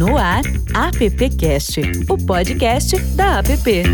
No 0.00 0.16
ar, 0.16 0.40
AppCast, 0.72 1.82
o 2.08 2.16
podcast 2.16 2.98
da 3.14 3.40
App. 3.40 3.84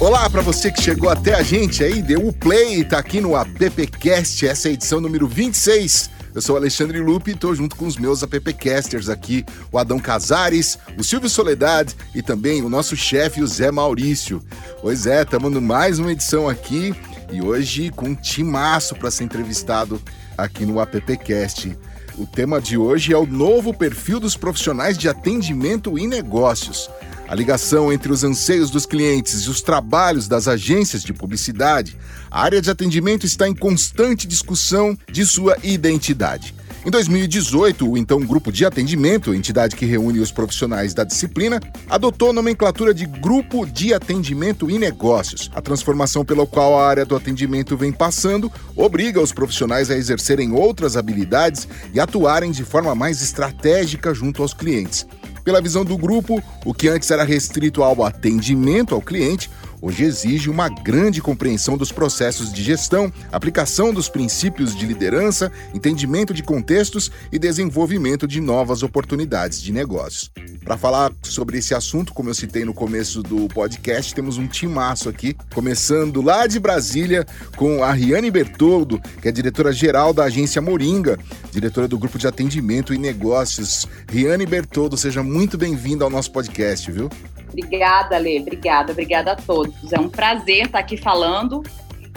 Olá 0.00 0.28
para 0.28 0.42
você 0.42 0.72
que 0.72 0.82
chegou 0.82 1.08
até 1.08 1.34
a 1.34 1.44
gente 1.44 1.84
aí, 1.84 2.02
deu 2.02 2.26
o 2.26 2.32
play, 2.32 2.82
tá 2.82 2.98
aqui 2.98 3.20
no 3.20 3.36
AppCast, 3.36 4.48
essa 4.48 4.66
é 4.66 4.70
a 4.72 4.74
edição 4.74 5.00
número 5.00 5.28
26. 5.28 6.10
Eu 6.34 6.42
sou 6.42 6.56
Alexandre 6.56 6.98
Lupe 6.98 7.30
e 7.30 7.34
estou 7.34 7.54
junto 7.54 7.76
com 7.76 7.86
os 7.86 7.96
meus 7.96 8.24
appcasters 8.24 9.08
aqui, 9.08 9.46
o 9.70 9.78
Adão 9.78 10.00
Casares, 10.00 10.76
o 10.98 11.04
Silvio 11.04 11.30
Soledade 11.30 11.94
e 12.12 12.20
também 12.20 12.62
o 12.62 12.68
nosso 12.68 12.96
chefe, 12.96 13.40
o 13.40 13.46
Zé 13.46 13.70
Maurício. 13.70 14.42
Pois 14.82 15.06
é, 15.06 15.22
estamos 15.22 15.52
mais 15.62 16.00
uma 16.00 16.10
edição 16.10 16.48
aqui 16.48 16.92
e 17.30 17.40
hoje 17.40 17.90
com 17.90 18.08
um 18.08 18.14
timaço 18.16 18.96
para 18.96 19.08
ser 19.08 19.22
entrevistado 19.22 20.02
aqui 20.42 20.64
no 20.64 20.80
AppCast. 20.80 21.76
O 22.18 22.26
tema 22.26 22.60
de 22.60 22.76
hoje 22.76 23.12
é 23.12 23.16
o 23.16 23.26
novo 23.26 23.72
perfil 23.72 24.20
dos 24.20 24.36
profissionais 24.36 24.98
de 24.98 25.08
atendimento 25.08 25.98
e 25.98 26.06
negócios. 26.06 26.90
A 27.28 27.34
ligação 27.34 27.92
entre 27.92 28.10
os 28.12 28.24
anseios 28.24 28.70
dos 28.70 28.84
clientes 28.84 29.44
e 29.44 29.48
os 29.48 29.62
trabalhos 29.62 30.26
das 30.26 30.48
agências 30.48 31.02
de 31.02 31.12
publicidade, 31.12 31.96
a 32.30 32.42
área 32.42 32.60
de 32.60 32.70
atendimento 32.70 33.24
está 33.24 33.48
em 33.48 33.54
constante 33.54 34.26
discussão 34.26 34.98
de 35.10 35.24
sua 35.24 35.56
identidade. 35.62 36.54
Em 36.82 36.90
2018, 36.90 37.90
o 37.90 37.98
então 37.98 38.20
Grupo 38.20 38.50
de 38.50 38.64
Atendimento, 38.64 39.34
entidade 39.34 39.76
que 39.76 39.84
reúne 39.84 40.18
os 40.18 40.32
profissionais 40.32 40.94
da 40.94 41.04
disciplina, 41.04 41.60
adotou 41.90 42.30
a 42.30 42.32
nomenclatura 42.32 42.94
de 42.94 43.04
Grupo 43.04 43.66
de 43.66 43.92
Atendimento 43.92 44.70
e 44.70 44.78
Negócios. 44.78 45.50
A 45.54 45.60
transformação 45.60 46.24
pela 46.24 46.46
qual 46.46 46.78
a 46.78 46.88
área 46.88 47.04
do 47.04 47.14
atendimento 47.14 47.76
vem 47.76 47.92
passando 47.92 48.50
obriga 48.74 49.20
os 49.20 49.30
profissionais 49.30 49.90
a 49.90 49.96
exercerem 49.96 50.52
outras 50.52 50.96
habilidades 50.96 51.68
e 51.92 52.00
atuarem 52.00 52.50
de 52.50 52.64
forma 52.64 52.94
mais 52.94 53.20
estratégica 53.20 54.14
junto 54.14 54.40
aos 54.40 54.54
clientes. 54.54 55.06
Pela 55.44 55.60
visão 55.60 55.84
do 55.84 55.98
grupo, 55.98 56.42
o 56.64 56.72
que 56.72 56.88
antes 56.88 57.10
era 57.10 57.24
restrito 57.24 57.82
ao 57.82 58.04
atendimento 58.04 58.94
ao 58.94 59.02
cliente, 59.02 59.50
hoje 59.80 60.04
exige 60.04 60.50
uma 60.50 60.68
grande 60.68 61.20
compreensão 61.22 61.76
dos 61.76 61.92
processos 61.92 62.52
de 62.52 62.62
gestão, 62.62 63.12
aplicação 63.32 63.92
dos 63.92 64.08
princípios 64.08 64.74
de 64.74 64.86
liderança, 64.86 65.50
entendimento 65.74 66.34
de 66.34 66.42
contextos 66.42 67.10
e 67.32 67.38
desenvolvimento 67.38 68.26
de 68.26 68.40
novas 68.40 68.82
oportunidades 68.82 69.60
de 69.60 69.72
negócios. 69.72 70.30
Para 70.64 70.76
falar 70.76 71.12
sobre 71.22 71.58
esse 71.58 71.74
assunto, 71.74 72.12
como 72.12 72.28
eu 72.28 72.34
citei 72.34 72.64
no 72.64 72.74
começo 72.74 73.22
do 73.22 73.48
podcast, 73.48 74.14
temos 74.14 74.38
um 74.38 74.46
timaço 74.46 75.08
aqui, 75.08 75.36
começando 75.54 76.20
lá 76.20 76.46
de 76.46 76.60
Brasília 76.60 77.26
com 77.56 77.82
a 77.82 77.92
Riane 77.92 78.30
Bertoldo, 78.30 79.00
que 79.20 79.28
é 79.28 79.32
diretora-geral 79.32 80.12
da 80.12 80.24
agência 80.24 80.60
Moringa, 80.60 81.18
diretora 81.50 81.88
do 81.88 81.98
grupo 81.98 82.18
de 82.18 82.26
atendimento 82.26 82.92
e 82.92 82.98
negócios. 82.98 83.86
Riane 84.10 84.46
Bertoldo, 84.46 84.96
seja 84.96 85.22
muito 85.22 85.56
bem-vinda 85.56 86.04
ao 86.04 86.10
nosso 86.10 86.30
podcast, 86.30 86.90
viu? 86.90 87.08
Obrigada, 87.52 88.16
Lê. 88.18 88.40
Obrigada, 88.40 88.92
obrigada 88.92 89.32
a 89.32 89.36
todos. 89.36 89.92
É 89.92 89.98
um 89.98 90.08
prazer 90.08 90.66
estar 90.66 90.78
aqui 90.78 90.96
falando 90.96 91.62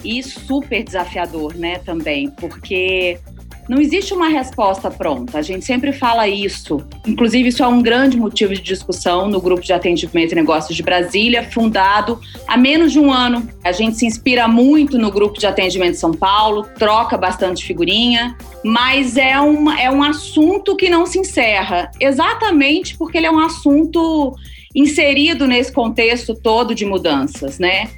e 0.04 0.22
super 0.22 0.84
desafiador, 0.84 1.56
né, 1.56 1.80
também, 1.80 2.30
porque 2.30 3.20
não 3.68 3.80
existe 3.80 4.14
uma 4.14 4.28
resposta 4.28 4.92
pronta. 4.92 5.38
A 5.38 5.42
gente 5.42 5.64
sempre 5.66 5.94
fala 5.94 6.28
isso. 6.28 6.86
Inclusive, 7.08 7.50
isso 7.50 7.64
é 7.64 7.68
um 7.68 7.82
grande 7.82 8.18
motivo 8.18 8.54
de 8.54 8.62
discussão 8.62 9.30
no 9.30 9.40
Grupo 9.40 9.62
de 9.62 9.72
Atendimento 9.72 10.34
e 10.34 10.36
Negócios 10.36 10.76
de 10.76 10.84
Brasília, 10.84 11.50
fundado 11.50 12.20
há 12.48 12.58
menos 12.58 12.92
de 12.92 13.00
um 13.00 13.12
ano. 13.12 13.48
A 13.64 13.72
gente 13.72 13.98
se 13.98 14.06
inspira 14.06 14.48
muito 14.48 14.98
no 14.98 15.10
Grupo 15.10 15.40
de 15.40 15.48
Atendimento 15.48 15.94
de 15.94 16.00
São 16.00 16.12
Paulo, 16.12 16.68
troca 16.78 17.18
bastante 17.18 17.66
figurinha, 17.66 18.36
mas 18.64 19.16
é 19.16 19.40
um, 19.40 19.72
é 19.72 19.90
um 19.90 20.04
assunto 20.04 20.76
que 20.76 20.90
não 20.90 21.06
se 21.06 21.20
encerra, 21.20 21.90
exatamente 22.00 22.98
porque 22.98 23.18
ele 23.18 23.28
é 23.28 23.32
um 23.32 23.40
assunto 23.40 24.36
inserido 24.76 25.48
nesse 25.48 25.72
contexto 25.72 26.34
todo 26.34 26.74
de 26.74 26.86
mudanças, 26.86 27.60
né? 27.60 27.90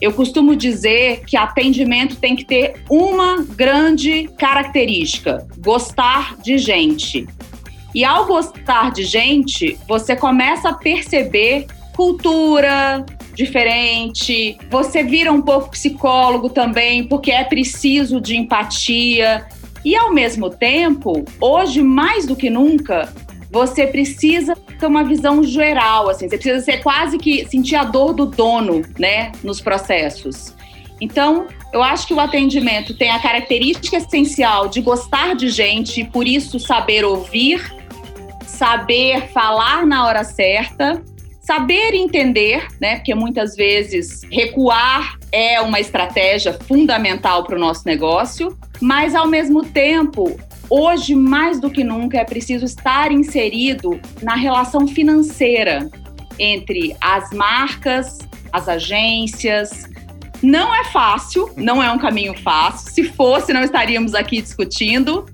Eu 0.00 0.12
costumo 0.12 0.56
dizer 0.56 1.24
que 1.24 1.36
atendimento 1.36 2.16
tem 2.16 2.34
que 2.36 2.44
ter 2.44 2.82
uma 2.90 3.42
grande 3.42 4.28
característica: 4.38 5.46
gostar 5.58 6.36
de 6.42 6.58
gente. 6.58 7.26
E 7.94 8.04
ao 8.04 8.26
gostar 8.26 8.90
de 8.90 9.04
gente, 9.04 9.78
você 9.88 10.16
começa 10.16 10.70
a 10.70 10.74
perceber 10.74 11.66
cultura 11.94 13.06
diferente, 13.34 14.58
você 14.68 15.02
vira 15.02 15.32
um 15.32 15.40
pouco 15.40 15.70
psicólogo 15.70 16.48
também, 16.48 17.04
porque 17.04 17.30
é 17.30 17.44
preciso 17.44 18.20
de 18.20 18.36
empatia. 18.36 19.46
E 19.84 19.94
ao 19.96 20.12
mesmo 20.12 20.50
tempo, 20.50 21.24
hoje 21.40 21.82
mais 21.82 22.26
do 22.26 22.34
que 22.34 22.48
nunca, 22.48 23.12
você 23.54 23.86
precisa 23.86 24.56
ter 24.56 24.84
uma 24.84 25.04
visão 25.04 25.44
geral, 25.44 26.10
assim, 26.10 26.28
você 26.28 26.36
precisa 26.36 26.60
ser 26.60 26.82
quase 26.82 27.16
que 27.18 27.46
sentir 27.48 27.76
a 27.76 27.84
dor 27.84 28.12
do 28.12 28.26
dono, 28.26 28.82
né, 28.98 29.30
nos 29.44 29.60
processos. 29.60 30.52
Então, 31.00 31.46
eu 31.72 31.80
acho 31.80 32.08
que 32.08 32.12
o 32.12 32.18
atendimento 32.18 32.98
tem 32.98 33.12
a 33.12 33.20
característica 33.20 33.96
essencial 33.96 34.66
de 34.66 34.80
gostar 34.80 35.36
de 35.36 35.48
gente 35.50 36.00
e 36.00 36.04
por 36.04 36.26
isso 36.26 36.58
saber 36.58 37.04
ouvir, 37.04 37.62
saber 38.44 39.28
falar 39.28 39.86
na 39.86 40.04
hora 40.04 40.24
certa, 40.24 41.00
saber 41.40 41.94
entender, 41.94 42.66
né? 42.80 42.96
Porque 42.96 43.14
muitas 43.14 43.54
vezes 43.54 44.22
recuar 44.32 45.16
é 45.30 45.60
uma 45.60 45.78
estratégia 45.78 46.54
fundamental 46.54 47.44
para 47.44 47.56
o 47.56 47.58
nosso 47.58 47.82
negócio, 47.86 48.56
mas 48.80 49.14
ao 49.14 49.28
mesmo 49.28 49.64
tempo 49.64 50.36
Hoje, 50.76 51.14
mais 51.14 51.60
do 51.60 51.70
que 51.70 51.84
nunca, 51.84 52.18
é 52.18 52.24
preciso 52.24 52.64
estar 52.64 53.12
inserido 53.12 54.00
na 54.20 54.34
relação 54.34 54.88
financeira 54.88 55.88
entre 56.36 56.96
as 57.00 57.30
marcas, 57.30 58.18
as 58.52 58.68
agências. 58.68 59.88
Não 60.42 60.74
é 60.74 60.84
fácil, 60.86 61.48
não 61.56 61.80
é 61.80 61.92
um 61.92 61.98
caminho 61.98 62.36
fácil. 62.42 62.90
Se 62.90 63.04
fosse, 63.04 63.52
não 63.52 63.62
estaríamos 63.62 64.16
aqui 64.16 64.42
discutindo, 64.42 65.26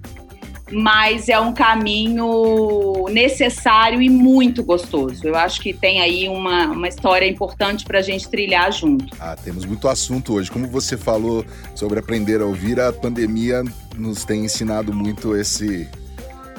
mas 0.70 1.28
é 1.28 1.38
um 1.38 1.52
caminho 1.52 3.06
necessário 3.10 4.00
e 4.00 4.08
muito 4.08 4.62
gostoso. 4.62 5.26
Eu 5.26 5.34
acho 5.34 5.60
que 5.60 5.72
tem 5.72 6.00
aí 6.00 6.28
uma, 6.28 6.66
uma 6.66 6.88
história 6.88 7.26
importante 7.26 7.84
para 7.84 7.98
a 7.98 8.02
gente 8.02 8.28
trilhar 8.28 8.72
junto. 8.72 9.14
Ah, 9.18 9.36
temos 9.36 9.64
muito 9.64 9.88
assunto 9.88 10.34
hoje. 10.34 10.50
Como 10.50 10.66
você 10.68 10.96
falou 10.96 11.44
sobre 11.74 11.98
aprender 11.98 12.40
a 12.40 12.44
ouvir, 12.44 12.80
a 12.80 12.92
pandemia 12.92 13.62
nos 13.96 14.24
tem 14.24 14.44
ensinado 14.44 14.92
muito 14.92 15.36
esse 15.36 15.88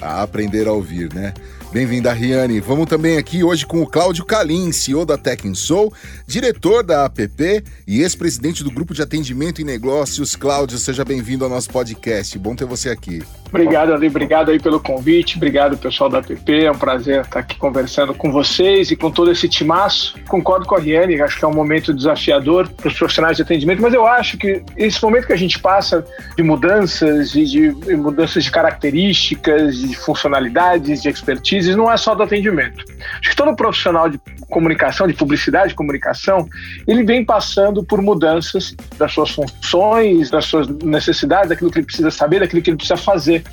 a 0.02 0.24
aprender 0.24 0.68
a 0.68 0.74
ouvir, 0.74 1.14
né? 1.14 1.34
Bem-vinda, 1.72 2.12
Riane. 2.12 2.60
Vamos 2.60 2.86
também 2.86 3.18
aqui 3.18 3.46
hoje 3.46 3.66
com 3.66 3.82
o 3.82 3.88
Cláudio 3.88 4.26
Calim, 4.26 4.74
CEO 4.74 5.06
da 5.06 5.18
Tech 5.18 5.42
Soul, 5.56 5.94
diretor 6.28 6.84
da 6.84 7.06
APP 7.06 7.64
e 7.88 8.02
ex-presidente 8.02 8.62
do 8.62 8.70
Grupo 8.70 8.94
de 8.94 9.02
Atendimento 9.02 9.62
e 9.62 9.64
Negócios. 9.64 10.36
Cláudio, 10.36 10.78
seja 10.78 11.06
bem-vindo 11.06 11.46
ao 11.46 11.50
nosso 11.50 11.70
podcast. 11.70 12.38
Bom 12.38 12.58
ter 12.58 12.66
você 12.66 12.90
aqui. 12.90 13.24
Obrigado, 13.48 13.94
Ali. 13.94 14.08
Obrigado 14.08 14.50
aí 14.50 14.60
pelo 14.60 14.80
convite. 14.80 15.36
Obrigado, 15.36 15.78
pessoal 15.78 16.10
da 16.10 16.20
APP. 16.20 16.66
É 16.66 16.72
um 16.72 16.78
prazer 16.78 17.22
estar 17.22 17.40
aqui 17.40 17.58
conversando 17.58 18.14
com 18.14 18.32
vocês 18.32 18.92
e 18.92 18.96
com 18.96 19.12
todo 19.12 19.30
esse 19.30 19.48
timaço. 19.48 20.16
Concordo 20.28 20.66
com 20.66 20.76
a 20.76 20.80
Riane, 20.80 21.22
acho 21.22 21.38
que 21.38 21.44
é 21.44 21.48
um 21.48 21.54
momento 21.54 21.94
desafiador 21.94 22.70
para 22.70 22.88
os 22.88 22.98
profissionais 22.98 23.36
de 23.36 23.44
atendimento, 23.44 23.82
mas 23.82 23.94
eu 23.94 24.08
acho 24.08 24.38
que 24.38 24.64
esse 24.78 25.04
momento 25.04 25.28
que 25.28 25.34
a 25.34 25.38
gente 25.38 25.60
passa 25.60 26.06
de 26.36 26.44
mudanças 26.44 27.36
e 27.36 27.46
de 27.46 27.72
mudanças 27.98 28.46
de 28.46 28.52
características, 28.52 29.78
de 29.78 29.96
funcionalidades, 29.98 31.02
de 31.02 31.10
expertise, 31.10 31.61
crises 31.62 31.76
não 31.76 31.92
é 31.92 31.96
só 31.96 32.16
do 32.16 32.24
atendimento. 32.24 32.84
Acho 33.20 33.30
que 33.30 33.36
todo 33.36 33.56
profissional 33.56 34.10
de 34.10 34.20
comunicação, 34.50 35.08
de 35.08 35.14
publicidade, 35.14 35.70
de 35.70 35.76
comunicação, 35.76 36.48
ele 36.88 37.04
vem 37.04 37.24
passando 37.24 37.84
por 37.84 38.02
mudanças 38.02 38.76
das 38.98 39.14
suas 39.14 39.30
funções, 39.30 40.32
das 40.32 40.46
suas 40.46 40.68
necessidades, 40.68 41.50
daquilo 41.50 41.72
que 41.72 41.78
ele 41.78 41.86
precisa 41.86 42.10
saber, 42.10 42.40
daquilo 42.40 42.62
que 42.62 42.70
ele 42.72 42.78
precisa 42.78 42.98
fazer. 42.98 43.44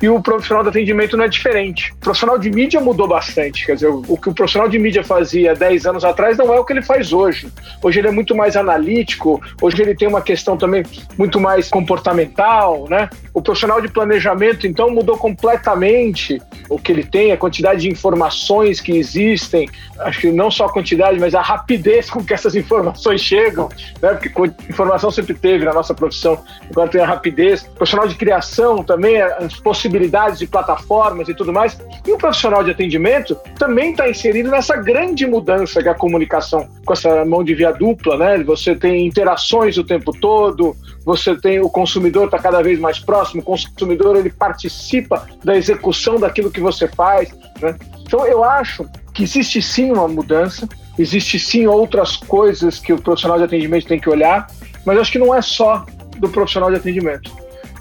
E 0.00 0.08
o 0.08 0.20
profissional 0.22 0.62
de 0.62 0.68
atendimento 0.68 1.16
não 1.16 1.24
é 1.24 1.28
diferente. 1.28 1.92
O 1.94 1.96
profissional 1.96 2.38
de 2.38 2.50
mídia 2.50 2.80
mudou 2.80 3.08
bastante. 3.08 3.66
Quer 3.66 3.74
dizer, 3.74 3.88
o 3.88 4.16
que 4.16 4.28
o 4.28 4.34
profissional 4.34 4.68
de 4.68 4.78
mídia 4.78 5.02
fazia 5.02 5.54
10 5.54 5.86
anos 5.86 6.04
atrás 6.04 6.36
não 6.36 6.52
é 6.54 6.60
o 6.60 6.64
que 6.64 6.72
ele 6.72 6.82
faz 6.82 7.12
hoje. 7.12 7.48
Hoje 7.82 7.98
ele 7.98 8.08
é 8.08 8.10
muito 8.10 8.34
mais 8.34 8.56
analítico, 8.56 9.40
hoje 9.60 9.82
ele 9.82 9.94
tem 9.94 10.06
uma 10.06 10.20
questão 10.20 10.56
também 10.56 10.84
muito 11.18 11.40
mais 11.40 11.68
comportamental, 11.68 12.86
né? 12.88 13.08
O 13.34 13.42
profissional 13.42 13.80
de 13.80 13.88
planejamento, 13.88 14.66
então, 14.66 14.90
mudou 14.90 15.16
completamente 15.16 16.40
o 16.68 16.78
que 16.78 16.92
ele 16.92 17.04
tem, 17.04 17.32
a 17.32 17.36
quantidade 17.36 17.55
quantidade 17.56 17.80
de 17.82 17.88
informações 17.88 18.80
que 18.80 18.92
existem, 18.92 19.68
acho 20.00 20.20
que 20.20 20.30
não 20.30 20.50
só 20.50 20.66
a 20.66 20.72
quantidade, 20.72 21.18
mas 21.18 21.34
a 21.34 21.40
rapidez 21.40 22.10
com 22.10 22.22
que 22.22 22.34
essas 22.34 22.54
informações 22.54 23.20
chegam, 23.20 23.68
né? 24.02 24.14
porque 24.14 24.28
informação 24.68 25.10
sempre 25.10 25.34
teve 25.34 25.64
na 25.64 25.72
nossa 25.72 25.94
profissão, 25.94 26.38
agora 26.70 26.88
tem 26.90 27.00
a 27.00 27.06
rapidez. 27.06 27.62
O 27.62 27.76
profissional 27.76 28.06
de 28.06 28.14
criação 28.14 28.84
também, 28.84 29.20
as 29.20 29.58
possibilidades 29.58 30.38
de 30.38 30.46
plataformas 30.46 31.28
e 31.28 31.34
tudo 31.34 31.52
mais. 31.52 31.78
E 32.06 32.12
o 32.12 32.18
profissional 32.18 32.62
de 32.62 32.70
atendimento 32.70 33.34
também 33.58 33.92
está 33.92 34.08
inserido 34.08 34.50
nessa 34.50 34.76
grande 34.76 35.26
mudança 35.26 35.82
que 35.82 35.88
é 35.88 35.92
a 35.92 35.94
comunicação, 35.94 36.68
com 36.84 36.92
essa 36.92 37.24
mão 37.24 37.42
de 37.42 37.54
via 37.54 37.72
dupla, 37.72 38.16
né? 38.18 38.38
Você 38.44 38.74
tem 38.74 39.06
interações 39.06 39.78
o 39.78 39.84
tempo 39.84 40.12
todo, 40.12 40.76
você 41.04 41.34
tem 41.36 41.60
o 41.60 41.70
consumidor 41.70 42.26
está 42.26 42.38
cada 42.38 42.62
vez 42.62 42.78
mais 42.78 42.98
próximo, 42.98 43.40
o 43.40 43.44
consumidor 43.44 44.16
ele 44.16 44.30
participa 44.30 45.26
da 45.44 45.56
execução 45.56 46.18
daquilo 46.18 46.50
que 46.50 46.60
você 46.60 46.88
faz. 46.88 47.32
Né? 47.60 47.76
Então 48.02 48.26
eu 48.26 48.44
acho 48.44 48.88
que 49.12 49.22
existe 49.22 49.62
sim 49.62 49.90
uma 49.90 50.06
mudança, 50.06 50.68
existe 50.98 51.38
sim 51.38 51.66
outras 51.66 52.16
coisas 52.16 52.78
que 52.78 52.92
o 52.92 53.00
profissional 53.00 53.38
de 53.38 53.44
atendimento 53.44 53.86
tem 53.86 53.98
que 53.98 54.08
olhar, 54.08 54.46
mas 54.84 54.98
acho 54.98 55.12
que 55.12 55.18
não 55.18 55.34
é 55.34 55.42
só 55.42 55.84
do 56.18 56.28
profissional 56.28 56.70
de 56.70 56.76
atendimento. 56.76 57.30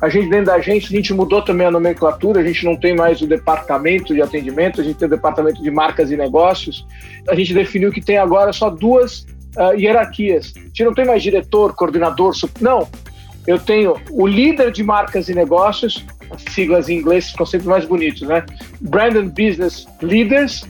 A 0.01 0.09
gente, 0.09 0.29
dentro 0.29 0.47
da 0.47 0.55
agência, 0.55 0.89
a 0.91 0.95
gente 0.95 1.13
mudou 1.13 1.41
também 1.41 1.65
a 1.65 1.71
nomenclatura, 1.71 2.41
a 2.41 2.43
gente 2.43 2.65
não 2.65 2.75
tem 2.75 2.95
mais 2.95 3.21
o 3.21 3.27
departamento 3.27 4.13
de 4.13 4.21
atendimento, 4.21 4.81
a 4.81 4.83
gente 4.83 4.97
tem 4.97 5.07
o 5.07 5.11
departamento 5.11 5.61
de 5.63 5.71
marcas 5.71 6.11
e 6.11 6.17
negócios. 6.17 6.85
A 7.29 7.35
gente 7.35 7.53
definiu 7.53 7.91
que 7.91 8.01
tem 8.01 8.17
agora 8.17 8.51
só 8.51 8.69
duas 8.69 9.25
uh, 9.55 9.73
hierarquias. 9.77 10.53
A 10.57 10.59
gente 10.59 10.83
não 10.83 10.93
tem 10.93 11.05
mais 11.05 11.23
diretor, 11.23 11.73
coordenador, 11.73 12.33
não 12.59 12.87
eu 13.47 13.59
tenho 13.59 13.95
o 14.09 14.25
líder 14.25 14.71
de 14.71 14.83
marcas 14.83 15.29
e 15.29 15.35
negócios, 15.35 16.03
as 16.31 16.41
siglas 16.53 16.89
em 16.89 16.97
inglês 16.97 17.29
ficam 17.29 17.45
sempre 17.45 17.67
mais 17.67 17.85
bonitos, 17.85 18.21
né? 18.21 18.43
Brand 18.81 19.15
and 19.15 19.27
Business 19.29 19.87
Leaders, 20.01 20.63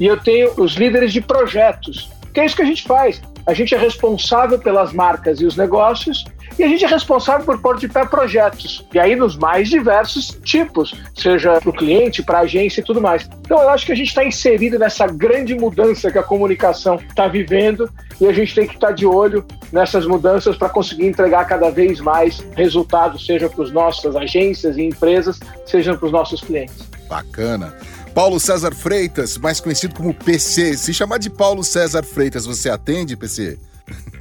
e 0.00 0.06
eu 0.06 0.16
tenho 0.18 0.52
os 0.56 0.74
líderes 0.74 1.12
de 1.12 1.20
projetos, 1.20 2.10
que 2.32 2.40
é 2.40 2.46
isso 2.46 2.56
que 2.56 2.62
a 2.62 2.66
gente 2.66 2.84
faz. 2.84 3.20
A 3.48 3.54
gente 3.54 3.74
é 3.74 3.78
responsável 3.78 4.58
pelas 4.58 4.92
marcas 4.92 5.40
e 5.40 5.46
os 5.46 5.56
negócios 5.56 6.26
e 6.58 6.62
a 6.62 6.68
gente 6.68 6.84
é 6.84 6.88
responsável 6.88 7.46
por 7.46 7.58
pôr 7.62 7.78
de 7.78 7.88
pé 7.88 8.04
projetos, 8.04 8.84
e 8.92 8.98
aí 8.98 9.16
nos 9.16 9.36
mais 9.36 9.68
diversos 9.70 10.38
tipos, 10.44 10.92
seja 11.14 11.58
para 11.60 11.70
o 11.70 11.72
cliente, 11.72 12.22
para 12.22 12.38
a 12.38 12.40
agência 12.42 12.80
e 12.80 12.84
tudo 12.84 13.00
mais. 13.00 13.26
Então 13.40 13.62
eu 13.62 13.70
acho 13.70 13.86
que 13.86 13.92
a 13.92 13.94
gente 13.94 14.08
está 14.08 14.22
inserido 14.22 14.78
nessa 14.78 15.06
grande 15.06 15.54
mudança 15.54 16.10
que 16.10 16.18
a 16.18 16.22
comunicação 16.22 16.96
está 16.96 17.26
vivendo 17.26 17.88
e 18.20 18.26
a 18.26 18.32
gente 18.32 18.54
tem 18.54 18.66
que 18.66 18.74
estar 18.74 18.88
tá 18.88 18.92
de 18.92 19.06
olho 19.06 19.46
nessas 19.72 20.04
mudanças 20.04 20.56
para 20.56 20.68
conseguir 20.68 21.06
entregar 21.06 21.46
cada 21.46 21.70
vez 21.70 22.00
mais 22.00 22.40
resultados, 22.54 23.24
seja 23.24 23.48
para 23.48 23.64
as 23.64 23.72
nossas 23.72 24.14
agências 24.14 24.76
e 24.76 24.82
empresas, 24.82 25.40
seja 25.64 25.96
para 25.96 26.06
os 26.06 26.12
nossos 26.12 26.42
clientes. 26.42 26.86
Bacana. 27.08 27.74
Paulo 28.18 28.40
César 28.40 28.74
Freitas, 28.74 29.38
mais 29.38 29.60
conhecido 29.60 29.94
como 29.94 30.12
PC. 30.12 30.76
Se 30.76 30.92
chamar 30.92 31.18
de 31.18 31.30
Paulo 31.30 31.62
César 31.62 32.02
Freitas, 32.02 32.46
você 32.46 32.68
atende, 32.68 33.16
PC? 33.16 33.56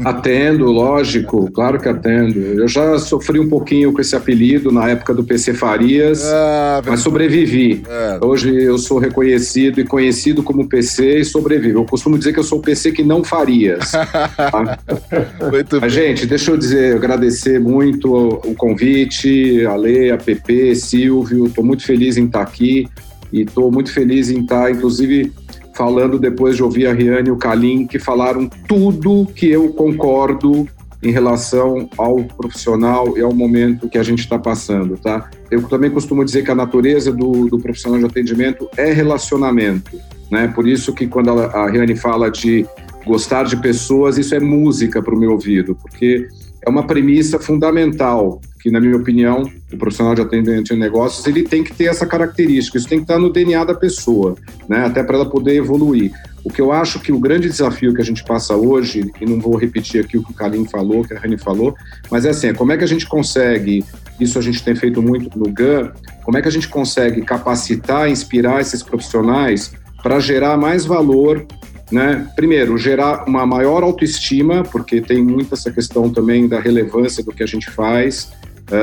Atendo, 0.05 0.65
lógico, 0.65 1.49
claro 1.51 1.79
que 1.79 1.89
atendo. 1.89 2.39
Eu 2.39 2.67
já 2.67 2.99
sofri 2.99 3.39
um 3.39 3.49
pouquinho 3.49 3.91
com 3.91 3.99
esse 3.99 4.15
apelido 4.15 4.71
na 4.71 4.87
época 4.87 5.15
do 5.15 5.23
PC 5.23 5.55
Farias, 5.55 6.23
ah, 6.23 6.83
mas 6.85 6.99
sobrevivi. 6.99 7.83
É. 7.89 8.23
Hoje 8.23 8.55
eu 8.55 8.77
sou 8.77 8.99
reconhecido 8.99 9.81
e 9.81 9.83
conhecido 9.83 10.43
como 10.43 10.69
PC 10.69 11.21
e 11.21 11.25
sobrevivo. 11.25 11.79
Eu 11.79 11.85
costumo 11.85 12.19
dizer 12.19 12.33
que 12.33 12.39
eu 12.39 12.43
sou 12.43 12.59
o 12.59 12.61
PC 12.61 12.91
que 12.91 13.03
não 13.03 13.23
Farias. 13.23 13.93
tá? 13.93 14.77
muito 15.51 15.81
mas, 15.81 15.91
gente, 15.91 16.27
deixa 16.27 16.51
eu 16.51 16.57
dizer, 16.57 16.95
agradecer 16.95 17.59
muito 17.59 18.13
o 18.13 18.53
convite, 18.53 19.65
a 19.65 19.75
Lê, 19.75 20.11
a 20.11 20.17
PP, 20.19 20.75
Silvio. 20.75 21.47
Estou 21.47 21.65
muito 21.65 21.83
feliz 21.83 22.15
em 22.15 22.25
estar 22.25 22.43
aqui 22.43 22.87
e 23.31 23.41
estou 23.41 23.71
muito 23.71 23.91
feliz 23.91 24.29
em 24.29 24.41
estar, 24.41 24.71
inclusive 24.71 25.31
falando 25.75 26.17
depois 26.17 26.55
de 26.55 26.63
ouvir 26.63 26.87
a 26.87 26.93
Riane 26.93 27.29
e 27.29 27.31
o 27.31 27.37
Kalim, 27.37 27.85
que 27.85 27.99
falaram 27.99 28.49
tudo 28.67 29.27
que 29.35 29.47
eu 29.47 29.69
concordo 29.73 30.67
em 31.03 31.11
relação 31.11 31.87
ao 31.97 32.23
profissional 32.23 33.15
e 33.17 33.21
ao 33.21 33.31
momento 33.31 33.87
que 33.87 33.97
a 33.97 34.03
gente 34.03 34.19
está 34.19 34.39
passando, 34.39 34.97
tá? 34.97 35.29
Eu 35.51 35.61
também 35.63 35.91
costumo 35.91 36.25
dizer 36.25 36.43
que 36.43 36.49
a 36.49 36.55
natureza 36.55 37.11
do, 37.11 37.47
do 37.47 37.59
profissional 37.59 37.99
de 37.99 38.05
atendimento 38.05 38.67
é 38.75 38.91
relacionamento, 38.91 39.99
né? 40.31 40.47
Por 40.47 40.67
isso 40.67 40.93
que 40.93 41.05
quando 41.05 41.29
a, 41.29 41.45
a 41.45 41.69
Riane 41.69 41.95
fala 41.95 42.31
de 42.31 42.65
gostar 43.05 43.43
de 43.43 43.55
pessoas, 43.57 44.17
isso 44.17 44.33
é 44.33 44.39
música 44.39 45.01
para 45.01 45.13
o 45.13 45.19
meu 45.19 45.31
ouvido, 45.33 45.75
porque 45.75 46.27
é 46.65 46.69
uma 46.69 46.83
premissa 46.83 47.39
fundamental 47.39 48.41
que, 48.59 48.71
na 48.71 48.79
minha 48.79 48.95
opinião, 48.95 49.49
o 49.71 49.77
profissional 49.77 50.15
de 50.15 50.21
atendimento 50.21 50.73
em 50.73 50.77
negócios 50.77 51.25
ele 51.27 51.43
tem 51.43 51.63
que 51.63 51.73
ter 51.73 51.85
essa 51.85 52.05
característica, 52.05 52.77
isso 52.77 52.87
tem 52.87 52.99
que 52.99 53.03
estar 53.03 53.19
no 53.19 53.31
DNA 53.31 53.63
da 53.63 53.73
pessoa, 53.73 54.35
né? 54.67 54.85
até 54.85 55.03
para 55.03 55.17
ela 55.17 55.29
poder 55.29 55.55
evoluir. 55.55 56.11
O 56.43 56.49
que 56.49 56.61
eu 56.61 56.71
acho 56.71 56.99
que 56.99 57.11
o 57.11 57.19
grande 57.19 57.49
desafio 57.49 57.93
que 57.93 58.01
a 58.01 58.05
gente 58.05 58.23
passa 58.23 58.55
hoje, 58.55 59.11
e 59.19 59.25
não 59.25 59.39
vou 59.39 59.57
repetir 59.57 60.03
aqui 60.03 60.17
o 60.17 60.23
que 60.23 60.31
o 60.31 60.33
Karim 60.33 60.65
falou, 60.65 61.03
que 61.03 61.13
a 61.13 61.19
Rani 61.19 61.37
falou, 61.37 61.75
mas 62.09 62.25
é 62.25 62.29
assim, 62.29 62.53
como 62.53 62.71
é 62.71 62.77
que 62.77 62.83
a 62.83 62.87
gente 62.87 63.05
consegue, 63.05 63.83
isso 64.19 64.39
a 64.39 64.41
gente 64.41 64.63
tem 64.63 64.73
feito 64.73 65.01
muito 65.01 65.37
no 65.37 65.51
GAN, 65.51 65.91
como 66.23 66.37
é 66.37 66.41
que 66.41 66.47
a 66.47 66.51
gente 66.51 66.69
consegue 66.69 67.21
capacitar, 67.21 68.09
inspirar 68.09 68.61
esses 68.61 68.81
profissionais 68.81 69.73
para 70.01 70.19
gerar 70.19 70.57
mais 70.57 70.85
valor 70.85 71.45
né? 71.91 72.27
Primeiro, 72.35 72.77
gerar 72.77 73.23
uma 73.27 73.45
maior 73.45 73.83
autoestima, 73.83 74.63
porque 74.63 74.99
tem 74.99 75.23
muito 75.23 75.53
essa 75.53 75.71
questão 75.71 76.09
também 76.09 76.47
da 76.47 76.59
relevância 76.59 77.23
do 77.23 77.31
que 77.31 77.41
a 77.41 77.47
gente 77.47 77.69
faz 77.69 78.29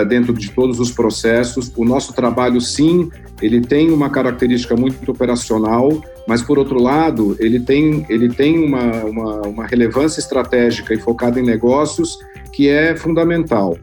dentro 0.09 0.33
de 0.33 0.51
todos 0.51 0.81
os 0.81 0.91
processos. 0.91 1.71
O 1.77 1.85
nosso 1.85 2.15
trabalho, 2.15 2.61
sim, 2.61 3.11
ele 3.43 3.61
tem 3.61 3.91
uma 3.91 4.09
característica 4.09 4.75
muito 4.75 5.11
operacional, 5.11 6.03
mas 6.27 6.43
por 6.43 6.59
outro 6.59 6.81
lado, 6.81 7.37
ele 7.39 7.61
tem, 7.61 8.07
ele 8.09 8.29
tem 8.29 8.59
uma, 8.65 9.05
uma, 9.05 9.41
uma 9.43 9.67
relevância 9.67 10.21
estratégica 10.21 10.95
e 10.95 11.01
focada 11.01 11.39
em 11.39 11.43
negócios 11.43 12.19
que 12.53 12.69
é 12.69 12.97
fundamental. 12.97 13.77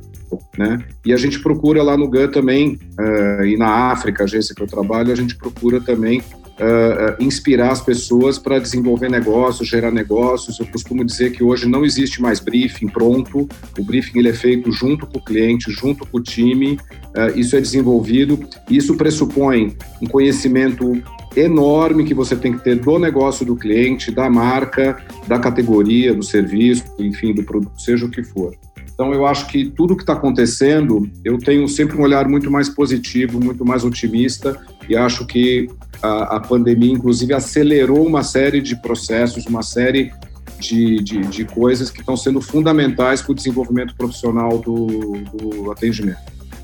Né? 0.57 0.79
E 1.05 1.13
a 1.13 1.17
gente 1.17 1.39
procura 1.41 1.83
lá 1.83 1.97
no 1.97 2.09
GAN 2.09 2.29
também, 2.29 2.79
uh, 2.99 3.43
e 3.45 3.57
na 3.57 3.91
África, 3.91 4.23
a 4.23 4.25
agência 4.25 4.55
que 4.55 4.63
eu 4.63 4.67
trabalho, 4.67 5.11
a 5.11 5.15
gente 5.15 5.35
procura 5.35 5.81
também 5.81 6.23
uh, 6.61 7.23
inspirar 7.23 7.71
as 7.71 7.81
pessoas 7.81 8.37
para 8.37 8.59
desenvolver 8.59 9.09
negócios, 9.09 9.67
gerar 9.67 9.91
negócios. 9.91 10.59
Eu 10.59 10.67
costumo 10.67 11.03
dizer 11.03 11.31
que 11.31 11.43
hoje 11.43 11.67
não 11.67 11.83
existe 11.83 12.21
mais 12.21 12.39
briefing 12.39 12.87
pronto. 12.87 13.49
O 13.77 13.83
briefing 13.83 14.19
ele 14.19 14.29
é 14.29 14.33
feito 14.33 14.71
junto 14.71 15.07
com 15.07 15.17
o 15.17 15.23
cliente, 15.23 15.71
junto 15.71 16.05
com 16.05 16.17
o 16.17 16.21
time. 16.21 16.77
Uh, 17.15 17.37
isso 17.37 17.55
é 17.55 17.61
desenvolvido. 17.61 18.39
Isso 18.69 18.95
pressupõe 18.95 19.75
um 20.01 20.05
conhecimento 20.05 21.01
enorme 21.35 22.03
que 22.03 22.13
você 22.13 22.35
tem 22.35 22.53
que 22.53 22.63
ter 22.63 22.75
do 22.75 22.99
negócio 22.99 23.45
do 23.45 23.55
cliente, 23.55 24.11
da 24.11 24.29
marca, 24.29 25.01
da 25.27 25.39
categoria, 25.39 26.13
do 26.13 26.23
serviço, 26.23 26.83
enfim, 26.99 27.33
do 27.33 27.43
produto, 27.43 27.81
seja 27.81 28.05
o 28.05 28.09
que 28.09 28.21
for. 28.21 28.53
Então, 28.93 29.13
eu 29.13 29.25
acho 29.25 29.47
que 29.47 29.65
tudo 29.65 29.95
que 29.95 30.03
está 30.03 30.13
acontecendo, 30.13 31.09
eu 31.25 31.37
tenho 31.39 31.67
sempre 31.67 31.97
um 31.97 32.01
olhar 32.01 32.27
muito 32.27 32.51
mais 32.51 32.69
positivo, 32.69 33.43
muito 33.43 33.65
mais 33.65 33.83
otimista, 33.83 34.59
e 34.91 34.97
acho 34.97 35.25
que 35.25 35.69
a, 36.01 36.35
a 36.35 36.39
pandemia, 36.41 36.91
inclusive, 36.91 37.33
acelerou 37.33 38.05
uma 38.05 38.23
série 38.23 38.61
de 38.61 38.75
processos, 38.75 39.45
uma 39.45 39.63
série 39.63 40.11
de, 40.59 40.97
de, 40.97 41.21
de 41.21 41.45
coisas 41.45 41.89
que 41.89 42.01
estão 42.01 42.17
sendo 42.17 42.41
fundamentais 42.41 43.21
para 43.21 43.31
o 43.31 43.35
desenvolvimento 43.35 43.95
profissional 43.95 44.57
do, 44.59 44.85
do 45.33 45.71
atendimento. 45.71 46.19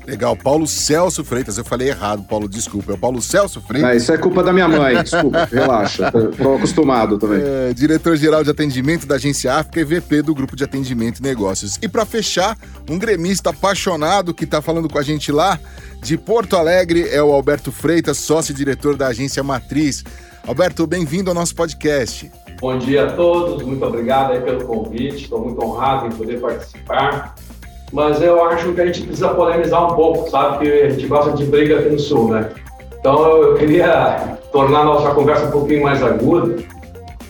Legal, 0.08 0.34
Paulo 0.34 0.66
Celso 0.66 1.22
Freitas, 1.22 1.58
eu 1.58 1.64
falei 1.66 1.90
errado, 1.90 2.22
Paulo, 2.22 2.48
desculpa. 2.48 2.92
É 2.92 2.94
o 2.94 2.98
Paulo 2.98 3.20
Celso 3.20 3.60
Freitas. 3.60 3.90
Ah, 3.90 3.94
isso 3.94 4.10
é 4.10 4.16
culpa 4.16 4.42
da 4.42 4.54
minha 4.54 4.66
mãe, 4.66 5.02
desculpa, 5.02 5.44
relaxa. 5.52 6.10
Estou 6.30 6.56
acostumado 6.56 7.18
também. 7.18 7.42
É, 7.42 7.74
Diretor-geral 7.74 8.42
de 8.42 8.48
atendimento 8.48 9.06
da 9.06 9.16
Agência 9.16 9.52
África 9.52 9.80
e 9.80 9.84
VP 9.84 10.22
do 10.22 10.34
Grupo 10.34 10.56
de 10.56 10.64
Atendimento 10.64 11.18
e 11.18 11.22
Negócios. 11.22 11.78
E 11.82 11.86
para 11.86 12.06
fechar, 12.06 12.56
um 12.88 12.98
gremista 12.98 13.50
apaixonado 13.50 14.32
que 14.32 14.44
está 14.44 14.62
falando 14.62 14.88
com 14.88 14.98
a 14.98 15.02
gente 15.02 15.30
lá 15.30 15.60
de 16.02 16.16
Porto 16.16 16.56
Alegre 16.56 17.06
é 17.10 17.22
o 17.22 17.30
Alberto 17.30 17.70
Freitas, 17.70 18.16
sócio-diretor 18.16 18.96
da 18.96 19.08
Agência 19.08 19.42
Matriz. 19.42 20.02
Alberto, 20.46 20.86
bem-vindo 20.86 21.28
ao 21.28 21.34
nosso 21.34 21.54
podcast. 21.54 22.32
Bom 22.58 22.78
dia 22.78 23.08
a 23.08 23.12
todos, 23.12 23.62
muito 23.62 23.84
obrigado 23.84 24.42
pelo 24.42 24.64
convite, 24.64 25.24
estou 25.24 25.44
muito 25.44 25.62
honrado 25.62 26.06
em 26.06 26.10
poder 26.12 26.40
participar 26.40 27.34
mas 27.92 28.20
eu 28.22 28.44
acho 28.44 28.72
que 28.72 28.80
a 28.80 28.86
gente 28.86 29.02
precisa 29.02 29.28
polemizar 29.28 29.92
um 29.92 29.96
pouco, 29.96 30.28
sabe? 30.30 30.58
Que 30.58 30.82
a 30.82 30.90
gente 30.90 31.06
gosta 31.06 31.32
de 31.32 31.44
briga 31.44 31.78
aqui 31.78 31.88
no 31.88 31.98
Sul, 31.98 32.28
né? 32.28 32.50
Então 32.98 33.26
eu 33.42 33.54
queria 33.54 34.38
tornar 34.52 34.80
a 34.80 34.84
nossa 34.84 35.10
conversa 35.10 35.46
um 35.46 35.50
pouquinho 35.50 35.82
mais 35.82 36.02
aguda. 36.02 36.56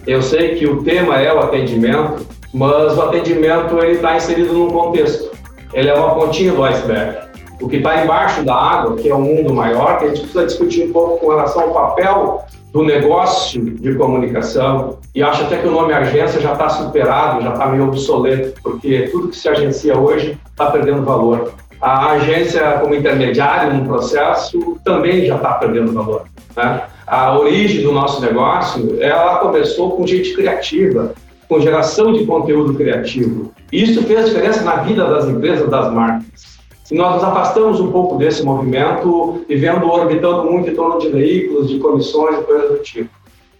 Eu 0.07 0.23
sei 0.23 0.57
que 0.57 0.67
o 0.67 0.83
tema 0.83 1.21
é 1.21 1.33
o 1.33 1.41
atendimento, 1.41 2.27
mas 2.53 2.97
o 2.97 3.03
atendimento 3.03 3.79
ele 3.79 3.93
está 3.93 4.17
inserido 4.17 4.53
num 4.53 4.71
contexto. 4.71 5.31
Ele 5.73 5.88
é 5.88 5.95
uma 5.95 6.15
pontinha 6.15 6.53
do 6.53 6.65
iceberg. 6.65 7.29
O 7.61 7.69
que 7.69 7.77
está 7.77 8.03
embaixo 8.03 8.43
da 8.45 8.55
água, 8.55 8.97
que 8.97 9.09
é 9.09 9.15
um 9.15 9.21
mundo 9.21 9.53
maior, 9.53 9.99
que 9.99 10.05
a 10.05 10.09
gente 10.09 10.21
precisa 10.21 10.47
discutir 10.47 10.88
um 10.88 10.93
pouco 10.93 11.19
com 11.19 11.29
relação 11.29 11.62
ao 11.62 11.71
papel 11.73 12.45
do 12.73 12.83
negócio 12.83 13.63
de 13.63 13.95
comunicação 13.95 14.99
e 15.15 15.23
acho 15.23 15.45
até 15.45 15.59
que 15.59 15.67
o 15.67 15.71
nome 15.71 15.93
agência 15.93 16.41
já 16.41 16.53
está 16.53 16.69
superado, 16.69 17.43
já 17.43 17.53
está 17.53 17.67
meio 17.67 17.89
obsoleto, 17.89 18.61
porque 18.63 19.09
tudo 19.11 19.29
que 19.29 19.37
se 19.37 19.49
agencia 19.49 19.97
hoje 19.99 20.39
está 20.51 20.71
perdendo 20.71 21.03
valor. 21.03 21.53
a 21.81 22.13
agência 22.13 22.73
como 22.81 22.95
intermediária 22.95 23.73
no 23.73 23.87
processo 23.87 24.79
também 24.85 25.25
já 25.25 25.37
está 25.37 25.55
perdendo 25.55 25.93
valor. 25.93 26.25
Né? 26.57 26.83
A 27.07 27.39
origem 27.39 27.83
do 27.83 27.93
nosso 27.93 28.21
negócio, 28.21 28.99
ela 29.01 29.39
começou 29.39 29.93
com 29.93 30.07
gente 30.07 30.35
criativa, 30.35 31.15
com 31.49 31.61
geração 31.61 32.13
de 32.13 32.27
conteúdo 32.27 32.75
criativo. 32.75 33.53
Isso 33.73 34.03
fez 34.03 34.27
diferença 34.27 34.63
na 34.63 34.77
vida 34.77 35.07
das 35.07 35.27
empresas, 35.27 35.71
das 35.71 35.93
marcas. 35.93 36.58
E 36.90 36.95
nós 36.95 37.16
nos 37.16 37.25
afastamos 37.25 37.80
um 37.80 37.92
pouco 37.92 38.16
desse 38.16 38.42
movimento, 38.42 39.45
vivendo, 39.47 39.90
orbitando 39.90 40.50
muito 40.50 40.71
em 40.71 40.75
torno 40.75 40.99
de 40.99 41.09
veículos, 41.09 41.68
de 41.68 41.78
comissões 41.78 42.38
e 42.38 42.42
coisas 42.42 42.71
do 42.71 42.78
tipo. 42.78 43.11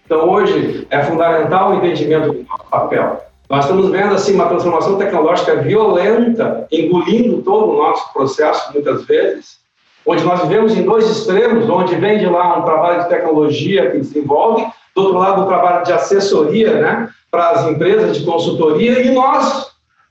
Então, 0.06 0.28
hoje, 0.30 0.87
é 0.88 1.02
fundamental 1.02 1.70
o 1.73 1.75
entendimento 1.76 2.32
do 2.32 2.47
nosso 2.49 2.64
papel. 2.70 3.20
Nós 3.50 3.64
estamos 3.64 3.90
vendo 3.90 4.14
assim 4.14 4.35
uma 4.35 4.47
transformação 4.47 4.97
tecnológica 4.97 5.56
violenta, 5.56 6.66
engolindo 6.73 7.42
todo 7.42 7.73
o 7.73 7.76
nosso 7.76 8.12
processo 8.12 8.73
muitas 8.73 9.04
vezes, 9.04 9.58
onde 10.06 10.25
nós 10.25 10.40
vivemos 10.42 10.76
em 10.76 10.82
dois 10.82 11.08
extremos, 11.08 11.68
onde 11.68 11.94
vem 11.97 12.18
de 12.18 12.26
lá 12.26 12.58
um 12.58 12.62
trabalho 12.62 13.02
de 13.02 13.08
tecnologia 13.11 13.90
que 13.90 13.99
desenvolve, 13.99 14.66
do 14.94 15.02
outro 15.02 15.18
lado 15.18 15.42
o 15.42 15.47
trabalho 15.47 15.85
de 15.85 15.92
assessoria, 15.92 16.80
né, 16.80 17.08
para 17.30 17.50
as 17.50 17.66
empresas 17.66 18.16
de 18.16 18.25
consultoria 18.25 19.00
e 19.00 19.11
nós, 19.11 19.67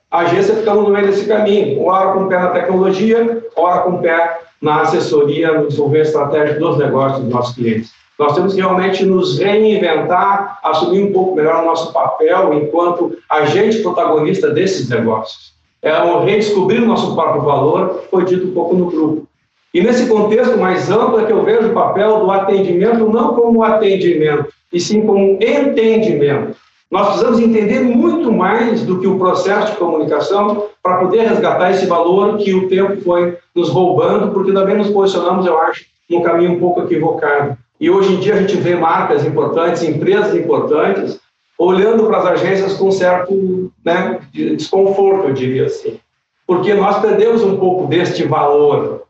a 0.09 0.19
agência, 0.19 0.55
ficamos 0.55 0.85
no 0.85 0.89
meio 0.89 1.07
desse 1.07 1.25
caminho, 1.27 1.83
ora 1.85 2.13
com 2.13 2.21
o 2.21 2.27
pé 2.27 2.39
na 2.39 2.49
tecnologia, 2.51 3.43
ora 3.55 3.81
com 3.81 3.91
o 3.91 3.99
pé 3.99 4.39
na 4.61 4.81
assessoria, 4.81 5.59
no 5.59 5.67
desenvolvimento 5.67 6.07
estratégico 6.07 6.59
dos 6.59 6.77
negócios 6.77 7.21
dos 7.23 7.29
nossos 7.29 7.55
clientes. 7.55 7.91
Nós 8.17 8.33
temos 8.33 8.53
que 8.53 8.61
realmente 8.61 9.05
nos 9.05 9.37
reinventar, 9.37 10.59
assumir 10.63 11.03
um 11.03 11.11
pouco 11.11 11.35
melhor 11.35 11.61
o 11.61 11.65
nosso 11.65 11.93
papel 11.93 12.53
enquanto 12.53 13.17
agente 13.29 13.79
protagonista 13.83 14.49
desses 14.49 14.89
negócios. 14.89 15.53
É 15.81 16.01
um 16.01 16.23
redescobrir 16.25 16.81
o 16.81 16.87
nosso 16.87 17.13
próprio 17.13 17.43
valor, 17.43 18.03
foi 18.09 18.25
dito 18.25 18.47
um 18.47 18.53
pouco 18.53 18.75
no 18.75 18.87
grupo. 18.87 19.27
E 19.73 19.81
nesse 19.81 20.07
contexto 20.07 20.57
mais 20.57 20.89
amplo 20.89 21.19
é 21.19 21.25
que 21.25 21.31
eu 21.31 21.43
vejo 21.43 21.69
o 21.69 21.73
papel 21.73 22.21
do 22.21 22.31
atendimento 22.31 23.07
não 23.07 23.35
como 23.35 23.63
atendimento, 23.63 24.47
e 24.73 24.79
sim 24.79 25.01
como 25.05 25.37
entendimento. 25.39 26.55
Nós 26.89 27.07
precisamos 27.07 27.39
entender 27.39 27.81
muito 27.81 28.31
mais 28.31 28.83
do 28.83 28.99
que 28.99 29.07
o 29.07 29.19
processo 29.19 29.73
de 29.73 29.77
comunicação 29.77 30.67
para 30.81 30.97
poder 30.97 31.27
resgatar 31.27 31.71
esse 31.71 31.85
valor 31.85 32.37
que 32.37 32.53
o 32.53 32.69
tempo 32.69 33.01
foi 33.01 33.37
nos 33.53 33.69
roubando, 33.69 34.31
porque 34.31 34.53
também 34.53 34.77
nos 34.77 34.89
posicionamos, 34.89 35.45
eu 35.45 35.59
acho, 35.59 35.85
num 36.09 36.21
caminho 36.21 36.53
um 36.53 36.59
pouco 36.59 36.81
equivocado. 36.81 37.57
E 37.79 37.89
hoje 37.89 38.13
em 38.13 38.19
dia 38.19 38.35
a 38.35 38.41
gente 38.41 38.55
vê 38.55 38.75
marcas 38.75 39.25
importantes, 39.25 39.83
empresas 39.83 40.33
importantes, 40.33 41.19
olhando 41.57 42.05
para 42.05 42.19
as 42.19 42.25
agências 42.25 42.73
com 42.75 42.89
certo 42.91 43.71
né, 43.83 44.19
desconforto, 44.31 45.27
eu 45.27 45.33
diria 45.33 45.65
assim. 45.65 45.99
Porque 46.45 46.73
nós 46.73 46.99
perdemos 46.99 47.43
um 47.43 47.57
pouco 47.57 47.87
deste 47.87 48.23
valor. 48.23 49.03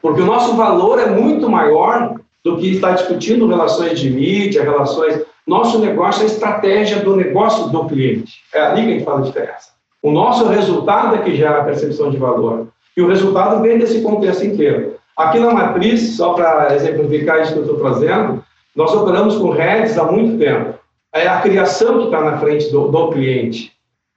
Porque 0.00 0.22
o 0.22 0.26
nosso 0.26 0.54
valor 0.54 1.00
é 1.00 1.06
muito 1.06 1.48
maior 1.50 2.14
do 2.44 2.58
que 2.58 2.72
está 2.74 2.92
discutindo 2.92 3.46
relações 3.46 3.98
de 3.98 4.10
mídia, 4.10 4.62
relações. 4.62 5.22
Nosso 5.46 5.78
negócio 5.78 6.22
é 6.22 6.24
a 6.24 6.28
estratégia 6.28 7.00
do 7.00 7.16
negócio 7.16 7.68
do 7.70 7.86
cliente. 7.86 8.34
É 8.52 8.60
ali 8.60 8.82
que 8.82 8.88
a 8.88 8.92
gente 8.92 9.04
faz 9.04 9.18
a 9.18 9.22
diferença. 9.22 9.74
O 10.02 10.10
nosso 10.10 10.46
resultado 10.46 11.16
é 11.16 11.18
que 11.18 11.34
gera 11.34 11.60
a 11.60 11.64
percepção 11.64 12.10
de 12.10 12.18
valor. 12.18 12.68
E 12.94 13.00
o 13.00 13.08
resultado 13.08 13.62
vem 13.62 13.78
desse 13.78 14.02
contexto 14.02 14.44
inteiro. 14.44 14.96
Aqui 15.16 15.38
na 15.38 15.52
matriz, 15.52 16.16
só 16.16 16.34
para 16.34 16.74
exemplificar 16.74 17.40
isso 17.40 17.52
que 17.52 17.58
eu 17.58 17.62
estou 17.62 17.78
trazendo, 17.78 18.44
nós 18.76 18.92
operamos 18.92 19.36
com 19.36 19.50
redes 19.50 19.96
há 19.96 20.04
muito 20.04 20.38
tempo. 20.38 20.74
É 21.12 21.26
a 21.28 21.40
criação 21.40 21.98
que 21.98 22.04
está 22.06 22.20
na 22.20 22.38
frente 22.38 22.70
do, 22.70 22.88
do, 22.88 23.10
cliente. 23.10 23.72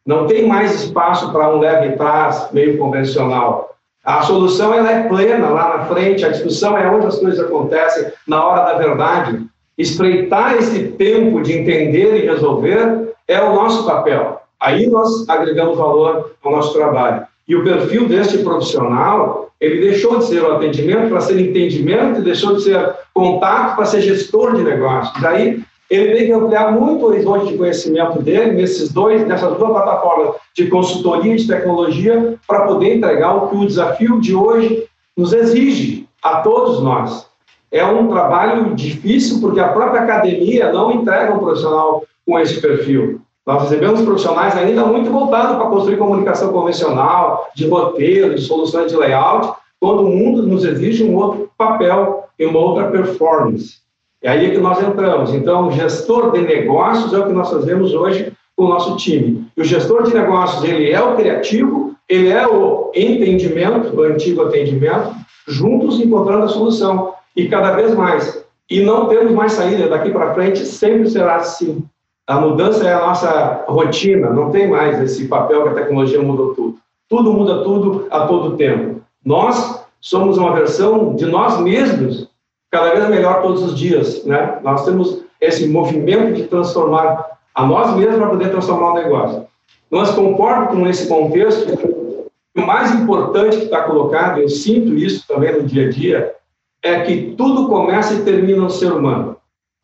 Não 0.06 0.26
tem 0.26 0.48
mais 0.48 0.84
espaço 0.84 1.32
para 1.32 1.56
um 1.56 1.60
leve 1.60 1.96
trás 1.96 2.50
meio 2.52 2.78
convencional. 2.78 3.77
A 4.08 4.22
solução 4.22 4.74
ela 4.74 4.90
é 4.90 5.04
plena 5.10 5.50
lá 5.50 5.80
na 5.80 5.86
frente, 5.86 6.24
a 6.24 6.30
discussão 6.30 6.78
é 6.78 6.90
onde 6.90 7.08
as 7.08 7.20
coisas 7.20 7.42
acontecem, 7.42 8.08
na 8.26 8.42
hora 8.42 8.72
da 8.72 8.78
verdade. 8.78 9.46
Espreitar 9.78 10.56
esse 10.56 10.84
tempo 10.98 11.42
de 11.42 11.52
entender 11.52 12.24
e 12.24 12.26
resolver 12.26 13.10
é 13.28 13.42
o 13.42 13.54
nosso 13.54 13.86
papel. 13.86 14.42
Aí 14.62 14.88
nós 14.88 15.28
agregamos 15.28 15.78
valor 15.78 16.32
ao 16.42 16.52
nosso 16.54 16.74
trabalho. 16.74 17.28
E 17.46 17.54
o 17.54 17.66
perfil 17.66 18.08
deste 18.08 18.38
profissional, 18.38 19.52
ele 19.60 19.82
deixou 19.82 20.20
de 20.20 20.28
ser 20.28 20.42
o 20.42 20.54
atendimento 20.54 21.10
para 21.10 21.20
ser 21.20 21.42
entendimento, 21.42 22.22
deixou 22.22 22.56
de 22.56 22.64
ser 22.64 22.96
contato 23.14 23.76
para 23.76 23.86
ser 23.88 24.00
gestor 24.00 24.56
de 24.56 24.64
negócios. 24.64 25.22
Daí, 25.22 25.62
ele 25.90 26.16
tem 26.16 26.26
que 26.26 26.34
ampliar 26.34 26.72
muito 26.72 27.04
o 27.04 27.10
horizonte 27.10 27.52
de 27.52 27.58
conhecimento 27.58 28.22
dele 28.22 28.52
nesses 28.52 28.92
dois, 28.92 29.26
nessas 29.26 29.58
duas 29.58 29.72
plataformas 29.72 30.36
de 30.56 30.68
consultoria 30.68 31.34
e 31.34 31.38
de 31.38 31.48
tecnologia 31.48 32.36
para 32.48 32.66
poder 32.66 32.96
entregar 32.96 33.36
o 33.36 33.48
que 33.48 33.56
o 33.56 33.66
desafio 33.66 34.20
de 34.20 34.36
hoje 34.36 34.86
nos 35.16 35.34
exige 35.34 36.08
a 36.22 36.42
todos 36.42 36.82
nós. 36.82 37.28
É 37.72 37.86
um 37.86 38.08
trabalho 38.08 38.76
difícil 38.76 39.40
porque 39.40 39.60
a 39.60 39.70
própria 39.70 40.02
academia 40.02 40.72
não 40.72 40.92
entrega 40.92 41.34
um 41.34 41.40
profissional 41.40 42.04
com 42.26 42.40
esse 42.40 42.62
perfil. 42.62 43.22
Nós 43.46 43.64
recebemos 43.64 44.02
profissionais 44.02 44.58
ainda 44.58 44.86
muito 44.86 45.10
voltados 45.10 45.56
para 45.56 45.70
construir 45.70 45.98
comunicação 45.98 46.52
convencional, 46.52 47.48
de 47.56 47.66
roteiro, 47.68 48.36
de 48.36 48.42
soluções 48.42 48.92
de 48.92 48.98
layout, 48.98 49.54
quando 49.80 50.02
o 50.02 50.10
mundo 50.10 50.44
nos 50.44 50.66
exige 50.66 51.04
um 51.04 51.16
outro 51.16 51.50
papel 51.58 52.26
e 52.38 52.46
uma 52.46 52.60
outra 52.60 52.90
performance. 52.90 53.87
É 54.24 54.30
aí 54.30 54.52
que 54.52 54.58
nós 54.58 54.82
entramos. 54.82 55.34
Então, 55.34 55.68
o 55.68 55.72
gestor 55.72 56.32
de 56.32 56.42
negócios 56.42 57.14
é 57.14 57.20
o 57.20 57.28
que 57.28 57.34
nós 57.34 57.50
fazemos 57.50 57.94
hoje 57.94 58.34
com 58.56 58.66
o 58.66 58.70
nosso 58.70 58.96
time. 58.98 59.46
E 59.56 59.62
o 59.62 59.64
gestor 59.64 60.04
de 60.04 60.14
negócios, 60.14 60.64
ele 60.64 60.92
é 60.92 61.02
o 61.02 61.16
criativo, 61.16 61.96
ele 62.10 62.30
é 62.30 62.48
o 62.48 62.92
entendimento, 62.96 63.96
o 63.96 64.02
antigo 64.02 64.42
atendimento, 64.42 65.12
juntos 65.48 66.00
encontrando 66.00 66.46
a 66.46 66.50
solução. 66.50 67.14
E 67.36 67.48
cada 67.48 67.76
vez 67.76 67.94
mais. 67.94 68.44
E 68.70 68.82
não 68.82 69.08
temos 69.08 69.32
mais 69.32 69.54
saída 69.54 69.88
daqui 69.88 70.10
para 70.10 70.34
frente, 70.34 70.66
sempre 70.66 71.10
será 71.10 71.36
assim. 71.36 71.84
A 72.26 72.42
mudança 72.42 72.86
é 72.86 72.94
a 72.94 73.00
nossa 73.00 73.66
rotina, 73.68 74.32
não 74.32 74.50
tem 74.50 74.68
mais 74.68 75.00
esse 75.02 75.28
papel 75.28 75.64
que 75.64 75.70
a 75.70 75.74
tecnologia 75.74 76.22
mudou 76.22 76.54
tudo. 76.56 76.76
Tudo 77.08 77.32
muda 77.32 77.64
tudo 77.64 78.08
a 78.12 78.28
todo 78.28 78.58
tempo. 78.58 79.02
Nós 79.24 79.86
somos 80.02 80.38
uma 80.38 80.54
versão 80.54 81.16
de 81.16 81.26
nós 81.26 81.60
mesmos 81.62 82.27
cada 82.72 82.92
vez 82.92 83.10
melhor 83.10 83.42
todos 83.42 83.64
os 83.64 83.78
dias, 83.78 84.24
né? 84.26 84.60
Nós 84.64 84.86
temos 84.86 85.24
esse 85.40 85.68
movimento 85.68 86.34
de 86.34 86.44
transformar 86.44 87.26
a 87.54 87.66
nós 87.66 87.96
mesmos 87.96 88.18
para 88.18 88.30
poder 88.30 88.50
transformar 88.50 88.92
o 88.92 88.96
negócio. 88.96 89.46
Nós 89.90 90.12
concordo 90.12 90.76
com 90.76 90.88
esse 90.88 91.08
contexto. 91.08 92.28
O 92.56 92.62
mais 92.62 92.94
importante 92.94 93.58
que 93.58 93.66
está 93.66 93.84
colocado, 93.84 94.40
eu 94.40 94.50
sinto 94.50 94.96
isso 94.96 95.26
também 95.28 95.54
no 95.54 95.64
dia 95.64 95.88
a 95.88 95.90
dia, 95.90 96.36
é 96.84 97.02
que 97.02 97.36
tudo 97.38 97.68
começa 97.68 98.14
e 98.14 98.24
termina 98.24 98.64
no 98.64 98.70
ser 98.70 98.92
humano 98.92 99.38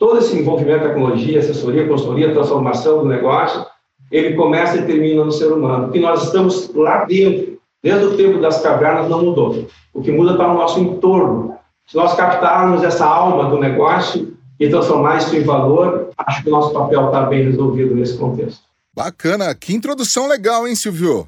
todo 0.04 0.20
esse 0.20 0.38
envolvimento 0.38 0.84
tecnologia, 0.84 1.40
assessoria, 1.40 1.88
consultoria, 1.88 2.34
transformação 2.34 3.00
do 3.00 3.06
negócio, 3.06 3.66
ele 4.12 4.36
começa 4.36 4.78
e 4.78 4.86
termina 4.86 5.24
no 5.24 5.32
ser 5.32 5.50
humano. 5.50 5.96
E 5.96 6.00
nós 6.00 6.24
estamos 6.26 6.74
lá 6.76 7.06
dentro. 7.06 7.58
Desde 7.82 8.06
o 8.06 8.18
tempo 8.18 8.40
das 8.40 8.62
cavernas 8.62 9.10
não 9.10 9.24
mudou. 9.24 9.66
O 9.94 10.02
que 10.02 10.12
muda 10.12 10.34
está 10.34 10.46
no 10.46 10.56
nosso 10.56 10.78
entorno. 10.80 11.56
Se 11.88 11.96
nós 11.96 12.16
captarmos 12.16 12.84
essa 12.84 13.06
alma 13.06 13.50
do 13.50 13.60
negócio 13.60 14.38
e 14.60 14.70
transformar 14.70 15.18
isso 15.18 15.36
em 15.36 15.44
valor, 15.44 16.10
acho 16.18 16.44
que 16.44 16.50
o 16.50 16.52
nosso 16.52 16.72
papel 16.74 17.08
está 17.08 17.24
bem 17.24 17.44
resolvido 17.44 17.96
nesse 17.96 18.18
contexto. 18.18 18.62
Bacana. 18.96 19.54
Que 19.56 19.74
introdução 19.74 20.28
legal, 20.28 20.68
hein, 20.68 20.76
Silvio? 20.76 21.28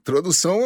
Introdução 0.00 0.60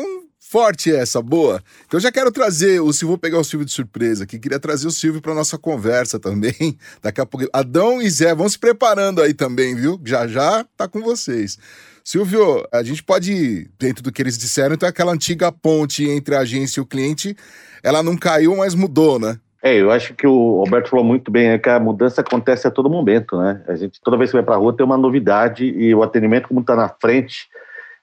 Forte 0.51 0.93
essa, 0.93 1.23
boa. 1.23 1.63
Então 1.87 1.97
eu 1.99 2.03
já 2.03 2.11
quero 2.11 2.33
trazer 2.33 2.81
o 2.81 2.93
Silvio, 2.93 3.11
vou 3.11 3.19
pegar 3.19 3.39
o 3.39 3.45
Silvio 3.45 3.65
de 3.65 3.71
surpresa 3.71 4.25
aqui, 4.25 4.37
queria 4.37 4.59
trazer 4.59 4.89
o 4.89 4.91
Silvio 4.91 5.23
para 5.23 5.33
nossa 5.33 5.57
conversa 5.57 6.19
também. 6.19 6.77
Daqui 7.01 7.21
a 7.21 7.25
pouco. 7.27 7.47
Adão 7.53 8.03
e 8.03 8.11
Zé, 8.11 8.35
vão 8.35 8.49
se 8.49 8.59
preparando 8.59 9.23
aí 9.23 9.33
também, 9.33 9.77
viu? 9.77 10.01
Já 10.05 10.27
já 10.27 10.67
tá 10.77 10.89
com 10.89 11.03
vocês. 11.03 11.57
Silvio, 12.03 12.67
a 12.73 12.83
gente 12.83 13.01
pode, 13.01 13.71
dentro 13.79 14.03
do 14.03 14.11
que 14.11 14.21
eles 14.21 14.37
disseram, 14.37 14.75
então 14.75 14.89
aquela 14.89 15.13
antiga 15.13 15.53
ponte 15.53 16.03
entre 16.09 16.35
a 16.35 16.41
agência 16.41 16.81
e 16.81 16.83
o 16.83 16.87
cliente, 16.87 17.37
ela 17.83 18.03
não 18.03 18.17
caiu, 18.17 18.57
mas 18.57 18.75
mudou, 18.75 19.19
né? 19.19 19.39
É, 19.63 19.75
eu 19.75 19.91
acho 19.91 20.15
que 20.15 20.27
o 20.27 20.61
Alberto 20.61 20.89
falou 20.89 21.05
muito 21.05 21.31
bem, 21.31 21.51
é 21.51 21.59
que 21.59 21.69
a 21.69 21.79
mudança 21.79 22.23
acontece 22.23 22.67
a 22.67 22.71
todo 22.71 22.89
momento, 22.89 23.37
né? 23.39 23.63
A 23.69 23.77
gente, 23.77 24.01
toda 24.03 24.17
vez 24.17 24.31
que 24.31 24.37
vai 24.37 24.45
para 24.45 24.55
a 24.55 24.59
rua, 24.59 24.75
tem 24.75 24.87
uma 24.87 24.97
novidade 24.97 25.65
e 25.65 25.95
o 25.95 26.03
atendimento, 26.03 26.49
como 26.49 26.61
está 26.61 26.75
na 26.75 26.89
frente, 26.89 27.47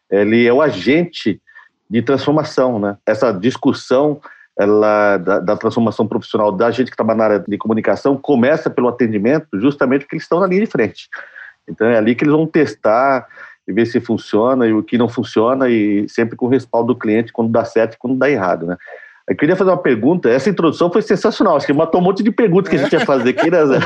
ele 0.09 0.45
é 0.45 0.53
o 0.53 0.61
agente 0.61 1.41
de 1.89 2.01
transformação, 2.01 2.77
né? 2.77 2.97
Essa 3.05 3.31
discussão 3.31 4.21
ela, 4.57 5.17
da, 5.17 5.39
da, 5.39 5.55
transformação 5.55 6.07
profissional 6.07 6.51
da 6.51 6.71
gente 6.71 6.89
que 6.89 6.97
trabalha 6.97 7.17
na 7.17 7.23
área 7.23 7.45
de 7.47 7.57
comunicação 7.57 8.17
começa 8.17 8.69
pelo 8.69 8.87
atendimento, 8.87 9.47
justamente 9.53 10.01
porque 10.01 10.15
eles 10.15 10.23
estão 10.23 10.39
na 10.39 10.47
linha 10.47 10.61
de 10.61 10.71
frente. 10.71 11.09
Então 11.67 11.87
é 11.87 11.97
ali 11.97 12.15
que 12.15 12.23
eles 12.23 12.33
vão 12.33 12.47
testar 12.47 13.27
e 13.67 13.73
ver 13.73 13.85
se 13.85 13.99
funciona 13.99 14.65
e 14.65 14.73
o 14.73 14.81
que 14.81 14.97
não 14.97 15.09
funciona 15.09 15.69
e 15.69 16.07
sempre 16.09 16.35
com 16.35 16.45
o 16.45 16.49
respaldo 16.49 16.93
do 16.93 16.99
cliente 16.99 17.31
quando 17.31 17.51
dá 17.51 17.65
certo 17.65 17.93
e 17.93 17.97
quando 17.97 18.17
dá 18.17 18.29
errado, 18.29 18.65
né? 18.65 18.77
Eu 19.29 19.35
queria 19.35 19.57
fazer 19.57 19.71
uma 19.71 19.77
pergunta. 19.77 20.29
Essa 20.29 20.49
introdução 20.49 20.89
foi 20.89 21.01
sensacional. 21.01 21.57
Acho 21.57 21.67
que 21.67 21.73
matou 21.73 21.99
um 21.99 22.03
monte 22.03 22.23
de 22.23 22.31
perguntas 22.31 22.69
que 22.69 22.77
a 22.77 22.79
gente 22.79 22.93
ia 22.93 23.05
fazer 23.05 23.31
aqui, 23.31 23.51
né, 23.51 23.65
Zé? 23.65 23.79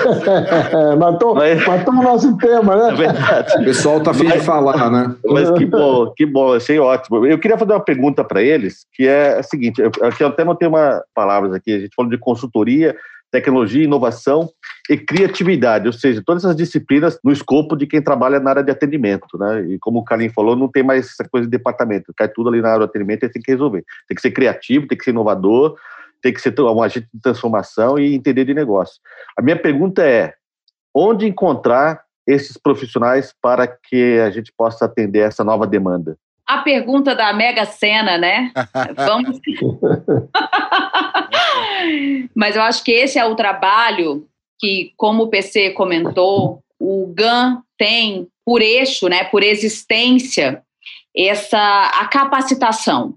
matou, 1.00 1.34
Mas... 1.34 1.66
matou 1.66 1.96
o 1.96 2.04
nosso 2.04 2.38
tema, 2.38 2.76
né? 2.76 2.90
É 2.90 2.96
verdade. 2.96 3.58
O 3.60 3.66
pessoal 3.66 4.00
tá 4.00 4.12
afim 4.12 4.28
de 4.28 4.40
falar, 4.40 4.92
né? 4.92 5.16
Mas 5.26 5.50
que 5.52 5.66
bom, 5.66 6.14
que 6.16 6.28
bom, 6.28 6.54
achei 6.54 6.78
ótimo. 6.78 7.26
Eu 7.26 7.40
queria 7.40 7.58
fazer 7.58 7.74
uma 7.74 7.80
pergunta 7.80 8.24
para 8.24 8.44
eles, 8.44 8.86
que 8.94 9.08
é 9.08 9.40
a 9.40 9.44
seguinte: 9.44 9.82
aqui 9.82 10.24
eu 10.24 10.28
até 10.28 10.46
não 10.46 10.54
tenho 10.54 10.70
uma 10.70 11.02
palavras 11.16 11.54
aqui, 11.54 11.74
a 11.74 11.80
gente 11.80 11.96
falou 11.96 12.12
de 12.12 12.20
consultoria, 12.20 12.96
tecnologia, 13.32 13.84
inovação 13.84 14.50
e 14.90 14.98
criatividade, 14.98 15.88
ou 15.88 15.94
seja, 15.94 16.22
todas 16.24 16.44
essas 16.44 16.56
disciplinas 16.56 17.18
no 17.24 17.32
escopo 17.32 17.76
de 17.76 17.88
quem 17.88 18.02
trabalha 18.02 18.40
na 18.40 18.50
área 18.50 18.64
de 18.64 18.72
atendimento, 18.72 19.38
né? 19.38 19.62
E 19.68 19.80
como 19.80 20.00
o 20.00 20.04
Carlinhos 20.04 20.34
falou, 20.34 20.56
não 20.56 20.68
tem 20.68 20.84
mais 20.84 21.08
essa 21.08 21.28
coisa 21.28 21.48
de 21.48 21.52
departamento, 21.52 22.14
cai 22.16 22.28
tudo 22.28 22.50
ali 22.50 22.62
na 22.62 22.70
área 22.70 22.80
de 22.80 22.86
atendimento 22.86 23.26
e 23.26 23.30
tem 23.30 23.42
que 23.42 23.52
resolver. 23.52 23.86
Tem 24.08 24.16
que 24.16 24.22
ser 24.22 24.32
criativo, 24.32 24.88
tem 24.88 24.98
que 24.98 25.04
ser 25.04 25.12
inovador, 25.12 25.78
tem 26.22 26.34
que 26.34 26.42
ser 26.42 26.54
um 26.60 26.84
agente 26.84 27.08
de 27.14 27.22
transformação 27.22 27.98
e 27.98 28.14
entender 28.14 28.46
de 28.46 28.54
negócio. 28.54 29.02
A 29.38 29.42
minha 29.42 29.58
pergunta 29.58 30.04
é: 30.04 30.34
onde 30.94 31.26
encontrar 31.26 32.04
esses 32.28 32.58
profissionais 32.58 33.34
para 33.42 33.66
que 33.68 34.20
a 34.20 34.30
gente 34.30 34.54
possa 34.56 34.86
atender 34.86 35.20
essa 35.20 35.44
nova 35.44 35.66
demanda? 35.66 36.18
A 36.48 36.60
pergunta 36.60 37.16
da 37.16 37.34
Mega 37.34 37.66
Sena, 37.66 38.18
né? 38.18 38.52
Vamos. 38.96 39.40
Mas 42.36 42.56
eu 42.56 42.62
acho 42.62 42.84
que 42.84 42.92
esse 42.92 43.18
é 43.18 43.26
o 43.26 43.36
trabalho 43.36 44.28
que, 44.60 44.94
como 44.96 45.24
o 45.24 45.30
PC 45.30 45.72
comentou, 45.72 46.62
o 46.80 47.12
GAN 47.14 47.64
tem 47.78 48.28
por 48.46 48.62
eixo, 48.62 49.08
né, 49.08 49.24
por 49.26 49.44
existência, 49.44 50.62
essa 51.16 51.92
a 52.00 52.08
capacitação. 52.08 53.16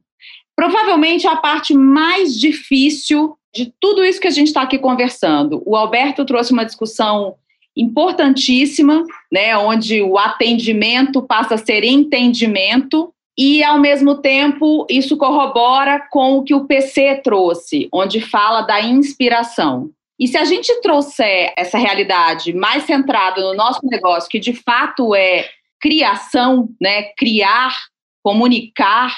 Provavelmente 0.56 1.26
a 1.26 1.36
parte 1.36 1.74
mais 1.74 2.38
difícil 2.38 3.36
de 3.54 3.72
tudo 3.80 4.04
isso 4.04 4.20
que 4.20 4.26
a 4.26 4.32
gente 4.32 4.48
está 4.48 4.62
aqui 4.62 4.78
conversando. 4.78 5.62
O 5.64 5.76
Alberto 5.76 6.24
trouxe 6.24 6.52
uma 6.52 6.64
discussão 6.64 7.36
importantíssima, 7.76 9.04
né, 9.32 9.56
onde 9.56 10.02
o 10.02 10.18
atendimento 10.18 11.22
passa 11.22 11.54
a 11.54 11.58
ser 11.58 11.84
entendimento 11.84 13.13
e, 13.36 13.64
ao 13.64 13.78
mesmo 13.78 14.16
tempo, 14.16 14.86
isso 14.88 15.16
corrobora 15.16 16.00
com 16.10 16.38
o 16.38 16.44
que 16.44 16.54
o 16.54 16.66
PC 16.66 17.20
trouxe, 17.22 17.88
onde 17.92 18.20
fala 18.20 18.62
da 18.62 18.80
inspiração. 18.80 19.90
E 20.18 20.28
se 20.28 20.38
a 20.38 20.44
gente 20.44 20.72
trouxer 20.80 21.52
essa 21.56 21.76
realidade 21.76 22.52
mais 22.52 22.84
centrada 22.84 23.40
no 23.40 23.54
nosso 23.54 23.80
negócio, 23.84 24.30
que 24.30 24.38
de 24.38 24.52
fato 24.52 25.14
é 25.14 25.48
criação, 25.80 26.68
né, 26.80 27.02
criar, 27.16 27.76
comunicar, 28.22 29.12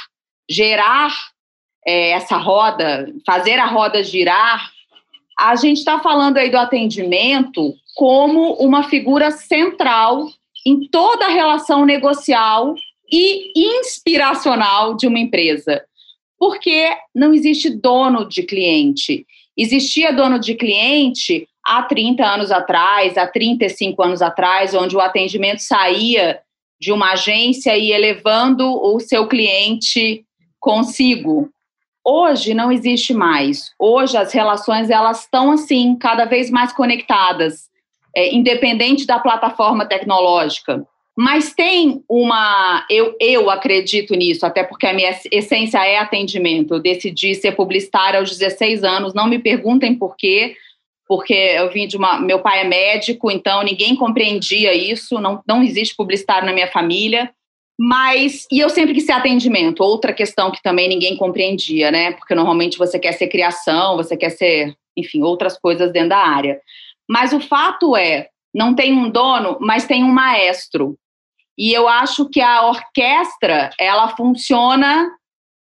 gerar 0.48 1.14
é, 1.86 2.10
essa 2.12 2.38
roda, 2.38 3.12
fazer 3.26 3.58
a 3.58 3.66
roda 3.66 4.02
girar, 4.02 4.70
a 5.38 5.54
gente 5.54 5.78
está 5.78 6.00
falando 6.00 6.38
aí 6.38 6.50
do 6.50 6.56
atendimento 6.56 7.74
como 7.94 8.54
uma 8.54 8.84
figura 8.84 9.30
central 9.30 10.26
em 10.66 10.88
toda 10.88 11.26
a 11.26 11.30
relação 11.30 11.84
negocial 11.84 12.74
e 13.10 13.52
inspiracional 13.78 14.96
de 14.96 15.06
uma 15.06 15.18
empresa. 15.18 15.82
Porque 16.38 16.90
não 17.14 17.32
existe 17.32 17.70
dono 17.70 18.28
de 18.28 18.42
cliente. 18.42 19.26
Existia 19.56 20.12
dono 20.12 20.38
de 20.38 20.54
cliente 20.54 21.48
há 21.64 21.82
30 21.82 22.24
anos 22.24 22.50
atrás, 22.50 23.16
há 23.16 23.26
35 23.26 24.02
anos 24.02 24.22
atrás, 24.22 24.74
onde 24.74 24.94
o 24.94 25.00
atendimento 25.00 25.60
saía 25.60 26.40
de 26.78 26.92
uma 26.92 27.12
agência 27.12 27.76
e 27.76 27.90
elevando 27.90 28.70
o 28.70 29.00
seu 29.00 29.26
cliente 29.26 30.24
consigo. 30.60 31.50
Hoje 32.04 32.54
não 32.54 32.70
existe 32.70 33.12
mais. 33.12 33.72
Hoje 33.78 34.16
as 34.16 34.32
relações 34.32 34.90
elas 34.90 35.22
estão 35.22 35.50
assim, 35.50 35.96
cada 35.96 36.24
vez 36.24 36.50
mais 36.50 36.72
conectadas, 36.72 37.68
é, 38.14 38.34
independente 38.34 39.06
da 39.06 39.18
plataforma 39.18 39.86
tecnológica. 39.86 40.86
Mas 41.16 41.54
tem 41.54 42.04
uma. 42.06 42.84
Eu, 42.90 43.16
eu 43.18 43.48
acredito 43.48 44.14
nisso, 44.14 44.44
até 44.44 44.62
porque 44.62 44.86
a 44.86 44.92
minha 44.92 45.18
essência 45.32 45.82
é 45.86 45.96
atendimento. 45.96 46.74
Eu 46.74 46.80
decidi 46.80 47.34
ser 47.34 47.52
publicitária 47.52 48.20
aos 48.20 48.36
16 48.36 48.84
anos, 48.84 49.14
não 49.14 49.26
me 49.26 49.38
perguntem 49.38 49.94
por 49.94 50.14
quê, 50.14 50.54
porque 51.08 51.32
eu 51.32 51.70
vim 51.70 51.86
de 51.86 51.96
uma. 51.96 52.20
Meu 52.20 52.40
pai 52.40 52.60
é 52.60 52.64
médico, 52.64 53.30
então 53.30 53.62
ninguém 53.62 53.96
compreendia 53.96 54.74
isso, 54.74 55.18
não, 55.18 55.42
não 55.48 55.62
existe 55.62 55.96
publicitário 55.96 56.44
na 56.44 56.52
minha 56.52 56.70
família. 56.70 57.32
Mas, 57.78 58.46
e 58.50 58.58
eu 58.60 58.68
sempre 58.68 58.94
quis 58.94 59.04
ser 59.04 59.12
atendimento, 59.12 59.82
outra 59.82 60.12
questão 60.12 60.50
que 60.50 60.62
também 60.62 60.88
ninguém 60.88 61.16
compreendia, 61.16 61.90
né? 61.90 62.12
Porque 62.12 62.34
normalmente 62.34 62.76
você 62.76 62.98
quer 62.98 63.12
ser 63.12 63.28
criação, 63.28 63.96
você 63.96 64.16
quer 64.16 64.30
ser, 64.30 64.74
enfim, 64.96 65.22
outras 65.22 65.58
coisas 65.58 65.92
dentro 65.92 66.10
da 66.10 66.18
área. 66.18 66.60
Mas 67.08 67.32
o 67.32 67.40
fato 67.40 67.96
é, 67.96 68.28
não 68.54 68.74
tem 68.74 68.92
um 68.92 69.10
dono, 69.10 69.58
mas 69.60 69.86
tem 69.86 70.04
um 70.04 70.12
maestro. 70.12 70.98
E 71.56 71.72
eu 71.72 71.88
acho 71.88 72.28
que 72.28 72.40
a 72.40 72.66
orquestra, 72.66 73.70
ela 73.78 74.14
funciona 74.16 75.10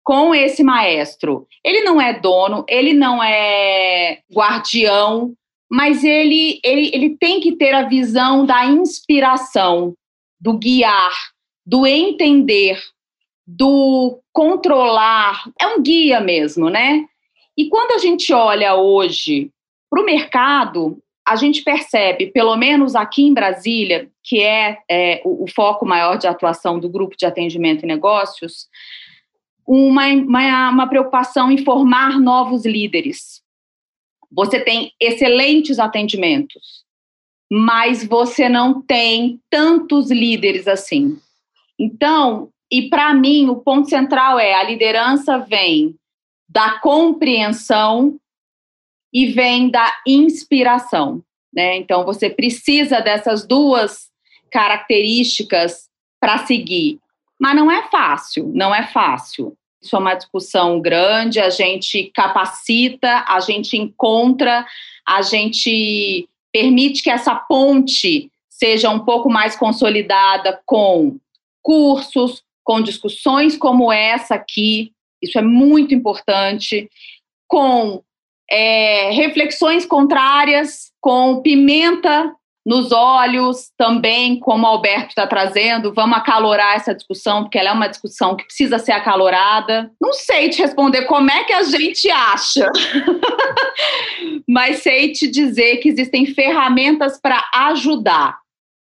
com 0.03 0.33
esse 0.33 0.63
maestro. 0.63 1.47
Ele 1.63 1.81
não 1.81 2.01
é 2.01 2.19
dono, 2.19 2.65
ele 2.67 2.93
não 2.93 3.23
é 3.23 4.19
guardião, 4.33 5.33
mas 5.69 6.03
ele, 6.03 6.59
ele, 6.63 6.89
ele 6.93 7.17
tem 7.17 7.39
que 7.39 7.53
ter 7.55 7.73
a 7.73 7.87
visão 7.87 8.45
da 8.45 8.65
inspiração, 8.65 9.93
do 10.39 10.57
guiar, 10.57 11.13
do 11.65 11.85
entender, 11.85 12.81
do 13.45 14.19
controlar. 14.33 15.43
É 15.61 15.67
um 15.67 15.81
guia 15.81 16.19
mesmo, 16.19 16.69
né? 16.69 17.05
E 17.55 17.69
quando 17.69 17.91
a 17.91 17.97
gente 17.99 18.33
olha 18.33 18.75
hoje 18.75 19.51
para 19.89 20.01
o 20.01 20.05
mercado, 20.05 20.97
a 21.29 21.35
gente 21.35 21.61
percebe, 21.61 22.31
pelo 22.31 22.57
menos 22.57 22.95
aqui 22.95 23.21
em 23.21 23.33
Brasília, 23.35 24.09
que 24.23 24.41
é, 24.41 24.79
é 24.89 25.21
o, 25.23 25.43
o, 25.43 25.47
foco 25.47 25.85
maior 25.85 26.17
de 26.17 26.25
atuação 26.25 26.79
do 26.79 26.89
grupo 26.89 27.15
de 27.15 27.23
atendimento 27.23 27.83
e 27.83 27.87
negócios, 27.87 28.67
uma, 29.65 30.07
uma, 30.07 30.69
uma 30.71 30.87
preocupação 30.87 31.51
em 31.51 31.63
formar 31.63 32.19
novos 32.19 32.65
líderes. 32.65 33.43
Você 34.31 34.59
tem 34.59 34.91
excelentes 34.99 35.77
atendimentos, 35.77 36.83
mas 37.51 38.03
você 38.03 38.49
não 38.49 38.81
tem 38.81 39.39
tantos 39.51 40.09
líderes 40.09 40.67
assim. 40.67 41.15
Então, 41.77 42.49
e 42.71 42.89
para 42.89 43.13
mim, 43.13 43.49
o 43.49 43.57
ponto 43.57 43.87
central 43.87 44.39
é 44.39 44.55
a 44.55 44.63
liderança 44.63 45.37
vem 45.37 45.95
da 46.49 46.79
compreensão 46.79 48.19
e 49.13 49.27
vem 49.27 49.69
da 49.69 49.91
inspiração. 50.07 51.23
Né? 51.53 51.77
Então, 51.77 52.05
você 52.05 52.29
precisa 52.29 52.99
dessas 52.99 53.45
duas 53.45 54.09
características 54.51 55.89
para 56.19 56.45
seguir. 56.45 56.99
Mas 57.39 57.55
não 57.55 57.71
é 57.71 57.87
fácil, 57.89 58.51
não 58.53 58.73
é 58.73 58.85
fácil. 58.87 59.55
Isso 59.81 59.95
é 59.95 59.99
uma 59.99 60.15
discussão 60.15 60.81
grande, 60.81 61.39
a 61.39 61.49
gente 61.49 62.11
capacita, 62.13 63.23
a 63.27 63.39
gente 63.39 63.77
encontra, 63.77 64.65
a 65.07 65.21
gente 65.21 66.27
permite 66.51 67.01
que 67.01 67.09
essa 67.09 67.33
ponte 67.33 68.29
seja 68.49 68.89
um 68.89 68.99
pouco 68.99 69.29
mais 69.29 69.55
consolidada 69.55 70.59
com 70.65 71.17
cursos, 71.61 72.43
com 72.63 72.81
discussões 72.81 73.55
como 73.55 73.91
essa 73.91 74.35
aqui, 74.35 74.91
isso 75.21 75.39
é 75.39 75.41
muito 75.41 75.93
importante, 75.93 76.89
com 77.47 78.03
é, 78.51 79.11
reflexões 79.11 79.85
contrárias, 79.85 80.91
com 80.99 81.41
pimenta 81.41 82.33
nos 82.65 82.91
olhos 82.91 83.71
também, 83.77 84.39
como 84.39 84.63
o 84.63 84.69
Alberto 84.69 85.09
está 85.09 85.25
trazendo, 85.25 85.93
vamos 85.93 86.17
acalorar 86.17 86.75
essa 86.75 86.93
discussão, 86.93 87.43
porque 87.43 87.57
ela 87.57 87.69
é 87.69 87.73
uma 87.73 87.87
discussão 87.87 88.35
que 88.35 88.45
precisa 88.45 88.77
ser 88.77 88.91
acalorada. 88.91 89.91
Não 89.99 90.13
sei 90.13 90.49
te 90.49 90.61
responder 90.61 91.05
como 91.05 91.31
é 91.31 91.43
que 91.45 91.53
a 91.53 91.63
gente 91.63 92.09
acha, 92.11 92.69
mas 94.47 94.83
sei 94.83 95.11
te 95.11 95.27
dizer 95.27 95.77
que 95.77 95.89
existem 95.89 96.27
ferramentas 96.27 97.19
para 97.19 97.43
ajudar. 97.53 98.37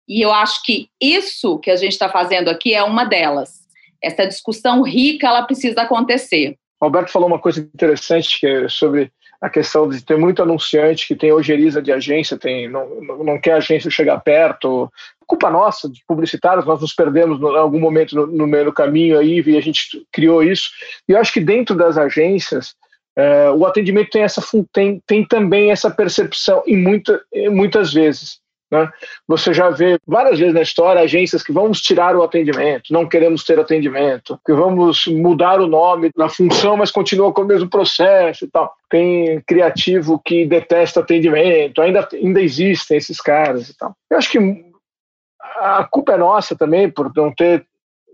E 0.09 0.25
eu 0.25 0.33
acho 0.33 0.63
que 0.63 0.89
isso 1.01 1.59
que 1.59 1.71
a 1.71 1.77
gente 1.77 1.93
está 1.93 2.09
fazendo 2.09 2.49
aqui 2.49 2.75
é 2.75 2.83
uma 2.83 3.05
delas. 3.05 3.65
Essa 4.03 4.27
discussão 4.27 4.83
rica, 4.83 5.27
ela 5.27 5.43
precisa 5.43 5.83
acontecer. 5.83 6.57
Alberto 6.81 7.11
falou 7.11 7.29
uma 7.29 7.39
coisa 7.39 7.61
interessante 7.61 8.41
que 8.41 8.47
é 8.47 8.69
sobre 8.69 9.11
a 9.45 9.51
questão 9.51 9.87
de 9.87 10.03
ter 10.03 10.17
muito 10.17 10.43
anunciante 10.43 11.07
que 11.07 11.15
tem 11.15 11.31
ojeriza 11.31 11.83
de 11.83 11.93
agência, 11.93 12.39
tem, 12.39 12.67
não, 12.67 12.89
não 13.23 13.39
quer 13.39 13.53
a 13.53 13.57
agência 13.59 13.91
chegar 13.91 14.19
perto. 14.21 14.91
Culpa 15.27 15.51
nossa, 15.51 15.87
de 15.87 16.03
publicitários, 16.09 16.65
nós 16.65 16.81
nos 16.81 16.95
perdemos 16.95 17.39
em 17.39 17.57
algum 17.59 17.79
momento 17.79 18.17
no, 18.17 18.27
no, 18.27 18.47
meio 18.47 18.65
do 18.65 18.73
caminho 18.73 19.19
aí 19.19 19.43
e 19.47 19.59
a 19.59 19.61
gente 19.61 20.03
criou 20.11 20.43
isso. 20.43 20.71
E 21.07 21.13
eu 21.13 21.19
acho 21.19 21.31
que 21.31 21.41
dentro 21.41 21.77
das 21.77 21.99
agências, 21.99 22.75
é, 23.15 23.51
o 23.51 23.67
atendimento 23.67 24.09
tem, 24.09 24.23
essa, 24.23 24.43
tem, 24.73 25.03
tem 25.07 25.27
também 25.27 25.71
essa 25.71 25.91
percepção, 25.91 26.63
e 26.67 26.75
muita, 26.75 27.23
muitas 27.51 27.93
vezes. 27.93 28.41
Né? 28.75 28.91
Você 29.29 29.55
já 29.55 29.71
vê 29.71 29.99
várias 30.05 30.39
vezes 30.39 30.53
na 30.53 30.63
história 30.63 31.01
agências 31.01 31.45
que 31.45 31.53
vamos 31.53 31.81
tirar 31.81 32.17
o 32.17 32.25
atendimento, 32.25 32.93
não 32.93 33.07
queremos 33.07 33.45
ter 33.45 33.59
atendimento, 33.61 34.39
que 34.45 34.53
vamos 34.53 35.07
mudar 35.07 35.61
o 35.61 35.69
nome 35.69 36.11
da 36.17 36.29
função, 36.29 36.77
mas 36.77 36.91
continua 36.91 37.33
com 37.33 37.43
o 37.43 37.47
mesmo 37.47 37.71
processo 37.71 38.45
e 38.45 38.49
tal. 38.51 38.75
Tem 38.91 39.41
criativo 39.47 40.21
que 40.25 40.45
detesta 40.45 41.01
atendimento, 41.01 41.81
ainda, 41.81 42.09
ainda 42.13 42.41
existem 42.41 42.97
esses 42.97 43.21
caras 43.21 43.69
e 43.69 43.77
tal. 43.77 43.95
Eu 44.11 44.19
acho 44.19 44.31
que 44.31 44.65
a 45.59 45.85
culpa 45.85 46.15
é 46.15 46.17
nossa 46.17 46.57
também 46.57 46.91
por 46.91 47.13
não 47.15 47.33
ter 47.33 47.65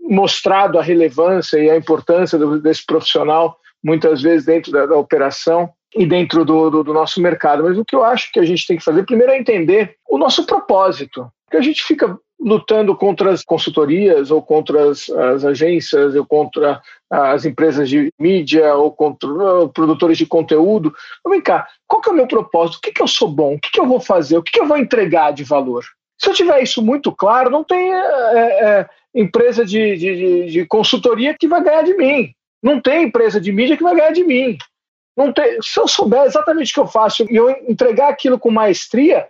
mostrado 0.07 0.77
a 0.77 0.83
relevância 0.83 1.57
e 1.57 1.69
a 1.69 1.75
importância 1.75 2.37
desse 2.59 2.85
profissional 2.85 3.57
muitas 3.83 4.21
vezes 4.21 4.45
dentro 4.45 4.71
da, 4.71 4.85
da 4.85 4.95
operação 4.95 5.71
e 5.95 6.05
dentro 6.05 6.45
do, 6.45 6.69
do, 6.69 6.83
do, 6.83 6.93
nosso 6.93 7.21
mercado. 7.21 7.63
Mas 7.63 7.77
o 7.77 7.85
que 7.85 7.95
eu 7.95 8.03
acho 8.03 8.31
que 8.31 8.39
a 8.39 8.45
gente 8.45 8.65
tem 8.65 8.77
que 8.77 8.83
fazer 8.83 9.03
primeiro 9.03 9.33
é 9.33 9.37
entender 9.37 9.95
o 10.09 10.17
nosso 10.17 10.45
propósito. 10.45 11.27
Porque 11.45 11.57
a 11.57 11.61
gente 11.61 11.83
fica 11.83 12.17
lutando 12.39 12.95
contra 12.95 13.31
as 13.31 13.43
consultorias 13.43 14.31
ou 14.31 14.41
contra 14.41 14.89
as, 14.89 15.09
as 15.09 15.45
agências 15.45 16.15
ou 16.15 16.25
contra 16.25 16.81
as 17.09 17.45
empresas 17.45 17.87
de 17.87 18.11
mídia 18.19 18.73
ou 18.73 18.91
contra 18.91 19.29
produtores 19.73 20.17
de 20.17 20.25
conteúdo. 20.25 20.93
Mas 21.23 21.31
vem 21.31 21.41
cá, 21.41 21.67
qual 21.87 22.01
que 22.01 22.09
é 22.09 22.13
o 22.13 22.15
meu 22.15 22.27
propósito? 22.27 22.77
O 22.77 22.81
que, 22.81 22.91
que 22.91 23.01
eu 23.01 23.07
sou 23.07 23.27
bom? 23.27 23.55
O 23.55 23.59
que, 23.59 23.69
que 23.71 23.79
eu 23.79 23.85
vou 23.85 23.99
fazer? 23.99 24.37
O 24.37 24.43
que, 24.43 24.51
que 24.51 24.61
eu 24.61 24.67
vou 24.67 24.77
entregar 24.77 25.31
de 25.31 25.43
valor? 25.43 25.83
Se 26.17 26.29
eu 26.29 26.33
tiver 26.33 26.61
isso 26.61 26.81
muito 26.81 27.11
claro, 27.11 27.49
não 27.49 27.63
tem 27.63 27.93
é, 27.93 27.99
é, 27.99 28.89
empresa 29.13 29.65
de, 29.65 29.97
de, 29.97 30.45
de 30.51 30.65
consultoria 30.65 31.35
que 31.37 31.47
vai 31.47 31.63
ganhar 31.63 31.83
de 31.83 31.95
mim. 31.95 32.31
Não 32.63 32.79
tem 32.79 33.03
empresa 33.03 33.41
de 33.41 33.51
mídia 33.51 33.75
que 33.75 33.83
vai 33.83 33.95
ganhar 33.95 34.11
de 34.11 34.23
mim. 34.23 34.57
Tem, 35.33 35.61
se 35.61 35.79
eu 35.79 35.87
souber 35.87 36.23
exatamente 36.23 36.71
o 36.71 36.73
que 36.73 36.79
eu 36.79 36.87
faço 36.87 37.25
e 37.29 37.35
eu 37.35 37.49
entregar 37.67 38.09
aquilo 38.09 38.39
com 38.39 38.49
maestria, 38.49 39.27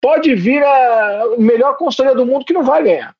pode 0.00 0.34
vir 0.34 0.64
a 0.64 1.36
melhor 1.38 1.76
consultoria 1.76 2.14
do 2.14 2.24
mundo 2.24 2.44
que 2.44 2.52
não 2.52 2.62
vai 2.62 2.82
ganhar. 2.82 3.14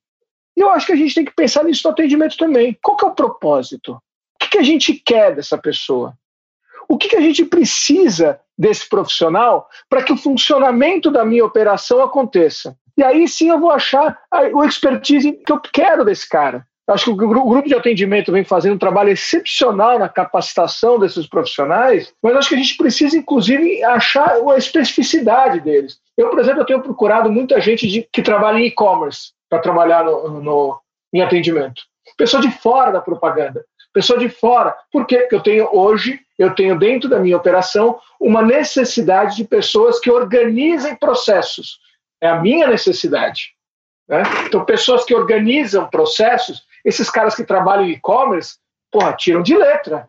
E 0.57 0.61
eu 0.61 0.71
acho 0.71 0.87
que 0.87 0.93
a 0.93 0.97
gente 0.97 1.15
tem 1.15 1.25
que 1.25 1.35
pensar 1.35 1.65
nisso 1.65 1.83
no 1.85 1.93
atendimento 1.93 2.37
também. 2.37 2.77
Qual 2.83 2.97
que 2.97 3.05
é 3.05 3.09
o 3.09 3.15
propósito? 3.15 3.93
O 3.93 4.39
que, 4.41 4.49
que 4.49 4.59
a 4.59 4.63
gente 4.63 4.95
quer 4.95 5.35
dessa 5.35 5.59
pessoa? 5.59 6.15
O 6.89 6.97
que, 6.97 7.09
que 7.09 7.17
a 7.17 7.21
gente 7.21 7.45
precisa 7.45 8.41
desse 8.57 8.89
profissional 8.89 9.69
para 9.89 10.03
que 10.03 10.13
o 10.13 10.17
funcionamento 10.17 11.11
da 11.11 11.25
minha 11.25 11.45
operação 11.45 12.03
aconteça? 12.03 12.77
E 12.97 13.05
aí 13.05 13.29
sim 13.29 13.51
eu 13.51 13.61
vou 13.61 13.71
achar 13.71 14.19
o 14.53 14.65
expertise 14.65 15.33
que 15.33 15.53
eu 15.53 15.61
quero 15.61 16.05
desse 16.05 16.29
cara. 16.29 16.67
Acho 16.89 17.05
que 17.05 17.11
o 17.11 17.29
grupo 17.29 17.69
de 17.69 17.75
atendimento 17.75 18.33
vem 18.33 18.45
fazendo 18.45 18.75
um 18.75 18.79
trabalho 18.79 19.11
excepcional 19.11 19.99
na 19.99 20.09
capacitação 20.09 20.99
desses 20.99 21.27
profissionais, 21.27 22.15
mas 22.23 22.35
acho 22.35 22.49
que 22.49 22.55
a 22.55 22.59
gente 22.59 22.79
precisa, 22.79 23.19
inclusive, 23.19 23.85
achar 23.85 24.37
a 24.37 24.57
especificidade 24.57 25.61
deles. 25.61 26.01
Eu, 26.17 26.31
por 26.31 26.39
exemplo, 26.39 26.63
eu 26.63 26.67
tenho 26.67 26.81
procurado 26.81 27.31
muita 27.31 27.61
gente 27.61 27.87
de, 27.87 28.09
que 28.11 28.23
trabalha 28.23 28.59
em 28.59 28.67
e-commerce 28.67 29.33
para 29.51 29.59
trabalhar 29.59 30.03
no, 30.03 30.41
no, 30.41 30.81
em 31.13 31.21
atendimento. 31.21 31.83
Pessoa 32.17 32.43
de 32.43 32.51
fora 32.51 32.91
da 32.91 33.03
propaganda, 33.03 33.63
pessoa 33.93 34.19
de 34.19 34.31
fora. 34.31 34.75
Por 34.91 35.07
quê? 35.07 35.19
Porque 35.19 35.35
eu 35.35 35.43
tenho 35.43 35.69
hoje, 35.71 36.19
eu 36.39 36.55
tenho 36.55 36.79
dentro 36.79 37.07
da 37.07 37.19
minha 37.19 37.37
operação 37.37 38.01
uma 38.19 38.41
necessidade 38.41 39.37
de 39.37 39.45
pessoas 39.45 40.01
que 40.01 40.11
organizem 40.11 40.97
processos. 40.97 41.79
É 42.19 42.29
a 42.29 42.41
minha 42.41 42.67
necessidade. 42.67 43.53
Né? 44.09 44.23
Então, 44.47 44.65
pessoas 44.65 45.05
que 45.05 45.15
organizam 45.15 45.87
processos 45.87 46.67
esses 46.85 47.11
caras 47.11 47.35
que 47.35 47.45
trabalham 47.45 47.85
em 47.85 47.93
e-commerce, 47.93 48.57
porra, 48.91 49.13
tiram 49.13 49.43
de 49.43 49.57
letra. 49.57 50.09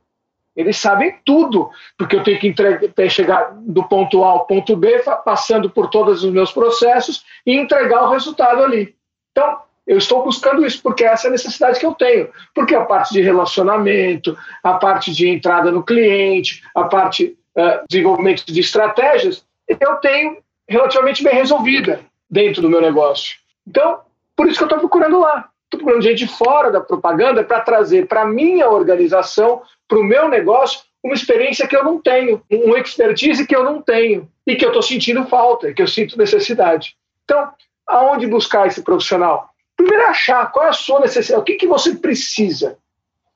Eles 0.55 0.77
sabem 0.77 1.17
tudo, 1.25 1.69
porque 1.97 2.15
eu 2.15 2.23
tenho 2.23 2.39
que 2.39 2.47
entregar, 2.47 3.09
chegar 3.09 3.53
do 3.53 3.83
ponto 3.83 4.23
A 4.23 4.29
ao 4.29 4.45
ponto 4.45 4.75
B, 4.75 5.01
passando 5.23 5.69
por 5.69 5.89
todos 5.89 6.23
os 6.23 6.31
meus 6.31 6.51
processos 6.51 7.23
e 7.45 7.55
entregar 7.55 8.03
o 8.03 8.09
resultado 8.09 8.63
ali. 8.63 8.95
Então, 9.31 9.61
eu 9.87 9.97
estou 9.97 10.23
buscando 10.23 10.65
isso, 10.65 10.81
porque 10.83 11.03
essa 11.03 11.27
é 11.27 11.29
a 11.29 11.31
necessidade 11.31 11.79
que 11.79 11.85
eu 11.85 11.93
tenho. 11.93 12.29
Porque 12.53 12.75
a 12.75 12.85
parte 12.85 13.13
de 13.13 13.21
relacionamento, 13.21 14.37
a 14.61 14.73
parte 14.73 15.13
de 15.13 15.27
entrada 15.27 15.71
no 15.71 15.83
cliente, 15.83 16.61
a 16.75 16.83
parte 16.83 17.37
uh, 17.55 17.85
desenvolvimento 17.89 18.45
de 18.45 18.59
estratégias, 18.59 19.45
eu 19.67 19.95
tenho 19.95 20.37
relativamente 20.67 21.23
bem 21.23 21.33
resolvida 21.33 22.01
dentro 22.29 22.61
do 22.61 22.69
meu 22.69 22.81
negócio. 22.81 23.37
Então, 23.67 24.01
por 24.35 24.47
isso 24.47 24.57
que 24.57 24.63
eu 24.63 24.67
estou 24.67 24.79
procurando 24.79 25.19
lá. 25.19 25.49
Estou 25.69 25.81
procurando 25.81 26.01
gente 26.01 26.25
fora 26.25 26.71
da 26.71 26.81
propaganda 26.81 27.43
para 27.43 27.61
trazer 27.61 28.07
para 28.07 28.23
a 28.23 28.25
minha 28.25 28.67
organização, 28.67 29.61
para 29.87 29.99
o 29.99 30.03
meu 30.03 30.27
negócio, 30.27 30.81
uma 31.03 31.13
experiência 31.13 31.67
que 31.67 31.75
eu 31.75 31.83
não 31.83 32.01
tenho, 32.01 32.41
um 32.51 32.75
expertise 32.75 33.45
que 33.45 33.55
eu 33.55 33.63
não 33.63 33.79
tenho 33.79 34.27
e 34.47 34.55
que 34.55 34.65
eu 34.65 34.69
estou 34.69 34.81
sentindo 34.81 35.27
falta, 35.27 35.71
que 35.71 35.81
eu 35.81 35.87
sinto 35.87 36.17
necessidade. 36.17 36.95
Então, 37.23 37.51
aonde 37.87 38.25
buscar 38.25 38.65
esse 38.65 38.81
profissional? 38.81 39.49
Primeiro, 39.77 40.05
achar 40.05 40.51
qual 40.51 40.65
é 40.65 40.69
a 40.69 40.73
sua 40.73 41.01
necessidade, 41.01 41.41
o 41.41 41.45
que, 41.45 41.53
que 41.53 41.67
você 41.67 41.93
precisa. 41.93 42.77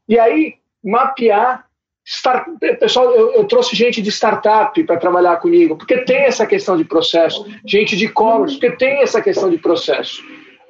E 0.09 0.19
aí, 0.19 0.55
mapear. 0.83 1.65
Start, 2.05 2.47
pessoal, 2.79 3.11
eu, 3.11 3.33
eu 3.35 3.45
trouxe 3.45 3.77
gente 3.77 4.01
de 4.01 4.11
startup 4.11 4.83
para 4.83 4.97
trabalhar 4.97 5.37
comigo, 5.37 5.77
porque 5.77 5.99
tem 5.99 6.23
essa 6.23 6.45
questão 6.45 6.75
de 6.75 6.83
processo. 6.83 7.45
Gente 7.65 7.95
de 7.95 8.07
e-commerce, 8.07 8.59
porque 8.59 8.75
tem 8.75 9.01
essa 9.01 9.21
questão 9.21 9.49
de 9.49 9.57
processo. 9.57 10.21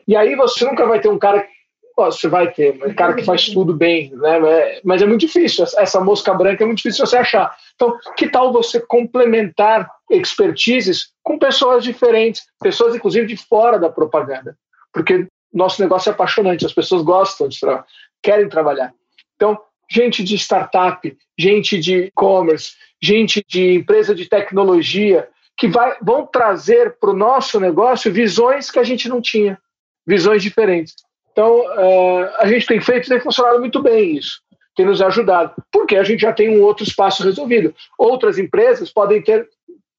E 0.08 0.16
aí 0.16 0.36
você 0.36 0.64
nunca 0.66 0.86
vai 0.86 1.00
ter 1.00 1.10
um 1.10 1.18
cara 1.18 1.48
você 1.96 2.28
vai 2.28 2.52
ter, 2.52 2.80
um 2.86 2.94
cara 2.94 3.14
que 3.14 3.24
faz 3.24 3.50
tudo 3.50 3.74
bem, 3.74 4.12
né? 4.16 4.80
Mas 4.84 5.02
é 5.02 5.06
muito 5.06 5.22
difícil, 5.22 5.66
essa 5.78 6.00
mosca 6.00 6.34
branca 6.34 6.64
é 6.64 6.66
muito 6.66 6.78
difícil 6.78 7.06
você 7.06 7.18
achar. 7.18 7.56
Então, 7.76 7.98
que 8.18 8.28
tal 8.28 8.52
você 8.52 8.80
complementar 8.80 9.90
expertises 10.10 11.12
com 11.22 11.38
pessoas 11.38 11.84
diferentes, 11.84 12.44
pessoas 12.60 12.96
inclusive 12.96 13.28
de 13.28 13.38
fora 13.38 13.78
da 13.80 13.90
propaganda? 13.90 14.58
Porque 14.92 15.28
nosso 15.54 15.82
negócio 15.82 16.10
é 16.10 16.14
apaixonante, 16.14 16.66
as 16.66 16.74
pessoas 16.74 17.04
gostam 17.04 17.48
de 17.48 17.60
trabalhar, 17.60 17.86
querem 18.22 18.50
trabalhar. 18.50 18.94
Então, 19.36 19.60
gente 19.90 20.24
de 20.24 20.36
startup, 20.36 21.16
gente 21.38 21.80
de 21.80 22.06
e-commerce, 22.06 22.74
gente 23.02 23.44
de 23.48 23.76
empresa 23.76 24.16
de 24.16 24.28
tecnologia, 24.28 25.28
que 25.58 25.68
vai, 25.68 25.96
vão 26.02 26.26
trazer 26.26 26.98
para 27.00 27.12
o 27.12 27.16
nosso 27.16 27.60
negócio 27.60 28.12
visões 28.12 28.72
que 28.72 28.80
a 28.80 28.84
gente 28.84 29.08
não 29.08 29.22
tinha 29.22 29.60
visões 30.06 30.42
diferentes. 30.42 30.96
Então, 31.34 31.62
uh, 31.62 32.30
a 32.38 32.48
gente 32.48 32.66
tem 32.68 32.80
feito 32.80 33.10
tem 33.10 33.20
funcionado 33.20 33.60
muito 33.60 33.82
bem 33.82 34.16
isso, 34.16 34.40
tem 34.76 34.86
nos 34.86 35.02
ajudado, 35.02 35.52
porque 35.72 35.98
a 35.98 36.04
gente 36.04 36.22
já 36.22 36.32
tem 36.32 36.58
um 36.58 36.62
outro 36.62 36.84
espaço 36.84 37.24
resolvido. 37.24 37.74
Outras 37.98 38.38
empresas 38.38 38.92
podem 38.92 39.22
ter 39.22 39.50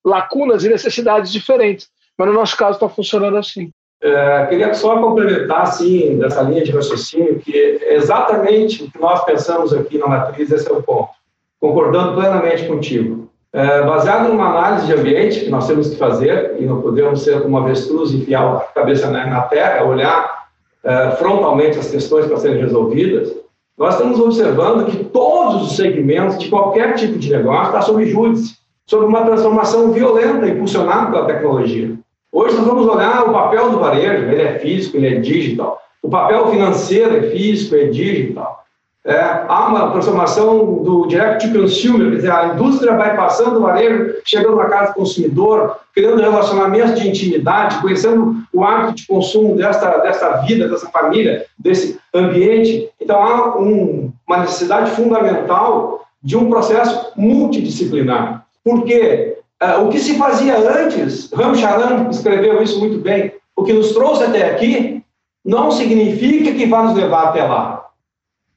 lacunas 0.05 0.64
e 0.64 0.68
necessidades 0.68 1.33
diferentes, 1.33 1.88
mas 2.16 2.29
no 2.29 2.35
nosso 2.35 2.57
caso 2.57 2.75
está 2.75 2.88
funcionando 2.88 3.37
assim. 3.37 3.70
É, 4.01 4.47
queria 4.47 4.73
só 4.75 5.01
complementar, 5.01 5.62
assim, 5.62 6.18
dessa 6.18 6.42
linha 6.42 6.62
de 6.62 6.70
raciocínio, 6.70 7.40
que 7.40 7.57
exatamente 7.57 8.85
o 8.85 8.90
que 8.90 9.01
nós 9.01 9.25
pensamos 9.25 9.73
aqui 9.73 9.99
na 9.99 10.07
Matriz, 10.07 10.53
esse 10.53 10.68
é 10.68 10.73
o 10.73 10.83
ponto. 10.83 11.11
Concordando 11.59 12.14
plenamente 12.14 12.66
contigo. 12.66 13.31
É, 13.51 13.83
baseado 13.83 14.29
numa 14.29 14.51
análise 14.51 14.87
de 14.87 14.92
ambiente 14.92 15.40
que 15.40 15.51
nós 15.51 15.66
temos 15.66 15.88
que 15.88 15.97
fazer, 15.97 16.57
e 16.59 16.66
não 16.66 16.83
podemos 16.83 17.25
ser 17.25 17.40
como 17.40 17.57
avestruz 17.57 18.12
enfiar 18.12 18.57
a 18.57 18.61
cabeça 18.61 19.11
na, 19.11 19.27
na 19.27 19.42
terra, 19.42 19.85
olhar 19.85 20.43
é, 20.85 21.11
frontalmente 21.12 21.79
as 21.79 21.90
questões 21.90 22.27
para 22.27 22.37
serem 22.37 22.61
resolvidas, 22.61 23.35
nós 23.77 23.94
estamos 23.94 24.20
observando 24.20 24.87
que 24.87 25.05
todos 25.05 25.62
os 25.62 25.77
segmentos 25.77 26.38
de 26.38 26.49
qualquer 26.49 26.94
tipo 26.94 27.18
de 27.18 27.31
negócio 27.31 27.64
estão 27.64 27.83
sob 27.83 28.07
júdice, 28.07 28.57
sob 28.87 29.07
uma 29.07 29.25
transformação 29.25 29.90
violenta 29.90 30.47
impulsionada 30.47 31.11
pela 31.11 31.27
tecnologia. 31.27 31.92
Hoje 32.31 32.57
nós 32.57 32.66
vamos 32.66 32.87
olhar 32.87 33.29
o 33.29 33.33
papel 33.33 33.70
do 33.70 33.79
varejo, 33.79 34.25
ele 34.25 34.42
é 34.42 34.59
físico, 34.59 34.97
ele 34.97 35.16
é 35.16 35.20
digital. 35.20 35.81
O 36.03 36.09
papel 36.09 36.49
financeiro 36.49 37.16
é 37.16 37.23
físico, 37.31 37.75
é 37.75 37.87
digital. 37.87 38.63
É, 39.07 39.21
há 39.49 39.69
uma 39.69 39.90
transformação 39.90 40.83
do 40.83 41.07
direct 41.07 41.47
to 41.47 41.61
consumer, 41.61 42.09
quer 42.11 42.17
dizer, 42.17 42.31
a 42.31 42.55
indústria 42.55 42.97
vai 42.97 43.14
passando 43.14 43.59
o 43.59 43.61
varejo, 43.61 44.14
chegando 44.25 44.57
na 44.57 44.64
casa 44.64 44.93
do 44.93 44.95
consumidor, 44.95 45.77
criando 45.95 46.23
relacionamentos 46.23 46.99
de 46.99 47.09
intimidade, 47.09 47.83
conhecendo 47.83 48.37
o 48.51 48.64
hábito 48.64 48.95
de 48.95 49.07
consumo 49.07 49.57
desta, 49.57 49.99
desta 49.99 50.37
vida, 50.38 50.69
dessa 50.69 50.88
família, 50.88 51.45
desse 51.59 52.01
ambiente. 52.14 52.88
Então, 52.99 53.23
há 53.23 53.59
um, 53.59 54.11
uma 54.27 54.38
necessidade 54.38 54.90
fundamental 54.93 56.07
de 56.23 56.35
um 56.38 56.49
processo 56.49 57.12
multidisciplinar. 57.14 58.47
Porque 58.64 59.37
é, 59.61 59.77
o 59.77 59.90
que 59.90 59.99
se 59.99 60.17
fazia 60.17 60.57
antes, 60.57 61.31
Ram 61.31 61.55
Charan 61.55 62.09
escreveu 62.09 62.62
isso 62.62 62.81
muito 62.81 62.99
bem, 62.99 63.35
o 63.55 63.62
que 63.62 63.75
nos 63.75 63.93
trouxe 63.93 64.25
até 64.25 64.51
aqui, 64.51 65.03
não 65.45 65.71
significa 65.71 66.53
que 66.53 66.64
vai 66.64 66.85
nos 66.85 66.95
levar 66.95 67.25
até 67.25 67.45
lá. 67.45 67.84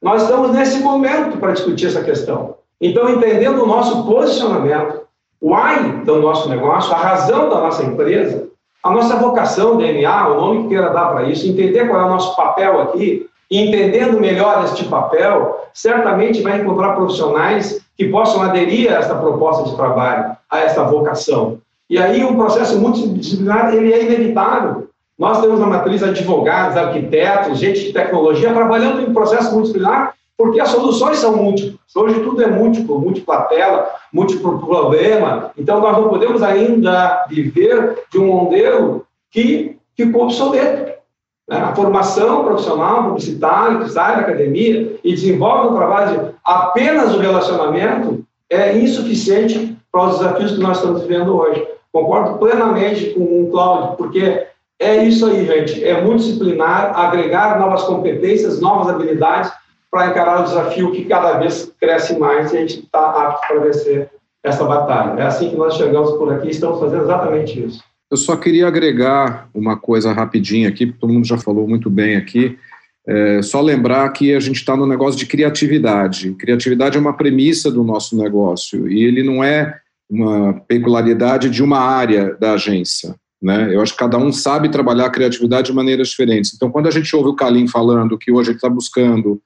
Nós 0.02 0.24
estamos 0.24 0.52
nesse 0.52 0.80
momento 0.80 1.38
para 1.38 1.54
discutir 1.54 1.88
essa 1.88 2.04
questão. 2.04 2.56
Então, 2.80 3.10
entendendo 3.10 3.64
o 3.64 3.68
nosso 3.68 4.06
posicionamento, 4.06 5.02
o 5.42 5.56
why 5.56 6.04
do 6.06 6.22
nosso 6.22 6.48
negócio, 6.50 6.94
a 6.94 6.98
razão 6.98 7.50
da 7.50 7.62
nossa 7.62 7.84
empresa, 7.84 8.48
a 8.84 8.92
nossa 8.92 9.16
vocação, 9.18 9.78
DNA, 9.78 10.28
o 10.28 10.36
nome 10.36 10.64
que 10.64 10.70
queira 10.70 10.90
dar 10.92 11.08
para 11.08 11.24
isso, 11.24 11.48
entender 11.48 11.88
qual 11.88 12.02
é 12.02 12.06
o 12.06 12.10
nosso 12.10 12.36
papel 12.36 12.82
aqui, 12.82 13.28
e 13.50 13.60
entendendo 13.60 14.20
melhor 14.20 14.64
este 14.66 14.86
papel, 14.86 15.68
certamente 15.74 16.42
vai 16.42 16.60
encontrar 16.60 16.96
profissionais 16.96 17.82
que 17.96 18.10
possam 18.10 18.42
aderir 18.42 18.92
a 18.92 19.00
esta 19.00 19.16
proposta 19.16 19.64
de 19.64 19.76
trabalho, 19.76 20.36
a 20.50 20.60
esta 20.60 20.84
vocação. 20.84 21.60
E 21.90 21.98
aí 21.98 22.24
o 22.24 22.36
processo 22.36 22.78
multidisciplinar 22.80 23.74
ele 23.74 23.94
é 23.94 24.04
inevitável. 24.04 24.87
Nós 25.18 25.42
temos 25.42 25.60
na 25.60 25.66
matriz 25.66 26.04
advogados, 26.04 26.78
arquitetos, 26.78 27.60
gente 27.60 27.86
de 27.86 27.94
tecnologia 27.94 28.54
trabalhando 28.54 29.02
em 29.02 29.14
processo 29.14 29.52
multidisciplinar 29.52 30.14
porque 30.38 30.60
as 30.60 30.70
soluções 30.70 31.18
são 31.18 31.36
múltiplas. 31.36 31.96
Hoje 31.96 32.20
tudo 32.20 32.44
é 32.44 32.48
múltiplo, 32.48 33.00
múltipla 33.00 33.42
tela, 33.44 33.90
múltiplo 34.14 34.60
problema. 34.60 35.52
Então 35.58 35.82
nós 35.82 35.98
não 35.98 36.10
podemos 36.10 36.44
ainda 36.44 37.26
viver 37.28 38.04
de 38.12 38.20
um 38.20 38.28
modelo 38.28 39.06
que 39.32 39.78
ficou 39.96 40.26
obsoleto. 40.26 40.94
Né? 41.50 41.58
A 41.58 41.74
formação 41.74 42.46
profissional, 42.46 43.06
publicitária, 43.06 43.80
que 43.80 43.90
sai 43.90 44.18
da 44.18 44.22
academia 44.22 45.00
e 45.04 45.12
desenvolve 45.12 45.70
um 45.70 45.76
trabalho 45.76 46.20
de 46.20 46.32
apenas 46.46 47.16
o 47.16 47.20
relacionamento 47.20 48.24
é 48.48 48.78
insuficiente 48.78 49.76
para 49.92 50.06
os 50.06 50.20
desafios 50.20 50.52
que 50.52 50.60
nós 50.60 50.78
estamos 50.78 51.02
vivendo 51.02 51.36
hoje. 51.36 51.68
Concordo 51.92 52.38
plenamente 52.38 53.10
com 53.12 53.44
o 53.44 53.50
Cláudio, 53.50 53.96
porque 53.98 54.46
é 54.80 55.04
isso 55.06 55.26
aí, 55.26 55.46
gente. 55.46 55.84
É 55.84 56.02
multidisciplinar, 56.02 56.98
agregar 56.98 57.60
novas 57.60 57.84
competências, 57.84 58.60
novas 58.60 58.94
habilidades 58.94 59.52
para 59.90 60.08
encarar 60.08 60.42
o 60.42 60.44
desafio 60.44 60.92
que 60.92 61.06
cada 61.06 61.40
vez 61.40 61.72
cresce 61.80 62.18
mais 62.18 62.54
e 62.54 62.58
a 62.58 62.60
gente 62.62 62.80
está 62.82 63.10
apto 63.10 63.48
para 63.48 63.60
vencer 63.60 64.10
essa 64.44 64.64
batalha. 64.64 65.20
É 65.20 65.26
assim 65.26 65.50
que 65.50 65.56
nós 65.56 65.76
chegamos 65.76 66.12
por 66.12 66.32
aqui, 66.32 66.50
estamos 66.50 66.80
fazendo 66.80 67.04
exatamente 67.04 67.64
isso. 67.64 67.84
Eu 68.10 68.18
só 68.18 68.38
queria 68.38 68.68
agregar 68.68 69.50
uma 69.54 69.76
coisa 69.76 70.14
rapidinho 70.14 70.70
aqui, 70.70 70.86
porque 70.86 71.00
todo 71.00 71.12
mundo 71.12 71.28
já 71.28 71.38
falou 71.38 71.68
muito 71.68 71.90
bem 71.90 72.16
aqui. 72.16 72.58
É, 73.06 73.42
só 73.42 73.62
lembrar 73.62 74.10
que 74.10 74.34
a 74.34 74.40
gente 74.40 74.58
está 74.58 74.76
no 74.76 74.86
negócio 74.86 75.18
de 75.18 75.26
criatividade. 75.26 76.34
Criatividade 76.34 76.98
é 76.98 77.02
uma 77.02 77.16
premissa 77.16 77.72
do 77.72 77.84
nosso 77.84 78.18
negócio 78.18 78.90
e 78.90 79.04
ele 79.04 79.24
não 79.24 79.44
é 79.44 79.80
uma 80.10 80.54
peculiaridade 80.68 81.50
de 81.50 81.64
uma 81.64 81.80
área 81.80 82.36
da 82.36 82.54
agência. 82.54 83.16
Né? 83.42 83.74
Eu 83.74 83.82
acho 83.82 83.94
que 83.94 84.00
cada 84.00 84.18
um 84.18 84.32
sabe 84.32 84.70
trabalhar 84.70 85.06
a 85.06 85.12
criatividade 85.12 85.68
de 85.68 85.74
maneiras 85.74 86.10
diferentes. 86.10 86.54
Então, 86.54 86.72
quando 86.72 86.88
a 86.88 86.92
gente 86.92 87.16
ouve 87.16 87.30
o 87.30 87.36
Kalim 87.36 87.68
falando 87.68 88.18
que 88.18 88.32
hoje 88.32 88.50
ele 88.50 88.58
está 88.58 88.70
buscando 88.70 89.42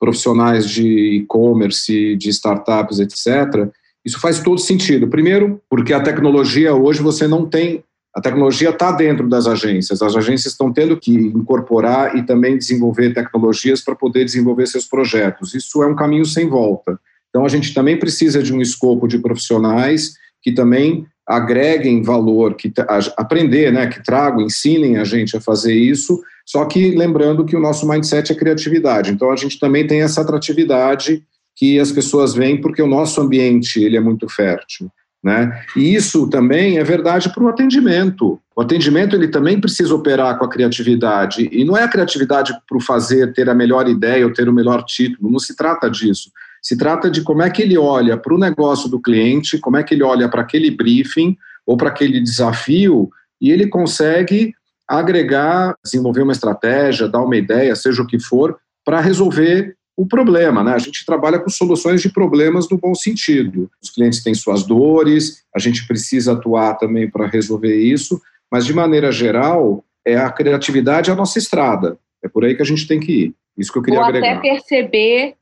profissionais 0.00 0.68
de 0.68 1.18
e-commerce, 1.18 2.16
de 2.16 2.30
startups, 2.30 2.98
etc., 3.00 3.68
isso 4.04 4.20
faz 4.20 4.40
todo 4.40 4.58
sentido. 4.58 5.08
Primeiro, 5.08 5.60
porque 5.68 5.92
a 5.92 6.02
tecnologia 6.02 6.74
hoje 6.74 7.00
você 7.00 7.26
não 7.26 7.46
tem. 7.46 7.82
A 8.14 8.20
tecnologia 8.20 8.70
está 8.70 8.92
dentro 8.92 9.28
das 9.28 9.46
agências. 9.46 10.00
As 10.00 10.14
agências 10.14 10.52
estão 10.52 10.72
tendo 10.72 10.96
que 10.96 11.12
incorporar 11.12 12.16
e 12.16 12.22
também 12.22 12.56
desenvolver 12.56 13.12
tecnologias 13.12 13.80
para 13.80 13.94
poder 13.94 14.24
desenvolver 14.24 14.66
seus 14.66 14.84
projetos. 14.84 15.54
Isso 15.54 15.82
é 15.82 15.86
um 15.86 15.96
caminho 15.96 16.24
sem 16.24 16.48
volta. 16.48 16.98
Então, 17.30 17.44
a 17.44 17.48
gente 17.48 17.74
também 17.74 17.98
precisa 17.98 18.42
de 18.42 18.52
um 18.52 18.60
escopo 18.60 19.08
de 19.08 19.18
profissionais 19.18 20.14
que 20.40 20.52
também 20.52 21.06
agreguem 21.26 22.02
valor, 22.02 22.54
que 22.54 22.72
aprender, 23.16 23.72
né, 23.72 23.86
que 23.86 24.02
tragam, 24.02 24.42
ensinem 24.42 24.98
a 24.98 25.04
gente 25.04 25.36
a 25.36 25.40
fazer 25.40 25.74
isso, 25.74 26.22
só 26.44 26.64
que 26.66 26.90
lembrando 26.90 27.44
que 27.44 27.56
o 27.56 27.60
nosso 27.60 27.88
mindset 27.88 28.30
é 28.30 28.34
criatividade. 28.34 29.10
Então 29.10 29.30
a 29.30 29.36
gente 29.36 29.58
também 29.58 29.86
tem 29.86 30.02
essa 30.02 30.20
atratividade 30.20 31.22
que 31.56 31.78
as 31.78 31.90
pessoas 31.90 32.34
veem 32.34 32.60
porque 32.60 32.82
o 32.82 32.86
nosso 32.86 33.20
ambiente 33.20 33.82
ele 33.82 33.96
é 33.96 34.00
muito 34.00 34.28
fértil. 34.28 34.90
Né? 35.22 35.64
E 35.74 35.94
isso 35.94 36.28
também 36.28 36.76
é 36.76 36.84
verdade 36.84 37.32
para 37.32 37.42
o 37.42 37.48
atendimento. 37.48 38.38
O 38.54 38.60
atendimento 38.60 39.16
ele 39.16 39.28
também 39.28 39.58
precisa 39.58 39.94
operar 39.94 40.38
com 40.38 40.44
a 40.44 40.50
criatividade 40.50 41.48
e 41.50 41.64
não 41.64 41.74
é 41.74 41.82
a 41.82 41.88
criatividade 41.88 42.52
para 42.68 42.76
o 42.76 42.80
fazer 42.80 43.32
ter 43.32 43.48
a 43.48 43.54
melhor 43.54 43.88
ideia 43.88 44.26
ou 44.26 44.32
ter 44.34 44.50
o 44.50 44.52
melhor 44.52 44.84
título. 44.84 45.30
Não 45.30 45.38
se 45.38 45.56
trata 45.56 45.88
disso. 45.88 46.30
Se 46.64 46.78
trata 46.78 47.10
de 47.10 47.22
como 47.22 47.42
é 47.42 47.50
que 47.50 47.60
ele 47.60 47.76
olha 47.76 48.16
para 48.16 48.34
o 48.34 48.38
negócio 48.38 48.88
do 48.88 48.98
cliente, 48.98 49.58
como 49.58 49.76
é 49.76 49.82
que 49.82 49.92
ele 49.92 50.02
olha 50.02 50.30
para 50.30 50.40
aquele 50.40 50.70
briefing 50.70 51.36
ou 51.66 51.76
para 51.76 51.90
aquele 51.90 52.18
desafio 52.18 53.10
e 53.38 53.50
ele 53.50 53.66
consegue 53.66 54.54
agregar, 54.88 55.76
desenvolver 55.84 56.22
uma 56.22 56.32
estratégia, 56.32 57.06
dar 57.06 57.20
uma 57.20 57.36
ideia, 57.36 57.76
seja 57.76 58.02
o 58.02 58.06
que 58.06 58.18
for, 58.18 58.56
para 58.82 58.98
resolver 59.00 59.76
o 59.94 60.06
problema. 60.06 60.64
Né? 60.64 60.72
A 60.72 60.78
gente 60.78 61.04
trabalha 61.04 61.38
com 61.38 61.50
soluções 61.50 62.00
de 62.00 62.08
problemas 62.08 62.68
no 62.70 62.78
bom 62.78 62.94
sentido. 62.94 63.70
Os 63.82 63.90
clientes 63.90 64.22
têm 64.22 64.32
suas 64.34 64.62
dores, 64.62 65.44
a 65.54 65.58
gente 65.58 65.86
precisa 65.86 66.32
atuar 66.32 66.74
também 66.78 67.10
para 67.10 67.26
resolver 67.26 67.76
isso, 67.76 68.20
mas 68.50 68.64
de 68.64 68.72
maneira 68.72 69.12
geral, 69.12 69.84
é 70.02 70.16
a 70.16 70.30
criatividade 70.30 71.10
a 71.10 71.14
nossa 71.14 71.38
estrada. 71.38 71.98
É 72.22 72.28
por 72.28 72.42
aí 72.42 72.54
que 72.54 72.62
a 72.62 72.66
gente 72.66 72.88
tem 72.88 72.98
que 72.98 73.12
ir. 73.12 73.34
Isso 73.56 73.70
que 73.70 73.78
eu 73.78 73.82
queria 73.82 74.00
Ou 74.00 74.06
agregar. 74.06 74.38
até 74.38 74.50
perceber 74.50 75.34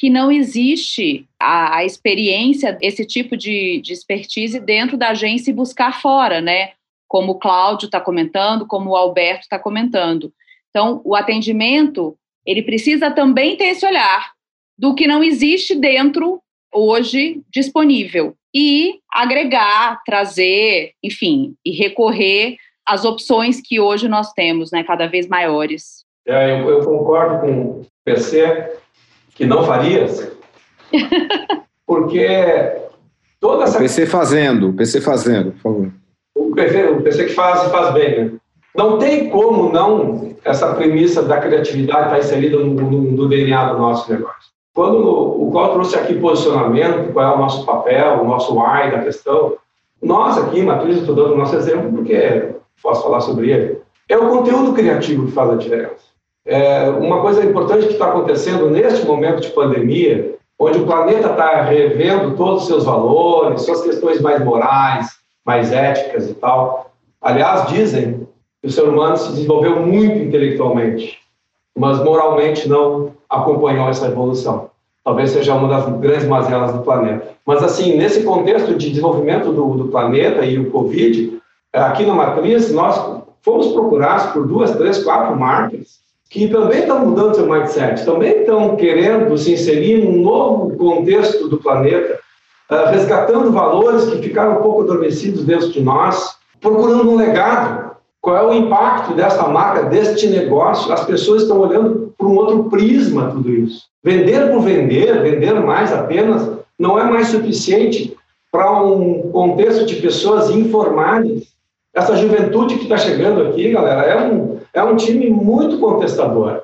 que 0.00 0.08
não 0.08 0.32
existe 0.32 1.26
a, 1.38 1.76
a 1.76 1.84
experiência, 1.84 2.78
esse 2.80 3.04
tipo 3.04 3.36
de, 3.36 3.82
de 3.82 3.92
expertise 3.92 4.58
dentro 4.58 4.96
da 4.96 5.10
agência 5.10 5.50
e 5.50 5.54
buscar 5.54 6.00
fora, 6.00 6.40
né? 6.40 6.70
Como 7.06 7.32
o 7.32 7.38
Cláudio 7.38 7.84
está 7.84 8.00
comentando, 8.00 8.66
como 8.66 8.88
o 8.88 8.96
Alberto 8.96 9.42
está 9.42 9.58
comentando. 9.58 10.32
Então, 10.70 11.02
o 11.04 11.14
atendimento, 11.14 12.16
ele 12.46 12.62
precisa 12.62 13.10
também 13.10 13.58
ter 13.58 13.64
esse 13.64 13.84
olhar 13.84 14.32
do 14.78 14.94
que 14.94 15.06
não 15.06 15.22
existe 15.22 15.74
dentro 15.74 16.40
hoje 16.72 17.42
disponível 17.52 18.34
e 18.54 19.00
agregar, 19.12 20.00
trazer, 20.06 20.92
enfim, 21.04 21.56
e 21.62 21.72
recorrer 21.72 22.56
às 22.88 23.04
opções 23.04 23.60
que 23.60 23.78
hoje 23.78 24.08
nós 24.08 24.32
temos, 24.32 24.70
né, 24.70 24.82
cada 24.82 25.06
vez 25.06 25.28
maiores. 25.28 26.06
É, 26.26 26.58
eu, 26.58 26.70
eu 26.70 26.84
concordo 26.86 27.40
com 27.42 27.50
o 27.50 27.86
PC 28.02 28.79
que 29.40 29.46
não 29.46 29.64
farias, 29.64 30.30
porque 31.86 32.28
toda 33.40 33.64
essa... 33.64 33.78
O 33.78 33.80
PC 33.80 34.04
fazendo, 34.04 34.68
o 34.68 34.72
PC 34.74 35.00
fazendo, 35.00 35.52
por 35.52 35.60
favor. 35.62 35.90
O 36.34 36.54
PC, 36.54 36.84
o 36.88 37.00
PC 37.00 37.24
que 37.24 37.32
faz 37.32 37.66
e 37.66 37.70
faz 37.70 37.94
bem, 37.94 38.24
né? 38.24 38.32
Não 38.76 38.98
tem 38.98 39.30
como 39.30 39.72
não 39.72 40.36
essa 40.44 40.74
premissa 40.74 41.22
da 41.22 41.38
criatividade 41.38 42.02
estar 42.02 42.10
tá 42.10 42.18
inserida 42.18 42.58
no, 42.58 42.74
no, 42.74 43.00
no, 43.00 43.28
DNA 43.30 43.72
do 43.72 43.78
nosso 43.78 44.12
negócio. 44.12 44.50
Quando 44.74 45.08
o 45.08 45.50
Cláudio 45.50 45.72
trouxe 45.72 45.96
aqui 45.96 46.14
posicionamento, 46.16 47.10
qual 47.14 47.32
é 47.32 47.34
o 47.34 47.38
nosso 47.38 47.64
papel, 47.64 48.20
o 48.20 48.28
nosso 48.28 48.54
why 48.54 48.90
da 48.90 48.98
questão, 48.98 49.54
nós 50.02 50.36
aqui, 50.36 50.62
Matriz, 50.62 50.98
estou 50.98 51.14
dando 51.14 51.32
o 51.32 51.38
nosso 51.38 51.56
exemplo 51.56 51.90
porque 51.90 52.50
posso 52.82 53.02
falar 53.02 53.22
sobre 53.22 53.50
ele, 53.50 53.78
é 54.06 54.18
o 54.18 54.28
conteúdo 54.28 54.74
criativo 54.74 55.24
que 55.24 55.32
faz 55.32 55.48
a 55.48 55.56
diferença. 55.56 56.09
É, 56.46 56.88
uma 56.88 57.20
coisa 57.20 57.44
importante 57.44 57.86
que 57.86 57.92
está 57.92 58.08
acontecendo 58.08 58.70
neste 58.70 59.06
momento 59.06 59.40
de 59.40 59.50
pandemia, 59.50 60.34
onde 60.58 60.78
o 60.78 60.86
planeta 60.86 61.30
está 61.30 61.62
revendo 61.62 62.36
todos 62.36 62.62
os 62.62 62.68
seus 62.68 62.84
valores, 62.84 63.62
suas 63.62 63.82
questões 63.82 64.20
mais 64.20 64.42
morais, 64.44 65.08
mais 65.44 65.72
éticas 65.72 66.28
e 66.28 66.34
tal. 66.34 66.90
Aliás, 67.20 67.66
dizem 67.68 68.26
que 68.60 68.68
o 68.68 68.70
ser 68.70 68.82
humano 68.82 69.16
se 69.16 69.30
desenvolveu 69.32 69.80
muito 69.80 70.18
intelectualmente, 70.18 71.18
mas 71.76 72.02
moralmente 72.02 72.68
não 72.68 73.12
acompanhou 73.28 73.88
essa 73.88 74.06
evolução. 74.06 74.70
Talvez 75.04 75.30
seja 75.30 75.54
uma 75.54 75.68
das 75.68 75.88
grandes 75.98 76.26
mazelas 76.26 76.72
do 76.72 76.82
planeta. 76.82 77.28
Mas, 77.46 77.62
assim, 77.62 77.96
nesse 77.96 78.22
contexto 78.22 78.74
de 78.74 78.90
desenvolvimento 78.90 79.50
do, 79.50 79.76
do 79.76 79.88
planeta 79.88 80.44
e 80.44 80.58
o 80.58 80.70
Covid, 80.70 81.40
aqui 81.72 82.04
na 82.04 82.14
Matriz, 82.14 82.70
nós 82.72 83.22
fomos 83.40 83.68
procurados 83.68 84.26
por 84.32 84.46
duas, 84.46 84.76
três, 84.76 85.02
quatro 85.02 85.38
marcas 85.38 85.99
que 86.30 86.46
também 86.46 86.78
estão 86.78 87.04
mudando 87.04 87.34
seu 87.34 87.46
mindset, 87.46 88.04
também 88.04 88.42
estão 88.42 88.76
querendo 88.76 89.36
se 89.36 89.52
inserir 89.52 90.04
num 90.04 90.22
novo 90.22 90.76
contexto 90.76 91.48
do 91.48 91.58
planeta, 91.58 92.20
uh, 92.70 92.88
resgatando 92.90 93.50
valores 93.50 94.04
que 94.04 94.22
ficaram 94.22 94.58
um 94.58 94.62
pouco 94.62 94.82
adormecidos 94.82 95.44
dentro 95.44 95.70
de 95.70 95.82
nós, 95.82 96.36
procurando 96.60 97.10
um 97.10 97.16
legado. 97.16 97.90
Qual 98.20 98.36
é 98.36 98.44
o 98.44 98.54
impacto 98.54 99.14
dessa 99.14 99.48
marca, 99.48 99.84
deste 99.84 100.28
negócio? 100.28 100.92
As 100.92 101.04
pessoas 101.04 101.42
estão 101.42 101.58
olhando 101.58 102.14
por 102.16 102.28
um 102.28 102.36
outro 102.36 102.64
prisma 102.64 103.30
tudo 103.30 103.50
isso. 103.50 103.86
Vender 104.04 104.52
por 104.52 104.60
vender, 104.60 105.22
vender 105.22 105.54
mais 105.54 105.92
apenas, 105.92 106.48
não 106.78 106.98
é 106.98 107.04
mais 107.04 107.28
suficiente 107.28 108.16
para 108.52 108.80
um 108.82 109.30
contexto 109.32 109.84
de 109.84 109.96
pessoas 109.96 110.50
informadas. 110.50 111.44
Essa 111.94 112.16
juventude 112.16 112.76
que 112.76 112.84
está 112.84 112.98
chegando 112.98 113.42
aqui, 113.42 113.72
galera, 113.72 114.02
é 114.02 114.22
um, 114.22 114.59
é 114.74 114.82
um 114.82 114.96
time 114.96 115.30
muito 115.30 115.78
contestador. 115.78 116.62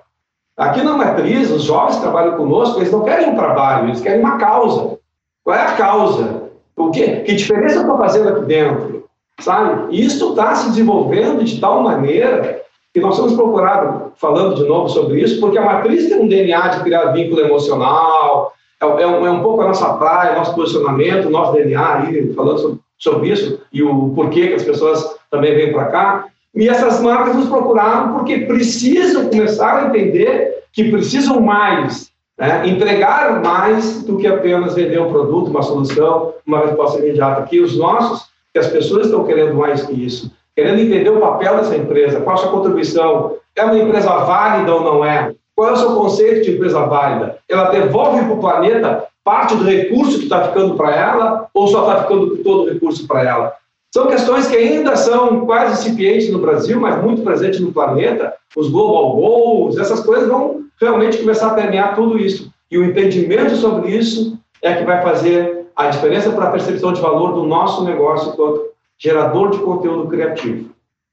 Aqui 0.56 0.82
na 0.82 0.96
Matriz, 0.96 1.50
os 1.50 1.64
jovens 1.64 1.96
que 1.96 2.02
trabalham 2.02 2.36
conosco, 2.36 2.78
eles 2.78 2.90
não 2.90 3.02
querem 3.02 3.30
um 3.30 3.36
trabalho, 3.36 3.88
eles 3.88 4.00
querem 4.00 4.20
uma 4.20 4.38
causa. 4.38 4.98
Qual 5.44 5.56
é 5.56 5.62
a 5.62 5.72
causa? 5.72 6.44
O 6.76 6.90
quê? 6.90 7.22
Que 7.26 7.34
diferença 7.34 7.80
estou 7.80 7.98
fazendo 7.98 8.30
aqui 8.30 8.46
dentro? 8.46 9.04
Sabe? 9.40 9.94
E 9.94 10.04
isso 10.04 10.30
está 10.30 10.54
se 10.54 10.68
desenvolvendo 10.70 11.44
de 11.44 11.60
tal 11.60 11.82
maneira 11.82 12.62
que 12.94 13.00
nós 13.00 13.14
estamos 13.14 13.34
procurando, 13.34 14.12
falando 14.16 14.54
de 14.54 14.66
novo 14.66 14.88
sobre 14.88 15.20
isso, 15.20 15.38
porque 15.38 15.58
a 15.58 15.64
Matriz 15.64 16.08
tem 16.08 16.18
um 16.18 16.28
DNA 16.28 16.68
de 16.68 16.80
criar 16.80 17.12
vínculo 17.12 17.42
emocional, 17.42 18.54
é, 18.80 18.86
é, 18.86 19.06
um, 19.06 19.26
é 19.26 19.30
um 19.30 19.42
pouco 19.42 19.60
a 19.60 19.68
nossa 19.68 19.94
praia, 19.94 20.36
nosso 20.36 20.54
posicionamento, 20.54 21.28
nosso 21.28 21.52
DNA 21.52 21.94
aí, 21.94 22.32
falando 22.32 22.58
sobre, 22.58 22.78
sobre 22.98 23.28
isso 23.28 23.60
e 23.70 23.82
o 23.82 24.10
porquê 24.14 24.48
que 24.48 24.54
as 24.54 24.64
pessoas 24.64 25.16
também 25.30 25.54
vêm 25.54 25.72
para 25.72 25.86
cá. 25.86 26.26
E 26.56 26.68
essas 26.68 27.00
marcas 27.02 27.36
nos 27.36 27.48
procuraram 27.48 28.14
porque 28.14 28.38
precisam 28.40 29.28
começar 29.28 29.76
a 29.76 29.86
entender 29.88 30.64
que 30.72 30.90
precisam 30.90 31.38
mais, 31.38 32.10
né? 32.38 32.66
entregar 32.66 33.42
mais 33.42 34.02
do 34.02 34.16
que 34.16 34.26
apenas 34.26 34.74
vender 34.74 34.98
um 34.98 35.10
produto, 35.10 35.50
uma 35.50 35.62
solução, 35.62 36.32
uma 36.46 36.60
resposta 36.60 36.98
imediata. 36.98 37.42
Que 37.42 37.60
os 37.60 37.76
nossos 37.76 38.26
que 38.54 38.58
as 38.58 38.68
pessoas 38.68 39.06
estão 39.06 39.24
querendo 39.24 39.54
mais 39.54 39.84
que 39.84 39.92
isso, 39.92 40.32
querendo 40.54 40.80
entender 40.80 41.10
o 41.10 41.20
papel 41.20 41.58
dessa 41.58 41.76
empresa, 41.76 42.20
qual 42.22 42.36
a 42.36 42.38
sua 42.38 42.50
contribuição, 42.50 43.36
é 43.54 43.62
uma 43.62 43.76
empresa 43.76 44.10
válida 44.16 44.74
ou 44.74 44.80
não 44.80 45.04
é, 45.04 45.34
qual 45.54 45.68
é 45.68 45.72
o 45.72 45.76
seu 45.76 45.94
conceito 45.94 46.44
de 46.44 46.52
empresa 46.52 46.80
válida, 46.86 47.38
ela 47.48 47.70
devolve 47.70 48.24
para 48.24 48.32
o 48.32 48.40
planeta 48.40 49.04
parte 49.22 49.56
do 49.56 49.64
recurso 49.64 50.18
que 50.18 50.24
está 50.24 50.48
ficando 50.48 50.74
para 50.74 50.94
ela 50.94 51.48
ou 51.52 51.68
só 51.68 51.80
está 51.82 52.02
ficando 52.02 52.38
todo 52.38 52.62
o 52.62 52.68
recurso 52.72 53.06
para 53.06 53.24
ela? 53.24 53.52
São 53.92 54.08
questões 54.08 54.46
que 54.46 54.56
ainda 54.56 54.96
são 54.96 55.46
quase 55.46 55.88
incipientes 55.88 56.30
no 56.30 56.38
Brasil, 56.38 56.78
mas 56.80 57.02
muito 57.02 57.22
presentes 57.22 57.60
no 57.60 57.72
planeta. 57.72 58.34
Os 58.56 58.68
global 58.68 59.16
goals, 59.16 59.78
essas 59.78 60.00
coisas 60.00 60.28
vão 60.28 60.64
realmente 60.80 61.18
começar 61.18 61.48
a 61.48 61.54
permear 61.54 61.94
tudo 61.94 62.18
isso. 62.18 62.52
E 62.70 62.76
o 62.78 62.84
entendimento 62.84 63.56
sobre 63.56 63.90
isso 63.90 64.38
é 64.60 64.74
que 64.74 64.84
vai 64.84 65.02
fazer 65.02 65.66
a 65.74 65.88
diferença 65.88 66.30
para 66.32 66.48
a 66.48 66.50
percepção 66.50 66.92
de 66.92 67.00
valor 67.00 67.32
do 67.32 67.44
nosso 67.44 67.84
negócio 67.84 68.32
enquanto 68.32 68.70
gerador 68.98 69.50
de 69.50 69.58
conteúdo 69.58 70.08
criativo. 70.08 70.70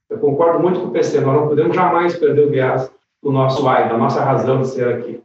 Eu 0.09 0.17
concordo 0.19 0.59
muito 0.59 0.79
com 0.79 0.87
o 0.87 0.91
PC, 0.91 1.19
nós 1.21 1.35
não 1.35 1.47
podemos 1.47 1.75
jamais 1.75 2.15
perder 2.15 2.47
o 2.47 2.49
viés 2.49 2.89
do 3.21 3.31
nosso 3.31 3.65
why, 3.65 3.89
da 3.89 3.97
nossa 3.97 4.23
razão 4.23 4.61
de 4.61 4.67
ser 4.67 4.87
aqui. 4.87 5.22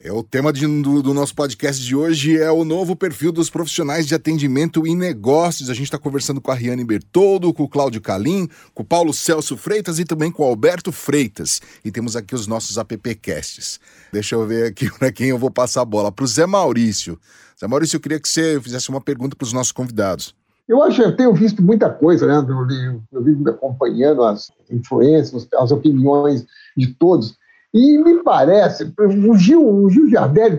É 0.00 0.12
o 0.12 0.22
tema 0.22 0.52
de, 0.52 0.64
do, 0.80 1.02
do, 1.02 1.12
nosso 1.12 1.34
podcast 1.34 1.84
de 1.84 1.96
hoje 1.96 2.40
é 2.40 2.52
o 2.52 2.64
novo 2.64 2.94
perfil 2.94 3.32
dos 3.32 3.50
profissionais 3.50 4.06
de 4.06 4.14
atendimento 4.14 4.86
e 4.86 4.94
negócios. 4.94 5.68
A 5.68 5.74
gente 5.74 5.86
está 5.86 5.98
conversando 5.98 6.40
com 6.40 6.52
a 6.52 6.54
Riane 6.54 6.84
Bertoldo, 6.84 7.52
com 7.52 7.64
o 7.64 7.68
Cláudio 7.68 8.00
Calim, 8.00 8.48
com 8.72 8.84
o 8.84 8.86
Paulo 8.86 9.12
Celso 9.12 9.56
Freitas 9.56 9.98
e 9.98 10.04
também 10.04 10.30
com 10.30 10.44
o 10.44 10.46
Alberto 10.46 10.92
Freitas. 10.92 11.60
E 11.84 11.90
temos 11.90 12.14
aqui 12.14 12.32
os 12.32 12.46
nossos 12.46 12.78
appcasts. 12.78 13.80
Deixa 14.12 14.36
eu 14.36 14.46
ver 14.46 14.68
aqui 14.68 14.88
para 14.96 15.10
quem 15.10 15.30
eu 15.30 15.38
vou 15.38 15.50
passar 15.50 15.82
a 15.82 15.84
bola. 15.84 16.12
Para 16.12 16.24
o 16.24 16.28
Zé 16.28 16.46
Maurício. 16.46 17.18
Zé 17.58 17.66
Maurício, 17.66 17.96
eu 17.96 18.00
queria 18.00 18.20
que 18.20 18.28
você 18.28 18.60
fizesse 18.60 18.90
uma 18.90 19.00
pergunta 19.00 19.34
para 19.34 19.46
os 19.46 19.52
nossos 19.52 19.72
convidados. 19.72 20.32
Eu 20.68 20.80
acho 20.80 21.02
que 21.02 21.08
eu 21.08 21.16
tenho 21.16 21.34
visto 21.34 21.60
muita 21.60 21.90
coisa, 21.90 22.24
né? 22.24 22.36
Eu, 22.36 23.02
eu 23.10 23.24
vivo 23.24 23.48
acompanhando 23.50 24.22
as 24.22 24.48
influências, 24.70 25.48
as 25.56 25.72
opiniões 25.72 26.46
de 26.76 26.94
todos. 26.94 27.37
E 27.74 27.98
me 27.98 28.22
parece, 28.22 28.92
o 28.98 29.36
Gil, 29.36 29.66
o 29.66 29.90
Gil 29.90 30.08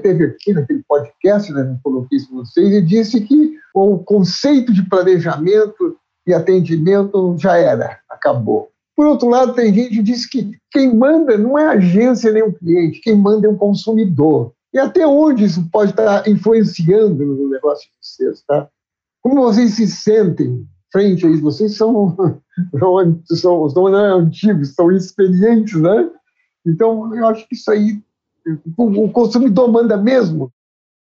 teve 0.01 0.25
aqui 0.25 0.53
naquele 0.53 0.83
podcast, 0.87 1.51
né, 1.51 1.61
eu 1.61 1.79
coloquei 1.83 2.17
isso 2.17 2.29
para 2.29 2.37
vocês, 2.39 2.71
e 2.71 2.81
disse 2.81 3.21
que 3.21 3.57
o 3.73 3.97
conceito 3.99 4.71
de 4.71 4.87
planejamento 4.87 5.97
e 6.27 6.33
atendimento 6.33 7.35
já 7.39 7.57
era, 7.57 7.99
acabou. 8.09 8.69
Por 8.95 9.07
outro 9.07 9.29
lado, 9.29 9.53
tem 9.53 9.73
gente 9.73 9.95
que 9.95 10.03
diz 10.03 10.25
que 10.25 10.51
quem 10.71 10.93
manda 10.93 11.37
não 11.37 11.57
é 11.57 11.65
a 11.65 11.71
agência 11.71 12.31
nem 12.31 12.43
o 12.43 12.53
cliente, 12.53 13.01
quem 13.01 13.15
manda 13.15 13.47
é 13.47 13.49
o 13.49 13.57
consumidor. 13.57 14.53
E 14.73 14.77
até 14.77 15.07
onde 15.07 15.45
isso 15.45 15.67
pode 15.71 15.91
estar 15.91 16.27
influenciando 16.27 17.25
no 17.25 17.49
negócio 17.49 17.89
de 17.89 17.95
vocês, 17.99 18.43
tá? 18.47 18.67
Como 19.21 19.41
vocês 19.41 19.73
se 19.73 19.87
sentem 19.87 20.67
frente 20.91 21.25
a 21.25 21.29
isso? 21.29 21.41
Vocês 21.41 21.75
são, 21.75 22.15
são, 22.77 23.21
são, 23.23 23.69
são 23.69 23.89
né, 23.89 24.13
antigos, 24.13 24.75
são 24.75 24.91
experientes, 24.91 25.79
né? 25.79 26.09
Então, 26.65 27.15
eu 27.15 27.27
acho 27.27 27.47
que 27.47 27.55
isso 27.55 27.71
aí, 27.71 27.99
o 28.77 29.09
consumidor 29.09 29.71
manda 29.71 29.97
mesmo. 29.97 30.51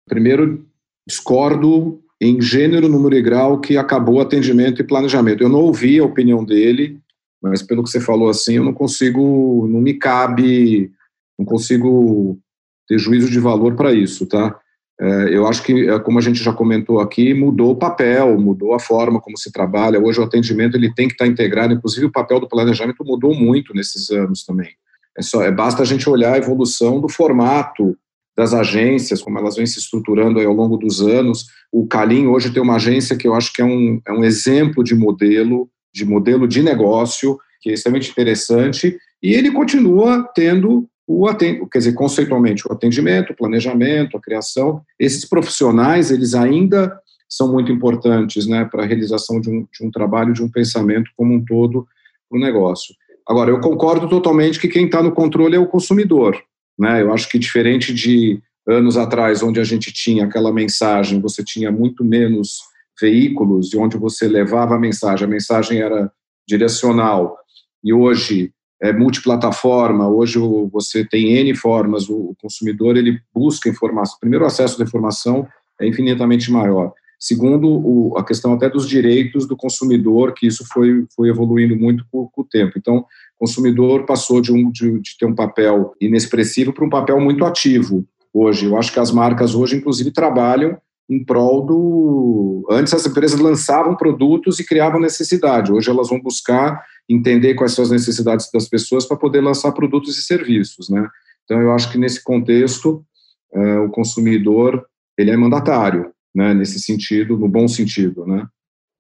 Primeiro, 0.08 0.66
discordo 1.08 2.02
em 2.22 2.42
gênero, 2.42 2.88
número 2.88 3.16
e 3.16 3.22
grau 3.22 3.60
que 3.60 3.78
acabou 3.78 4.22
atendimento 4.22 4.82
e 4.82 4.86
planejamento. 4.86 5.44
Eu 5.44 5.50
não 5.50 5.60
ouvi 5.60 6.00
a 6.00 6.06
opinião 6.06 6.44
dele, 6.44 7.00
mas 7.42 7.62
pelo 7.62 7.84
que 7.84 7.90
você 7.90 8.00
falou 8.00 8.30
assim, 8.30 8.56
eu 8.56 8.64
não 8.64 8.74
consigo, 8.74 9.68
não 9.68 9.82
me 9.82 9.94
cabe, 9.94 10.92
não 11.38 11.46
consigo 11.46 12.40
ter 12.88 12.98
juízo 12.98 13.30
de 13.30 13.40
valor 13.40 13.76
para 13.76 13.94
isso, 13.94 14.26
tá? 14.26 14.60
É, 15.00 15.36
eu 15.36 15.46
acho 15.46 15.62
que, 15.62 15.90
é, 15.90 16.00
como 16.00 16.18
a 16.18 16.22
gente 16.22 16.42
já 16.42 16.54
comentou 16.54 17.00
aqui, 17.00 17.34
mudou 17.34 17.72
o 17.72 17.76
papel, 17.76 18.40
mudou 18.40 18.74
a 18.74 18.80
forma 18.80 19.20
como 19.20 19.38
se 19.38 19.52
trabalha. 19.52 20.00
Hoje 20.00 20.20
o 20.22 20.24
atendimento 20.24 20.78
ele 20.78 20.94
tem 20.94 21.08
que 21.08 21.14
estar 21.14 21.28
integrado, 21.28 21.74
inclusive 21.74 22.06
o 22.06 22.12
papel 22.12 22.40
do 22.40 22.48
planejamento 22.48 23.04
mudou 23.04 23.36
muito 23.36 23.74
nesses 23.74 24.10
anos 24.10 24.46
também. 24.46 24.70
É 25.18 25.22
só, 25.22 25.42
é, 25.42 25.52
basta 25.52 25.82
a 25.82 25.86
gente 25.86 26.10
olhar 26.10 26.34
a 26.34 26.38
evolução 26.38 27.00
do 27.00 27.08
formato 27.08 27.98
das 28.36 28.54
agências, 28.54 29.22
como 29.22 29.40
elas 29.40 29.56
vêm 29.56 29.66
se 29.66 29.80
estruturando 29.80 30.40
ao 30.40 30.54
longo 30.54 30.78
dos 30.78 31.02
anos. 31.02 31.46
O 31.72 31.88
Calim 31.88 32.28
hoje 32.28 32.52
tem 32.52 32.62
uma 32.62 32.76
agência 32.76 33.16
que 33.16 33.28
eu 33.28 33.34
acho 33.34 33.54
que 33.54 33.62
é 33.62 33.66
um, 33.66 34.02
é 34.06 34.12
um 34.12 34.24
exemplo 34.26 34.84
de 34.84 34.94
modelo, 34.94 35.70
de 35.94 36.04
modelo 36.04 36.48
de 36.48 36.62
negócio, 36.62 37.40
que 37.62 37.70
é 37.70 37.74
extremamente 37.74 38.12
interessante, 38.12 38.98
e 39.24 39.34
ele 39.34 39.52
continua 39.52 40.30
tendo 40.36 40.88
o 41.08 41.28
atendimento, 41.28 41.70
quer 41.70 41.80
dizer, 41.80 41.94
conceitualmente, 41.94 42.68
o 42.68 42.74
atendimento, 42.74 43.32
o 43.32 43.36
planejamento, 43.36 44.18
a 44.18 44.22
criação. 44.22 44.82
Esses 45.00 45.24
profissionais, 45.24 46.12
eles 46.12 46.34
ainda 46.34 47.00
são 47.30 47.52
muito 47.52 47.72
importantes 47.72 48.48
né, 48.48 48.66
para 48.66 48.84
a 48.84 48.86
realização 48.86 49.40
de 49.40 49.50
um, 49.50 49.68
de 49.72 49.86
um 49.86 49.92
trabalho, 49.92 50.34
de 50.34 50.44
um 50.44 50.50
pensamento 50.50 51.10
como 51.16 51.34
um 51.34 51.44
todo 51.44 51.88
no 52.32 52.40
negócio. 52.40 52.94
Agora, 53.28 53.50
eu 53.50 53.60
concordo 53.60 54.08
totalmente 54.08 54.60
que 54.60 54.68
quem 54.68 54.86
está 54.86 55.02
no 55.02 55.12
controle 55.12 55.56
é 55.56 55.60
o 55.60 55.68
consumidor. 55.68 56.42
Né? 56.78 57.02
Eu 57.02 57.14
acho 57.14 57.30
que 57.30 57.40
diferente 57.40 57.94
de 57.94 58.40
anos 58.68 58.98
atrás, 58.98 59.44
onde 59.44 59.60
a 59.60 59.64
gente 59.64 59.92
tinha 59.92 60.26
aquela 60.26 60.52
mensagem, 60.52 61.22
você 61.22 61.44
tinha 61.44 61.72
muito 61.72 62.04
menos 62.04 62.60
veículos 63.00 63.74
e 63.74 63.78
onde 63.78 63.98
você 63.98 64.28
levava 64.28 64.76
a 64.76 64.80
mensagem, 64.80 65.26
a 65.26 65.30
mensagem 65.30 65.80
era 65.80 66.12
direcional, 66.48 67.38
e 67.84 67.94
hoje 67.94 68.52
é 68.82 68.92
multiplataforma, 68.92 70.10
hoje 70.10 70.40
você 70.72 71.06
tem 71.06 71.34
N 71.38 71.56
formas, 71.56 72.10
o 72.10 72.36
consumidor 72.42 72.98
ele 72.98 73.20
busca 73.34 73.70
informação, 73.70 74.18
primeiro 74.20 74.44
o 74.44 74.48
acesso 74.48 74.82
à 74.82 74.86
informação 74.86 75.48
é 75.80 75.88
infinitamente 75.88 76.52
maior. 76.52 76.94
Segundo, 77.20 77.68
o, 77.68 78.18
a 78.18 78.24
questão 78.24 78.54
até 78.54 78.70
dos 78.70 78.88
direitos 78.88 79.48
do 79.48 79.56
consumidor, 79.56 80.34
que 80.34 80.46
isso 80.48 80.66
foi, 80.72 81.06
foi 81.16 81.30
evoluindo 81.30 81.76
muito 81.76 82.06
com, 82.12 82.28
com 82.28 82.42
o 82.42 82.46
tempo. 82.46 82.74
Então, 82.78 82.98
o 82.98 83.06
consumidor 83.40 84.06
passou 84.06 84.42
de, 84.42 84.52
um, 84.52 84.70
de, 84.72 85.00
de 85.00 85.18
ter 85.18 85.26
um 85.26 85.36
papel 85.36 85.94
inexpressivo 86.00 86.74
para 86.74 86.86
um 86.86 86.90
papel 86.90 87.20
muito 87.20 87.46
ativo 87.46 88.06
hoje. 88.34 88.66
Eu 88.66 88.78
acho 88.78 88.92
que 88.92 89.00
as 89.00 89.12
marcas 89.12 89.56
hoje, 89.56 89.78
inclusive, 89.78 90.12
trabalham 90.12 90.78
em 91.10 91.24
prol 91.24 91.66
do. 91.66 92.68
Antes 92.70 92.94
as 92.94 93.06
empresas 93.06 93.40
lançavam 93.40 93.96
produtos 93.96 94.60
e 94.60 94.66
criavam 94.66 95.00
necessidade. 95.00 95.72
Hoje 95.72 95.90
elas 95.90 96.10
vão 96.10 96.20
buscar 96.20 96.84
entender 97.08 97.54
quais 97.54 97.74
são 97.74 97.84
as 97.84 97.92
necessidades 97.92 98.50
das 98.52 98.68
pessoas 98.68 99.06
para 99.06 99.18
poder 99.18 99.42
lançar 99.42 99.72
produtos 99.72 100.18
e 100.18 100.24
serviços, 100.24 100.90
né? 100.90 101.08
Então 101.44 101.62
eu 101.62 101.72
acho 101.72 101.92
que 101.92 101.98
nesse 101.98 102.24
contexto 102.24 103.06
é, 103.54 103.80
o 103.80 103.90
consumidor 103.90 104.84
ele 105.16 105.30
é 105.30 105.38
mandatário 105.38 106.12
né, 106.36 106.54
nesse 106.54 106.80
sentido, 106.80 107.38
no 107.38 107.48
bom 107.48 107.68
sentido, 107.68 108.26
né? 108.28 108.46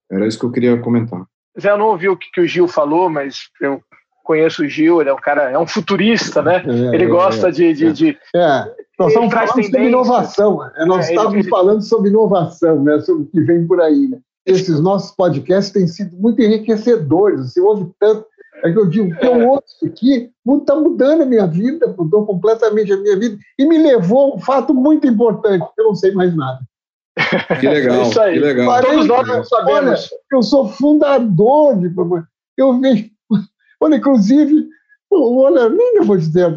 Era 0.10 0.26
isso 0.26 0.40
que 0.40 0.46
eu 0.46 0.52
queria 0.52 0.80
comentar. 0.80 1.26
Zé, 1.60 1.72
eu 1.72 1.78
não 1.78 1.88
ouvi 1.88 2.08
o 2.08 2.18
que, 2.18 2.40
o 2.40 2.48
Gil 2.48 2.68
falou, 2.68 3.10
mas 3.10 3.50
eu 3.62 3.82
conheço 4.24 4.64
o 4.64 4.68
Gil, 4.68 5.02
ele 5.02 5.10
é 5.10 5.14
um 5.14 5.20
cara, 5.20 5.52
é 5.52 5.60
um 5.60 5.68
futurista, 5.68 6.42
né? 6.42 6.64
É, 6.66 6.96
ele 6.96 7.04
é, 7.04 7.08
gosta 7.08 7.50
é, 7.50 7.52
de, 7.52 7.74
de, 7.74 7.92
de, 7.92 8.18
É, 8.36 8.74
nós 8.98 9.10
estamos 9.10 9.34
falando 9.34 9.64
sobre 9.64 9.88
inovação. 9.88 10.72
É, 10.76 10.86
nós 10.86 11.08
é, 11.08 11.10
estávamos 11.10 11.40
ele... 11.40 11.50
falando 11.50 11.82
sobre 11.82 12.10
inovação, 12.10 12.84
né? 12.84 13.00
Sobre 13.02 13.24
o 13.24 13.28
que 13.28 13.42
vem 13.42 13.68
por 13.68 13.82
aí. 13.82 14.08
Né? 14.08 14.20
Esses 14.46 14.80
nossos 14.80 15.12
podcasts 15.16 15.74
têm 15.74 15.88
sido 15.88 16.16
muito 16.18 16.42
enriquecedores. 16.42 17.52
Você 17.52 17.62
ouve 17.62 17.92
tanto. 18.00 18.26
É 18.64 18.72
que 18.72 18.80
eu 18.80 18.86
digo, 18.88 19.16
que 19.18 19.26
eu 19.26 19.50
ouço 19.50 19.86
aqui, 19.86 20.32
está 20.60 20.76
mudando 20.76 21.24
a 21.24 21.26
minha 21.26 21.46
vida, 21.46 21.94
mudou 21.98 22.26
completamente 22.26 22.92
a 22.92 22.98
minha 22.98 23.20
vida, 23.20 23.38
e 23.60 23.66
me 23.68 23.78
levou 23.78 24.32
a 24.32 24.36
um 24.38 24.40
fato 24.40 24.74
muito 24.74 25.06
importante, 25.06 25.66
eu 25.78 25.84
não 25.84 25.94
sei 25.94 26.14
mais 26.14 26.36
nada. 26.36 26.60
Que 27.60 27.68
legal, 27.68 27.96
é 27.96 28.02
isso 28.04 28.22
aí. 28.22 28.34
que 28.34 28.40
legal. 28.40 28.68
Parei, 28.68 28.92
Todos 28.92 29.08
nós 29.08 29.28
não 29.28 29.44
sabemos. 29.44 29.80
Olha, 29.80 30.20
eu 30.32 30.44
sou 30.44 30.68
fundador 30.70 31.80
de... 31.80 31.94
Eu 32.58 32.80
vejo... 32.80 33.10
Olha, 33.82 33.96
inclusive, 33.96 34.68
olha, 35.12 35.70
nem 35.70 35.98
eu 35.98 36.04
vou 36.04 36.18
dizer, 36.18 36.48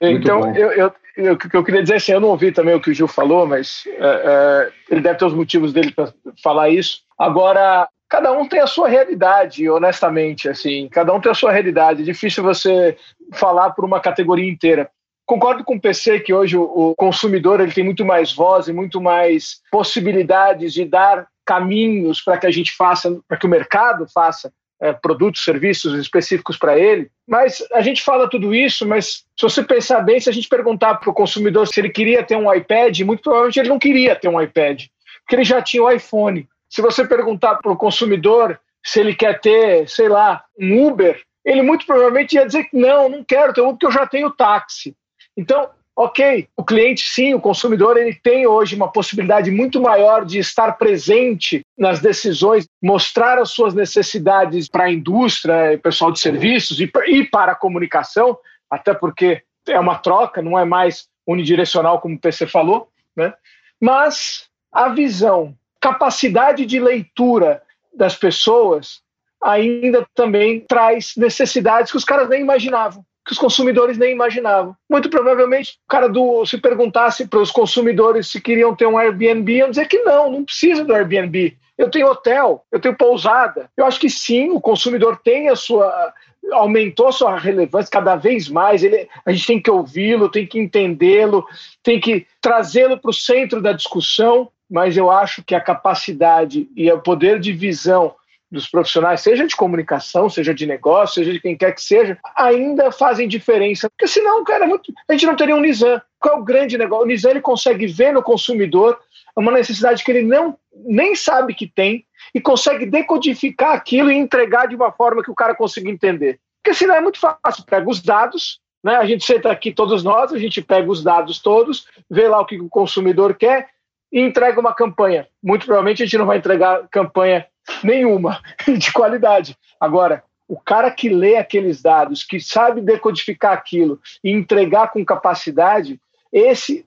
é. 0.00 0.10
Então, 0.10 0.54
eu, 0.54 0.70
eu, 0.70 0.92
eu, 1.16 1.32
o 1.34 1.36
que 1.36 1.56
eu 1.56 1.64
queria 1.64 1.82
dizer 1.82 1.96
assim, 1.96 2.12
eu 2.12 2.20
não 2.20 2.28
ouvi 2.28 2.52
também 2.52 2.74
o 2.74 2.80
que 2.80 2.90
o 2.90 2.94
Gil 2.94 3.08
falou, 3.08 3.46
mas 3.46 3.82
é, 3.86 3.92
é, 3.98 4.72
ele 4.88 5.00
deve 5.00 5.18
ter 5.18 5.24
os 5.24 5.34
motivos 5.34 5.72
dele 5.72 5.90
para 5.90 6.12
falar 6.42 6.68
isso. 6.68 7.00
Agora, 7.18 7.88
cada 8.08 8.32
um 8.32 8.46
tem 8.46 8.60
a 8.60 8.66
sua 8.66 8.88
realidade, 8.88 9.68
honestamente, 9.68 10.48
assim, 10.48 10.88
cada 10.88 11.12
um 11.12 11.20
tem 11.20 11.32
a 11.32 11.34
sua 11.34 11.50
realidade. 11.50 12.02
É 12.02 12.04
difícil 12.04 12.44
você 12.44 12.96
falar 13.32 13.70
por 13.70 13.84
uma 13.84 13.98
categoria 14.00 14.48
inteira. 14.48 14.88
Concordo 15.28 15.62
com 15.62 15.76
o 15.76 15.80
PC 15.80 16.20
que 16.20 16.32
hoje 16.32 16.56
o, 16.56 16.94
consumidor 16.96 17.60
ele 17.60 17.70
tem 17.70 17.84
muito 17.84 18.02
mais 18.02 18.32
voz 18.32 18.66
e 18.66 18.72
muito 18.72 18.98
mais 18.98 19.60
possibilidades 19.70 20.72
de 20.72 20.86
dar 20.86 21.26
caminhos 21.44 22.22
para 22.22 22.38
que 22.38 22.46
a 22.46 22.50
gente 22.50 22.74
faça, 22.74 23.14
para 23.28 23.36
que 23.36 23.44
o 23.44 23.48
mercado 23.48 24.06
faça 24.08 24.50
é, 24.80 24.90
produtos, 24.94 25.44
serviços 25.44 25.92
específicos 26.00 26.56
para 26.56 26.78
ele. 26.78 27.10
Mas 27.28 27.62
a 27.74 27.82
gente 27.82 28.02
fala 28.02 28.30
tudo 28.30 28.54
isso, 28.54 28.88
mas 28.88 29.26
se 29.36 29.42
você 29.42 29.62
pensar 29.62 30.00
bem, 30.00 30.18
se 30.18 30.30
a 30.30 30.32
gente 30.32 30.48
perguntar 30.48 30.94
para 30.94 31.10
o 31.10 31.14
consumidor 31.14 31.68
se 31.68 31.78
ele 31.78 31.90
queria 31.90 32.22
ter 32.22 32.36
um 32.36 32.50
iPad, 32.50 32.98
muito 33.00 33.20
provavelmente 33.20 33.60
ele 33.60 33.68
não 33.68 33.78
queria 33.78 34.16
ter 34.16 34.28
um 34.28 34.40
iPad, 34.40 34.84
porque 35.20 35.36
ele 35.36 35.44
já 35.44 35.60
tinha 35.60 35.82
o 35.82 35.90
iPhone. 35.90 36.48
Se 36.70 36.80
você 36.80 37.06
perguntar 37.06 37.56
para 37.56 37.70
o 37.70 37.76
consumidor 37.76 38.58
se 38.82 38.98
ele 38.98 39.14
quer 39.14 39.38
ter, 39.40 39.86
sei 39.90 40.08
lá, 40.08 40.42
um 40.58 40.86
Uber, 40.86 41.20
ele 41.44 41.60
muito 41.60 41.84
provavelmente 41.84 42.36
ia 42.36 42.46
dizer 42.46 42.64
que 42.64 42.76
não, 42.78 43.10
não 43.10 43.22
quero 43.22 43.52
ter 43.52 43.60
um 43.60 43.72
porque 43.72 43.84
eu 43.84 43.92
já 43.92 44.06
tenho 44.06 44.30
táxi. 44.30 44.96
Então, 45.38 45.70
ok, 45.94 46.48
o 46.56 46.64
cliente 46.64 47.02
sim, 47.02 47.32
o 47.32 47.40
consumidor, 47.40 47.96
ele 47.96 48.12
tem 48.12 48.44
hoje 48.44 48.74
uma 48.74 48.90
possibilidade 48.90 49.52
muito 49.52 49.80
maior 49.80 50.24
de 50.24 50.40
estar 50.40 50.72
presente 50.72 51.64
nas 51.78 52.00
decisões, 52.00 52.66
mostrar 52.82 53.38
as 53.38 53.50
suas 53.50 53.72
necessidades 53.72 54.68
para 54.68 54.84
a 54.84 54.92
indústria, 54.92 55.78
pessoal 55.80 56.10
de 56.10 56.18
serviços 56.18 56.80
e, 56.80 56.90
e 57.06 57.24
para 57.24 57.52
a 57.52 57.54
comunicação, 57.54 58.36
até 58.68 58.92
porque 58.92 59.42
é 59.68 59.78
uma 59.78 59.96
troca, 59.96 60.42
não 60.42 60.58
é 60.58 60.64
mais 60.64 61.06
unidirecional, 61.24 62.00
como 62.00 62.16
o 62.16 62.20
PC 62.20 62.48
falou, 62.48 62.88
né? 63.16 63.32
mas 63.80 64.48
a 64.72 64.88
visão, 64.88 65.54
capacidade 65.80 66.66
de 66.66 66.80
leitura 66.80 67.62
das 67.94 68.16
pessoas 68.16 69.02
ainda 69.40 70.04
também 70.16 70.58
traz 70.60 71.12
necessidades 71.16 71.92
que 71.92 71.96
os 71.96 72.04
caras 72.04 72.28
nem 72.28 72.40
imaginavam, 72.40 73.04
que 73.28 73.32
os 73.34 73.38
consumidores 73.38 73.98
nem 73.98 74.10
imaginavam. 74.10 74.74
Muito 74.88 75.10
provavelmente, 75.10 75.78
o 75.84 75.88
cara 75.88 76.08
do 76.08 76.46
se 76.46 76.56
perguntasse 76.56 77.26
para 77.26 77.40
os 77.40 77.50
consumidores 77.50 78.28
se 78.28 78.40
queriam 78.40 78.74
ter 78.74 78.86
um 78.86 78.96
Airbnb, 78.96 79.52
iam 79.52 79.68
dizer 79.68 79.86
que 79.86 79.98
não, 79.98 80.32
não 80.32 80.44
precisa 80.44 80.82
do 80.82 80.94
Airbnb. 80.94 81.54
Eu 81.76 81.90
tenho 81.90 82.08
hotel, 82.08 82.64
eu 82.72 82.80
tenho 82.80 82.96
pousada. 82.96 83.70
Eu 83.76 83.84
acho 83.84 84.00
que 84.00 84.08
sim, 84.08 84.48
o 84.48 84.60
consumidor 84.60 85.20
tem 85.22 85.50
a 85.50 85.54
sua 85.54 86.14
aumentou 86.50 87.08
a 87.08 87.12
sua 87.12 87.38
relevância 87.38 87.90
cada 87.90 88.16
vez 88.16 88.48
mais. 88.48 88.82
Ele, 88.82 89.06
a 89.26 89.30
gente 89.30 89.46
tem 89.46 89.60
que 89.60 89.70
ouvi-lo, 89.70 90.30
tem 90.30 90.46
que 90.46 90.58
entendê-lo, 90.58 91.46
tem 91.82 92.00
que 92.00 92.26
trazê-lo 92.40 92.98
para 92.98 93.10
o 93.10 93.14
centro 93.14 93.60
da 93.60 93.72
discussão. 93.72 94.48
Mas 94.70 94.96
eu 94.96 95.10
acho 95.10 95.44
que 95.44 95.54
a 95.54 95.60
capacidade 95.60 96.66
e 96.74 96.90
o 96.90 97.00
poder 97.00 97.38
de 97.38 97.52
visão 97.52 98.14
dos 98.50 98.68
profissionais, 98.68 99.20
seja 99.20 99.46
de 99.46 99.54
comunicação, 99.54 100.30
seja 100.30 100.54
de 100.54 100.66
negócio, 100.66 101.16
seja 101.16 101.32
de 101.32 101.40
quem 101.40 101.56
quer 101.56 101.72
que 101.72 101.82
seja, 101.82 102.18
ainda 102.34 102.90
fazem 102.90 103.28
diferença. 103.28 103.90
Porque 103.90 104.06
senão, 104.06 104.42
cara, 104.42 104.64
é 104.64 104.68
a 105.08 105.12
gente 105.12 105.26
não 105.26 105.36
teria 105.36 105.54
um 105.54 105.60
Nizam. 105.60 106.00
Qual 106.18 106.36
é 106.36 106.38
o 106.38 106.44
grande 106.44 106.78
negócio? 106.78 107.04
O 107.04 107.08
Nizam 107.08 107.30
ele 107.30 107.40
consegue 107.40 107.86
ver 107.86 108.12
no 108.12 108.22
consumidor 108.22 108.98
uma 109.36 109.52
necessidade 109.52 110.02
que 110.02 110.10
ele 110.10 110.22
não 110.22 110.56
nem 110.72 111.14
sabe 111.14 111.54
que 111.54 111.66
tem 111.66 112.04
e 112.34 112.40
consegue 112.40 112.86
decodificar 112.86 113.72
aquilo 113.72 114.10
e 114.10 114.16
entregar 114.16 114.66
de 114.66 114.74
uma 114.74 114.90
forma 114.90 115.22
que 115.22 115.30
o 115.30 115.34
cara 115.34 115.54
consiga 115.54 115.90
entender. 115.90 116.40
Porque 116.62 116.76
senão 116.76 116.94
é 116.94 117.00
muito 117.00 117.18
fácil. 117.18 117.64
Pega 117.66 117.88
os 117.88 118.02
dados, 118.02 118.60
né? 118.82 118.96
a 118.96 119.04
gente 119.04 119.24
senta 119.24 119.50
aqui, 119.50 119.72
todos 119.72 120.02
nós, 120.02 120.32
a 120.32 120.38
gente 120.38 120.62
pega 120.62 120.90
os 120.90 121.02
dados 121.02 121.40
todos, 121.40 121.86
vê 122.10 122.28
lá 122.28 122.40
o 122.40 122.46
que 122.46 122.60
o 122.60 122.68
consumidor 122.68 123.34
quer 123.34 123.68
e 124.12 124.20
entrega 124.20 124.58
uma 124.58 124.74
campanha. 124.74 125.28
Muito 125.42 125.66
provavelmente 125.66 126.02
a 126.02 126.06
gente 126.06 126.18
não 126.18 126.26
vai 126.26 126.38
entregar 126.38 126.86
campanha 126.90 127.46
nenhuma 127.82 128.40
de 128.78 128.92
qualidade. 128.92 129.56
Agora, 129.80 130.22
o 130.48 130.58
cara 130.58 130.90
que 130.90 131.08
lê 131.08 131.36
aqueles 131.36 131.82
dados, 131.82 132.24
que 132.24 132.40
sabe 132.40 132.80
decodificar 132.80 133.52
aquilo 133.52 134.00
e 134.24 134.30
entregar 134.30 134.92
com 134.92 135.04
capacidade, 135.04 136.00
esse 136.32 136.86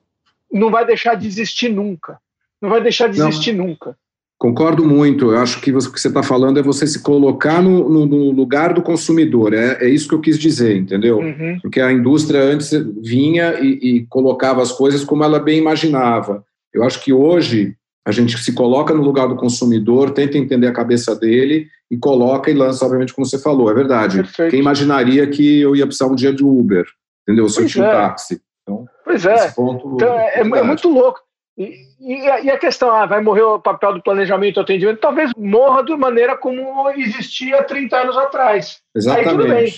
não 0.52 0.70
vai 0.70 0.84
deixar 0.84 1.14
de 1.14 1.26
existir 1.26 1.68
nunca. 1.68 2.18
Não 2.60 2.68
vai 2.68 2.82
deixar 2.82 3.08
de 3.08 3.20
existir 3.20 3.52
não. 3.52 3.68
nunca. 3.68 3.96
Concordo 4.42 4.84
muito. 4.84 5.30
Eu 5.30 5.38
acho 5.38 5.60
que 5.60 5.70
o 5.70 5.78
que 5.78 6.00
você 6.00 6.08
está 6.08 6.20
falando 6.20 6.58
é 6.58 6.62
você 6.62 6.84
se 6.84 7.00
colocar 7.00 7.62
no, 7.62 7.88
no, 7.88 8.06
no 8.06 8.30
lugar 8.32 8.74
do 8.74 8.82
consumidor. 8.82 9.54
É, 9.54 9.84
é, 9.84 9.88
isso 9.88 10.08
que 10.08 10.14
eu 10.16 10.20
quis 10.20 10.36
dizer, 10.36 10.76
entendeu? 10.76 11.18
Uhum. 11.18 11.60
Porque 11.62 11.80
a 11.80 11.92
indústria 11.92 12.42
antes 12.42 12.72
vinha 13.00 13.54
e, 13.60 13.78
e, 13.98 14.06
colocava 14.06 14.60
as 14.60 14.72
coisas 14.72 15.04
como 15.04 15.22
ela 15.22 15.38
bem 15.38 15.58
imaginava. 15.58 16.44
Eu 16.74 16.82
acho 16.82 17.00
que 17.04 17.12
hoje 17.12 17.76
a 18.04 18.10
gente 18.10 18.36
se 18.38 18.52
coloca 18.52 18.92
no 18.92 19.02
lugar 19.02 19.28
do 19.28 19.36
consumidor, 19.36 20.10
tenta 20.10 20.36
entender 20.36 20.66
a 20.66 20.72
cabeça 20.72 21.14
dele 21.14 21.68
e 21.90 21.96
coloca 21.96 22.50
e 22.50 22.54
lança, 22.54 22.84
obviamente, 22.84 23.14
como 23.14 23.26
você 23.26 23.38
falou. 23.38 23.70
É 23.70 23.74
verdade. 23.74 24.16
Perfeito. 24.18 24.50
Quem 24.50 24.60
imaginaria 24.60 25.26
que 25.28 25.60
eu 25.60 25.76
ia 25.76 25.86
precisar 25.86 26.06
um 26.06 26.14
dia 26.14 26.32
de 26.32 26.42
Uber, 26.42 26.84
entendeu? 27.22 27.48
Se 27.48 27.62
eu 27.62 27.66
tinha 27.66 27.84
um 27.84 27.88
é. 27.88 27.92
táxi. 27.92 28.40
Então, 28.62 28.86
pois 29.04 29.24
é. 29.24 29.50
Ponto, 29.52 29.94
então, 29.94 30.18
é, 30.18 30.40
é 30.40 30.62
muito 30.62 30.88
louco. 30.88 31.20
E, 31.56 31.86
e, 32.00 32.30
a, 32.30 32.40
e, 32.40 32.50
a, 32.50 32.58
questão, 32.58 32.90
ah, 32.90 33.06
vai 33.06 33.20
morrer 33.20 33.42
o 33.42 33.60
papel 33.60 33.94
do 33.94 34.02
planejamento 34.02 34.58
e 34.58 34.62
atendimento? 34.62 35.00
Talvez 35.00 35.30
morra 35.36 35.82
de 35.82 35.94
maneira 35.94 36.36
como 36.36 36.88
existia 36.90 37.62
30 37.62 37.96
anos 37.96 38.16
atrás. 38.16 38.80
Exatamente. 38.96 39.28
Aí 39.28 39.36
tudo 39.36 39.48
bem. 39.48 39.72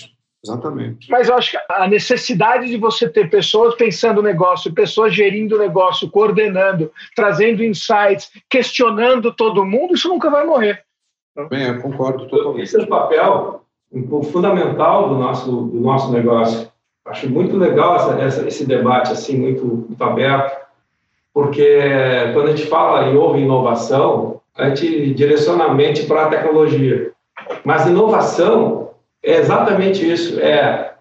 Exatamente. 0.45 1.09
Mas 1.09 1.27
eu 1.27 1.35
acho 1.35 1.51
que 1.51 1.57
a 1.69 1.87
necessidade 1.87 2.67
de 2.67 2.77
você 2.77 3.09
ter 3.09 3.29
pessoas 3.29 3.75
pensando 3.75 4.19
o 4.19 4.23
negócio, 4.23 4.73
pessoas 4.73 5.13
gerindo 5.13 5.55
o 5.55 5.59
negócio, 5.59 6.09
coordenando, 6.09 6.91
trazendo 7.15 7.63
insights, 7.63 8.31
questionando 8.49 9.33
todo 9.33 9.65
mundo, 9.65 9.95
isso 9.95 10.07
nunca 10.07 10.29
vai 10.29 10.45
morrer. 10.45 10.83
Bem, 11.49 11.67
eu 11.67 11.81
concordo 11.81 12.27
totalmente. 12.27 12.63
Esse 12.63 12.79
é 12.79 12.83
o 12.83 12.87
papel 12.87 13.61
fundamental 14.31 15.09
do 15.09 15.15
nosso, 15.15 15.51
do 15.51 15.79
nosso 15.79 16.11
negócio. 16.11 16.71
Acho 17.05 17.29
muito 17.29 17.57
legal 17.57 17.95
essa, 17.95 18.19
essa, 18.19 18.47
esse 18.47 18.65
debate 18.65 19.11
assim 19.11 19.37
muito, 19.37 19.65
muito 19.65 20.03
aberto 20.03 20.65
porque 21.35 21.81
quando 22.31 22.47
a 22.47 22.55
gente 22.55 22.65
fala 22.67 23.09
em 23.09 23.17
ouve 23.17 23.41
inovação, 23.41 24.39
a 24.57 24.69
gente 24.69 25.13
direciona 25.13 25.65
a 25.65 25.73
mente 25.73 26.05
para 26.05 26.27
a 26.27 26.29
tecnologia. 26.29 27.11
Mas 27.65 27.85
inovação 27.85 28.84
é 29.25 29.39
exatamente 29.39 30.09
isso, 30.09 30.39
é 30.39 30.93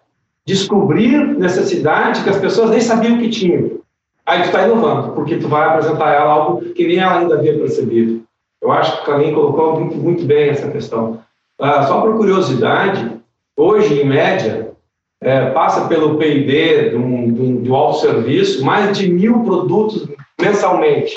descobrir 0.47 1.27
necessidade 1.39 2.23
que 2.23 2.31
as 2.31 2.39
pessoas 2.39 2.71
nem 2.71 2.81
sabiam 2.81 3.19
que 3.19 3.29
tinham. 3.29 3.81
Aí 4.27 4.41
tu 4.43 4.47
está 4.47 4.67
inovando, 4.67 5.13
porque 5.13 5.37
tu 5.37 5.49
vai 5.49 5.69
apresentar 5.69 6.13
ela 6.13 6.33
algo 6.33 6.61
que 6.73 6.87
nem 6.87 6.99
ela 6.99 7.21
ainda 7.21 7.35
havia 7.35 7.59
percebido. 7.59 8.23
Eu 8.61 8.73
acho 8.73 8.97
que 8.97 9.03
o 9.03 9.07
Carlinhos 9.07 9.35
colocou 9.35 9.81
muito, 9.81 9.97
muito 9.97 10.25
bem 10.25 10.49
essa 10.49 10.71
questão. 10.71 11.21
Ah, 11.59 11.83
só 11.83 12.01
por 12.01 12.17
curiosidade, 12.17 13.11
hoje, 13.57 14.01
em 14.01 14.07
média, 14.07 14.73
é, 15.21 15.51
passa 15.51 15.87
pelo 15.87 16.17
PIB 16.17 16.95
um, 16.97 17.61
de 17.63 17.71
um 17.71 17.75
autosserviço 17.75 18.65
mais 18.65 18.97
de 18.97 19.13
mil 19.13 19.41
produtos 19.41 20.09
mensalmente 20.41 21.15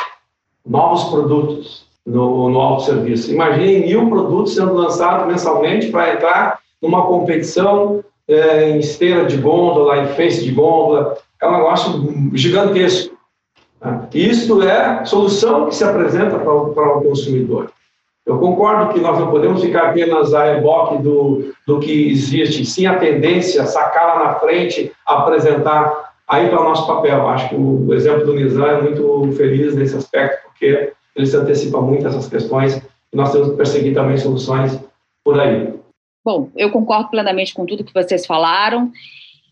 novos 0.66 1.06
produtos 1.06 1.86
no, 2.06 2.50
no 2.50 2.60
autosserviço. 2.60 3.32
Imagine 3.32 3.88
mil 3.88 4.10
produtos 4.10 4.56
sendo 4.56 4.74
lançados 4.74 5.28
mensalmente 5.28 5.90
para 5.90 6.14
entrar 6.14 6.60
numa 6.82 7.06
competição 7.06 8.04
é, 8.28 8.70
em 8.70 8.80
esteira 8.80 9.26
de 9.26 9.38
gôndola, 9.38 9.98
em 9.98 10.08
face 10.08 10.44
de 10.44 10.52
gôndola. 10.52 11.18
É 11.42 11.48
um 11.48 11.58
negócio 11.58 12.32
gigantesco. 12.34 13.16
Né? 13.82 14.08
Isso 14.14 14.62
é 14.64 15.06
solução 15.06 15.68
que 15.68 15.76
se 15.76 15.84
apresenta 15.84 16.38
para 16.38 16.54
o, 16.54 16.74
para 16.74 16.98
o 16.98 17.04
consumidor. 17.04 17.72
Eu 18.26 18.40
concordo 18.40 18.94
que 18.94 19.00
nós 19.00 19.18
não 19.18 19.32
podemos 19.32 19.62
ficar 19.62 19.90
apenas 19.90 20.34
a 20.34 20.44
reboque 20.44 21.02
do, 21.02 21.54
do 21.66 21.80
que 21.80 22.12
existe, 22.12 22.66
sim 22.66 22.86
a 22.86 22.98
tendência, 22.98 23.66
sacar 23.66 24.08
lá 24.08 24.26
na 24.26 24.34
frente, 24.36 24.92
apresentar 25.06 26.12
aí 26.28 26.50
para 26.50 26.60
o 26.60 26.64
nosso 26.66 26.86
papel. 26.86 27.26
Acho 27.30 27.50
que 27.50 27.56
o 27.56 27.94
exemplo 27.94 28.26
do 28.26 28.34
Nizam 28.34 28.68
é 28.68 28.82
muito 28.82 29.32
feliz 29.38 29.74
nesse 29.74 29.96
aspecto, 29.96 30.44
porque 30.48 30.92
ele 31.16 31.26
se 31.26 31.38
antecipa 31.38 31.80
muito 31.80 32.06
a 32.06 32.10
essas 32.10 32.28
questões 32.28 32.76
e 33.14 33.16
nós 33.16 33.32
temos 33.32 33.52
que 33.52 33.56
perseguir 33.56 33.94
também 33.94 34.18
soluções 34.18 34.78
por 35.24 35.40
aí. 35.40 35.77
Bom, 36.28 36.52
eu 36.58 36.70
concordo 36.70 37.08
plenamente 37.08 37.54
com 37.54 37.66
tudo 37.66 37.86
que 37.86 37.94
vocês 37.94 38.26
falaram. 38.26 38.92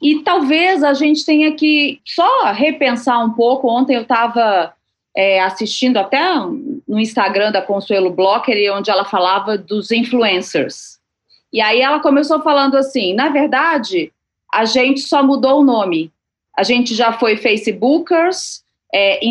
E 0.02 0.20
talvez 0.24 0.84
a 0.84 0.94
gente 0.94 1.26
tenha 1.26 1.56
que 1.56 2.02
só 2.04 2.52
repensar 2.52 3.24
um 3.24 3.32
pouco. 3.32 3.70
Ontem 3.70 3.96
eu 3.96 4.02
estava 4.02 4.74
é, 5.16 5.40
assistindo 5.40 5.96
até 5.96 6.20
no 6.86 7.00
Instagram 7.00 7.54
da 7.54 7.62
Consuelo 7.62 8.10
Blocker, 8.10 8.76
onde 8.76 8.92
ela 8.92 9.06
falava 9.06 9.58
dos 9.58 9.90
influencers. 9.90 11.00
E 11.54 11.62
aí 11.62 11.80
ela 11.80 12.02
começou 12.02 12.42
falando 12.42 12.76
assim: 12.76 13.14
na 13.14 13.30
verdade, 13.30 14.12
a 14.54 14.66
gente 14.66 15.00
só 15.00 15.24
mudou 15.24 15.62
o 15.62 15.64
nome. 15.64 16.12
A 16.58 16.64
gente 16.64 16.94
já 16.94 17.14
foi 17.14 17.38
Facebookers, 17.38 18.66
é, 18.94 19.22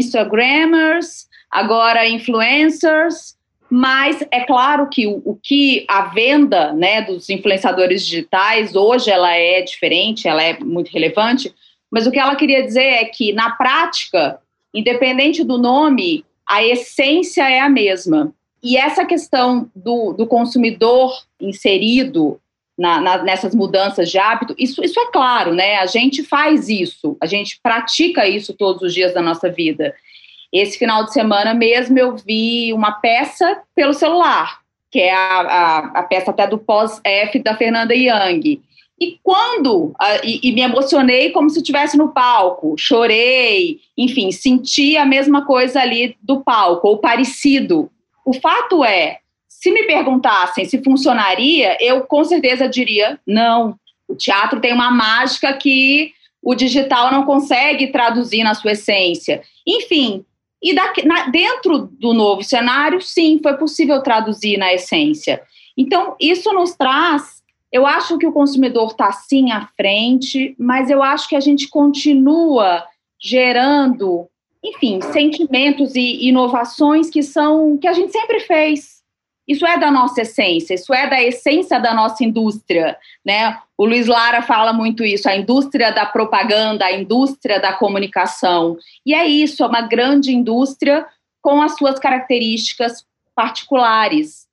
agora 1.51 2.09
influencers, 2.09 3.37
mas 3.77 4.25
é 4.31 4.43
claro 4.43 4.89
que 4.89 5.05
o, 5.05 5.21
o, 5.25 5.37
que 5.43 5.85
a 5.89 6.03
venda 6.03 6.73
né, 6.73 7.03
dos 7.03 7.29
influenciadores 7.29 8.07
digitais 8.07 8.77
hoje 8.77 9.11
ela 9.11 9.35
é 9.35 9.63
diferente, 9.63 10.29
ela 10.29 10.41
é 10.41 10.57
muito 10.61 10.93
relevante, 10.93 11.53
mas 11.91 12.07
o 12.07 12.13
que 12.13 12.21
ela 12.21 12.37
queria 12.37 12.63
dizer 12.63 12.85
é 12.85 13.05
que 13.07 13.33
na 13.33 13.51
prática, 13.51 14.39
independente 14.73 15.43
do 15.43 15.59
nome, 15.59 16.25
a 16.49 16.63
essência 16.63 17.51
é 17.51 17.59
a 17.59 17.69
mesma. 17.69 18.33
E 18.63 18.77
essa 18.77 19.05
questão 19.05 19.69
do, 19.75 20.13
do 20.13 20.25
consumidor 20.25 21.13
inserido 21.41 22.41
na, 22.79 23.01
na, 23.01 23.25
nessas 23.25 23.57
mudanças 23.57 24.09
de 24.09 24.19
hábito, 24.19 24.55
isso, 24.57 24.85
isso 24.85 25.01
é 25.01 25.11
claro, 25.11 25.53
né? 25.53 25.79
A 25.79 25.87
gente 25.87 26.23
faz 26.23 26.69
isso, 26.69 27.17
a 27.21 27.27
gente 27.27 27.59
pratica 27.61 28.25
isso 28.25 28.55
todos 28.55 28.83
os 28.83 28.95
dias 28.95 29.13
da 29.13 29.21
nossa 29.21 29.51
vida. 29.51 29.93
Esse 30.55 30.79
final 30.79 31.05
de 31.05 31.13
semana 31.13 31.53
mesmo 31.53 31.99
eu 31.99 32.17
vi 32.17 32.73
uma 32.73 32.93
peça 32.93 33.61
pelo 33.75 33.93
celular, 33.93 34.61
que 34.89 35.01
é 35.01 35.13
a, 35.13 35.41
a, 35.41 35.79
a 35.99 36.03
peça 36.05 36.31
até 36.31 36.47
do 36.47 36.59
pós-F 36.59 37.41
da 37.41 37.57
Fernanda 37.57 37.93
Young. 37.93 38.63
E 39.01 39.19
quando, 39.21 39.93
e, 40.23 40.49
e, 40.49 40.53
me 40.53 40.61
emocionei 40.61 41.31
como 41.31 41.51
se 41.51 41.59
estivesse 41.59 41.99
no 41.99 42.13
palco, 42.13 42.77
chorei, 42.79 43.81
enfim, 43.99 44.31
senti 44.31 44.97
a 44.97 45.05
mesma 45.05 45.45
coisa 45.45 45.81
ali 45.81 46.17
do 46.23 46.41
palco, 46.41 46.87
ou 46.87 46.99
parecido. 46.99 47.91
O 48.25 48.33
fato 48.33 48.85
é, 48.85 49.19
se 49.49 49.73
me 49.73 49.83
perguntassem 49.83 50.65
se 50.65 50.81
funcionaria, 50.85 51.77
eu 51.81 52.03
com 52.03 52.23
certeza 52.23 52.69
diria 52.69 53.19
não. 53.27 53.75
O 54.07 54.15
teatro 54.15 54.61
tem 54.61 54.73
uma 54.73 54.93
mágica 54.93 55.53
que 55.55 56.13
o 56.41 56.55
digital 56.55 57.11
não 57.11 57.25
consegue 57.25 57.89
traduzir 57.89 58.45
na 58.45 58.55
sua 58.55 58.73
essência. 58.73 59.43
Enfim, 59.67 60.25
e 60.65 60.75
daqui, 60.75 61.07
na, 61.07 61.29
dentro 61.29 61.91
do 62.01 62.15
novo 62.15 62.43
cenário, 62.43 62.99
sim, 63.03 63.39
foi 63.43 63.55
possível 63.59 64.03
traduzir 64.03 64.57
na 64.57 64.73
essência. 64.73 65.43
Então, 65.77 66.17
isso 66.19 66.51
nos 66.55 66.75
traz. 66.75 67.43
Eu 67.71 67.87
acho 67.87 68.17
que 68.17 68.27
o 68.27 68.33
consumidor 68.33 68.89
está 68.89 69.13
sim 69.13 69.51
à 69.51 69.69
frente, 69.77 70.57
mas 70.59 70.89
eu 70.89 71.03
acho 71.03 71.29
que 71.29 71.37
a 71.37 71.41
gente 71.41 71.69
continua 71.69 72.83
gerando, 73.21 74.27
enfim, 74.65 75.01
sentimentos 75.03 75.95
e 75.95 76.29
inovações 76.29 77.11
que 77.11 77.23
são 77.23 77.77
que 77.77 77.87
a 77.87 77.93
gente 77.93 78.13
sempre 78.13 78.41
fez. 78.41 78.94
Isso 79.47 79.67
é 79.67 79.79
da 79.79 79.91
nossa 79.91 80.23
essência, 80.23 80.75
isso 80.75 80.93
é 80.95 81.07
da 81.09 81.23
essência 81.23 81.79
da 81.79 81.93
nossa 81.93 82.25
indústria, 82.25 82.97
né? 83.25 83.59
O 83.77 83.85
Luiz 83.85 84.07
Lara 84.07 84.41
fala 84.41 84.73
muito 84.73 85.05
isso, 85.05 85.29
a 85.29 85.37
indústria 85.37 85.93
da 85.93 86.07
propaganda, 86.07 86.87
a 86.87 86.93
indústria 86.93 87.61
da 87.61 87.73
comunicação. 87.75 88.79
E 89.05 89.15
é 89.15 89.27
isso, 89.27 89.63
é 89.63 89.67
uma 89.67 89.83
grande 89.83 90.35
indústria 90.35 91.07
com 91.43 91.61
as 91.61 91.77
suas 91.77 91.99
características 91.99 93.05
particulares, 93.35 94.47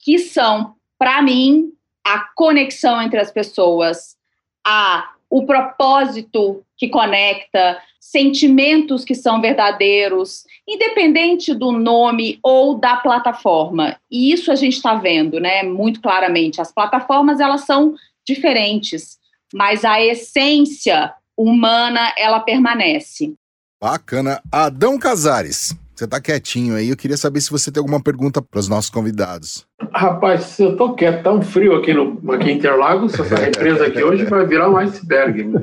que 0.00 0.18
são, 0.18 0.74
para 0.98 1.22
mim, 1.22 1.72
a 2.04 2.20
conexão 2.34 3.00
entre 3.00 3.20
as 3.20 3.30
pessoas, 3.30 4.16
a 4.64 5.12
o 5.30 5.44
propósito 5.44 6.62
que 6.76 6.88
conecta, 6.88 7.80
sentimentos 8.00 9.04
que 9.04 9.14
são 9.14 9.40
verdadeiros, 9.40 10.44
independente 10.68 11.52
do 11.54 11.72
nome 11.72 12.38
ou 12.42 12.78
da 12.78 12.96
plataforma. 12.96 13.96
E 14.10 14.32
isso 14.32 14.52
a 14.52 14.54
gente 14.54 14.76
está 14.76 14.94
vendo, 14.94 15.40
né, 15.40 15.62
muito 15.62 16.00
claramente. 16.00 16.60
As 16.60 16.72
plataformas 16.72 17.40
elas 17.40 17.62
são 17.62 17.94
diferentes, 18.26 19.18
mas 19.52 19.84
a 19.84 20.00
essência 20.00 21.12
humana 21.36 22.12
ela 22.16 22.40
permanece. 22.40 23.34
Bacana. 23.80 24.40
Adão 24.50 24.98
Casares. 24.98 25.74
Você 25.94 26.06
tá 26.06 26.20
quietinho 26.20 26.76
aí. 26.76 26.90
Eu 26.90 26.96
queria 26.96 27.16
saber 27.16 27.40
se 27.40 27.50
você 27.50 27.72
tem 27.72 27.80
alguma 27.80 28.02
pergunta 28.02 28.42
para 28.42 28.60
os 28.60 28.68
nossos 28.68 28.90
convidados. 28.90 29.66
Rapaz, 29.96 30.58
eu 30.60 30.76
tô 30.76 30.92
quieto, 30.92 31.22
tá 31.22 31.32
um 31.32 31.40
frio 31.40 31.74
aqui, 31.74 31.94
no, 31.94 32.20
aqui 32.30 32.50
em 32.50 32.56
Interlagos, 32.56 33.18
essa 33.18 33.34
represa 33.40 33.86
aqui 33.86 34.04
hoje 34.04 34.26
vai 34.26 34.46
virar 34.46 34.68
um 34.68 34.76
iceberg. 34.76 35.44
Né? 35.44 35.62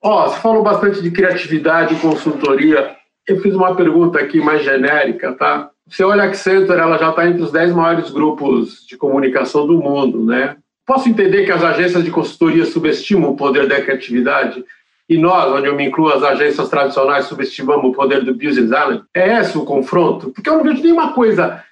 Ó, 0.00 0.28
você 0.28 0.40
falou 0.40 0.62
bastante 0.62 1.02
de 1.02 1.10
criatividade 1.10 1.96
consultoria. 1.96 2.94
Eu 3.26 3.40
fiz 3.40 3.52
uma 3.52 3.74
pergunta 3.74 4.20
aqui 4.20 4.40
mais 4.40 4.62
genérica, 4.62 5.32
tá? 5.32 5.68
Você 5.88 6.04
olha 6.04 6.22
a 6.22 6.26
Accenture, 6.26 6.78
ela 6.78 6.96
já 6.96 7.10
está 7.10 7.28
entre 7.28 7.42
os 7.42 7.50
10 7.50 7.72
maiores 7.72 8.08
grupos 8.10 8.86
de 8.86 8.96
comunicação 8.96 9.66
do 9.66 9.78
mundo, 9.78 10.24
né? 10.24 10.56
Posso 10.86 11.08
entender 11.08 11.44
que 11.44 11.50
as 11.50 11.64
agências 11.64 12.04
de 12.04 12.12
consultoria 12.12 12.64
subestimam 12.64 13.30
o 13.30 13.36
poder 13.36 13.66
da 13.66 13.80
criatividade? 13.80 14.64
e 15.08 15.18
nós, 15.18 15.52
onde 15.52 15.66
eu 15.66 15.74
me 15.74 15.84
incluo, 15.84 16.08
as 16.08 16.22
agências 16.22 16.68
tradicionais, 16.68 17.26
subestimamos 17.26 17.84
o 17.84 17.92
poder 17.92 18.24
do 18.24 18.32
business 18.32 18.72
analyst? 18.72 19.04
É 19.14 19.38
esse 19.38 19.58
o 19.58 19.64
confronto? 19.64 20.30
Porque 20.30 20.48
eu 20.48 20.56
não 20.56 20.64
vejo 20.64 20.82
nenhuma 20.82 21.12
coisa 21.12 21.62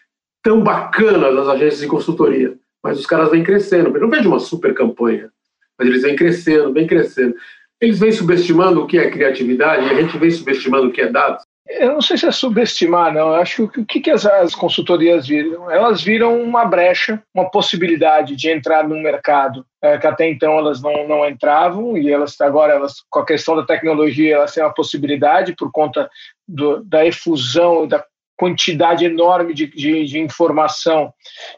tão 0.42 0.62
bacana 0.62 1.32
das 1.32 1.48
agências 1.48 1.80
de 1.80 1.86
consultoria, 1.86 2.54
mas 2.82 2.98
os 2.98 3.06
caras 3.06 3.30
vêm 3.30 3.44
crescendo. 3.44 3.94
Eu 3.94 4.00
não 4.00 4.10
vejo 4.10 4.28
uma 4.28 4.40
super 4.40 4.74
campanha, 4.74 5.30
mas 5.78 5.88
eles 5.88 6.02
vêm 6.02 6.16
crescendo, 6.16 6.72
vêm 6.72 6.86
crescendo. 6.86 7.34
Eles 7.80 7.98
vêm 7.98 8.12
subestimando 8.12 8.82
o 8.82 8.86
que 8.86 8.98
é 8.98 9.10
criatividade 9.10 9.86
e 9.86 9.90
a 9.90 10.00
gente 10.00 10.16
vem 10.18 10.30
subestimando 10.30 10.88
o 10.88 10.92
que 10.92 11.00
é 11.00 11.08
dados. 11.08 11.42
Eu 11.68 11.92
não 11.92 12.02
sei 12.02 12.16
se 12.16 12.26
é 12.26 12.30
subestimar, 12.30 13.14
não. 13.14 13.28
Eu 13.28 13.34
acho 13.34 13.68
que 13.68 13.80
o 13.80 13.86
que, 13.86 14.00
que 14.00 14.10
as, 14.10 14.26
as, 14.26 14.54
consultorias 14.54 15.26
viram? 15.26 15.70
Elas 15.70 16.02
viram 16.02 16.40
uma 16.42 16.64
brecha, 16.64 17.22
uma 17.32 17.50
possibilidade 17.50 18.36
de 18.36 18.50
entrar 18.50 18.86
num 18.86 19.00
mercado 19.00 19.64
é, 19.80 19.96
que 19.96 20.06
até 20.06 20.28
então 20.28 20.58
elas 20.58 20.82
não, 20.82 21.06
não 21.06 21.28
entravam 21.28 21.96
e 21.96 22.10
elas 22.10 22.40
agora, 22.40 22.74
elas, 22.74 22.96
com 23.08 23.20
a 23.20 23.26
questão 23.26 23.56
da 23.56 23.64
tecnologia, 23.64 24.36
elas 24.36 24.52
têm 24.52 24.62
uma 24.62 24.74
possibilidade 24.74 25.54
por 25.56 25.70
conta 25.70 26.10
do, 26.46 26.84
da 26.84 27.06
efusão, 27.06 27.86
da 27.86 28.04
quantidade 28.42 29.04
enorme 29.04 29.54
de, 29.54 29.68
de, 29.68 30.04
de, 30.04 30.18
informação 30.18 31.14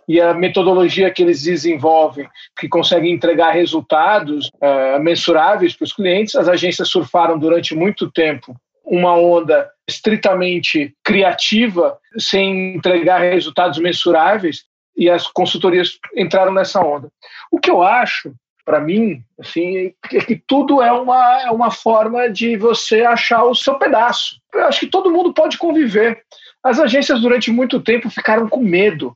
e 0.06 0.20
a 0.20 0.34
metodologia 0.34 1.10
que 1.10 1.22
eles 1.22 1.42
desenvolvem, 1.42 2.28
que 2.58 2.68
conseguem 2.68 3.10
entregar 3.10 3.52
resultados 3.52 4.50
é, 4.60 4.98
mensuráveis 4.98 5.74
para 5.74 5.84
os 5.86 5.94
clientes. 5.94 6.36
As 6.36 6.46
agências 6.46 6.90
surfaram 6.90 7.38
durante 7.38 7.74
muito 7.74 8.10
tempo 8.10 8.54
uma 8.84 9.16
onda 9.16 9.66
estritamente 9.88 10.94
criativa, 11.02 11.96
sem 12.18 12.76
entregar 12.76 13.22
resultados 13.22 13.78
mensuráveis, 13.78 14.64
e 14.94 15.08
as 15.08 15.26
consultorias 15.26 15.98
entraram 16.14 16.52
nessa 16.52 16.82
onda. 16.82 17.08
O 17.50 17.58
que 17.58 17.70
eu 17.70 17.82
acho, 17.82 18.34
para 18.62 18.78
mim, 18.78 19.22
assim, 19.40 19.94
é 20.12 20.20
que 20.20 20.36
tudo 20.46 20.82
é 20.82 20.92
uma, 20.92 21.42
é 21.44 21.50
uma 21.50 21.70
forma 21.70 22.28
de 22.28 22.58
você 22.58 23.04
achar 23.04 23.42
o 23.44 23.54
seu 23.54 23.78
pedaço. 23.78 24.38
Eu 24.52 24.66
acho 24.66 24.80
que 24.80 24.86
todo 24.86 25.10
mundo 25.10 25.32
pode 25.32 25.56
conviver. 25.56 26.22
As 26.64 26.80
agências, 26.80 27.20
durante 27.20 27.50
muito 27.50 27.78
tempo, 27.78 28.08
ficaram 28.08 28.48
com 28.48 28.60
medo 28.60 29.14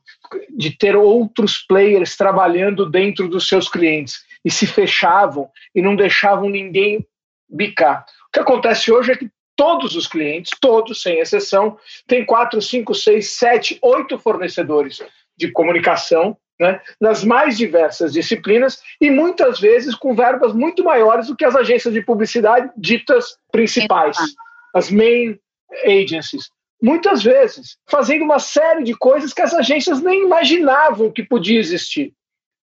de 0.55 0.69
ter 0.77 0.95
outros 0.95 1.57
players 1.57 2.15
trabalhando 2.15 2.87
dentro 2.87 3.27
dos 3.27 3.47
seus 3.47 3.67
clientes 3.67 4.23
e 4.45 4.51
se 4.51 4.67
fechavam 4.67 5.49
e 5.73 5.81
não 5.81 5.95
deixavam 5.95 6.47
ninguém 6.47 7.03
bicar. 7.49 8.05
O 8.27 8.31
que 8.31 8.39
acontece 8.39 8.91
hoje 8.91 9.13
é 9.13 9.17
que 9.17 9.27
todos 9.55 9.95
os 9.95 10.05
clientes, 10.05 10.51
todos 10.61 11.01
sem 11.01 11.19
exceção, 11.19 11.75
têm 12.05 12.23
quatro, 12.23 12.61
cinco, 12.61 12.93
seis, 12.93 13.31
sete, 13.31 13.79
oito 13.81 14.19
fornecedores 14.19 15.01
de 15.35 15.51
comunicação, 15.51 16.37
né, 16.59 16.79
nas 17.01 17.23
mais 17.23 17.57
diversas 17.57 18.13
disciplinas 18.13 18.79
e 19.01 19.09
muitas 19.09 19.59
vezes 19.59 19.95
com 19.95 20.13
verbas 20.13 20.53
muito 20.53 20.83
maiores 20.83 21.27
do 21.27 21.35
que 21.35 21.45
as 21.45 21.55
agências 21.55 21.93
de 21.93 22.01
publicidade 22.01 22.69
ditas 22.77 23.37
principais, 23.51 24.17
as 24.75 24.91
main 24.91 25.39
agencies 25.85 26.51
muitas 26.81 27.23
vezes, 27.23 27.77
fazendo 27.87 28.23
uma 28.23 28.39
série 28.39 28.83
de 28.83 28.93
coisas 28.93 29.33
que 29.33 29.41
as 29.41 29.53
agências 29.53 30.01
nem 30.01 30.23
imaginavam 30.23 31.11
que 31.11 31.23
podia 31.23 31.59
existir. 31.59 32.13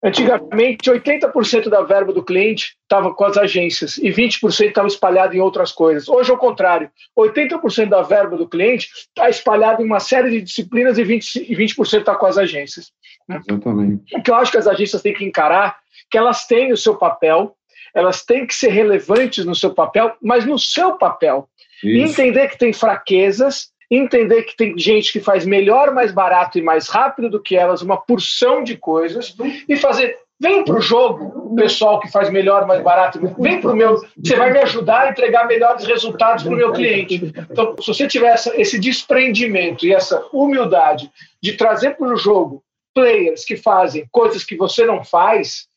Antigamente, 0.06 0.92
80% 0.92 1.70
da 1.70 1.82
verba 1.82 2.12
do 2.12 2.22
cliente 2.22 2.76
estava 2.82 3.14
com 3.14 3.24
as 3.24 3.38
agências 3.38 3.98
e 3.98 4.10
20% 4.10 4.68
estava 4.68 4.88
espalhado 4.88 5.34
em 5.34 5.40
outras 5.40 5.72
coisas. 5.72 6.10
Hoje, 6.10 6.30
ao 6.30 6.38
contrário, 6.38 6.92
80% 7.18 7.88
da 7.88 8.02
verba 8.02 8.36
do 8.36 8.48
cliente 8.48 8.90
está 8.94 9.30
espalhado 9.30 9.82
em 9.82 9.86
uma 9.86 10.02
série 10.02 10.30
de 10.30 10.42
disciplinas 10.42 10.98
e 10.98 11.04
20%, 11.04 11.46
e 11.48 11.56
20 11.56 11.80
está 11.80 12.16
com 12.16 12.26
as 12.26 12.38
agências. 12.38 12.92
Exatamente. 13.30 14.14
O 14.14 14.22
que 14.22 14.30
eu 14.30 14.36
acho 14.36 14.52
que 14.52 14.58
as 14.58 14.68
agências 14.68 15.02
têm 15.02 15.14
que 15.14 15.24
encarar 15.24 15.78
que 16.12 16.18
elas 16.18 16.46
têm 16.46 16.74
o 16.74 16.78
seu 16.78 16.98
papel, 16.98 17.56
elas 17.96 18.26
têm 18.26 18.46
que 18.46 18.54
ser 18.54 18.70
relevantes 18.70 19.46
no 19.46 19.56
seu 19.56 19.74
papel, 19.74 20.14
mas 20.22 20.46
no 20.46 20.60
seu 20.60 20.98
papel. 20.98 21.48
Isso. 21.82 22.22
Entender 22.22 22.50
que 22.50 22.58
tem 22.58 22.74
fraquezas 22.74 23.73
entender 23.96 24.44
que 24.44 24.56
tem 24.56 24.78
gente 24.78 25.12
que 25.12 25.20
faz 25.20 25.46
melhor, 25.46 25.94
mais 25.94 26.12
barato 26.12 26.58
e 26.58 26.62
mais 26.62 26.88
rápido 26.88 27.30
do 27.30 27.42
que 27.42 27.56
elas, 27.56 27.82
uma 27.82 27.98
porção 27.98 28.64
de 28.64 28.78
coisas, 28.78 29.36
e 29.68 29.76
fazer. 29.76 30.18
Vem 30.40 30.66
para 30.66 30.76
o 30.76 30.82
jogo, 30.82 31.56
pessoal 31.56 32.00
que 32.00 32.12
faz 32.12 32.30
melhor, 32.30 32.68
mais 32.68 32.82
barato. 32.82 33.20
Vem 33.40 33.62
para 33.62 33.72
o 33.72 33.76
meu. 33.76 34.04
Você 34.22 34.36
vai 34.36 34.52
me 34.52 34.60
ajudar 34.60 35.02
a 35.02 35.10
entregar 35.12 35.48
melhores 35.48 35.86
resultados 35.86 36.44
para 36.44 36.54
o 36.54 36.58
meu 36.58 36.74
cliente. 36.74 37.34
Então, 37.50 37.76
se 37.80 37.88
você 37.88 38.08
tiver 38.08 38.34
essa, 38.34 38.60
esse 38.60 38.78
desprendimento 38.78 39.86
e 39.86 39.94
essa 39.94 40.26
humildade 40.34 41.10
de 41.42 41.54
trazer 41.54 41.96
para 41.96 42.08
o 42.08 42.18
jogo 42.18 42.62
players 42.94 43.46
que 43.46 43.56
fazem 43.56 44.06
coisas 44.12 44.44
que 44.44 44.58
você 44.58 44.86
não 44.86 45.04
faz, 45.04 45.68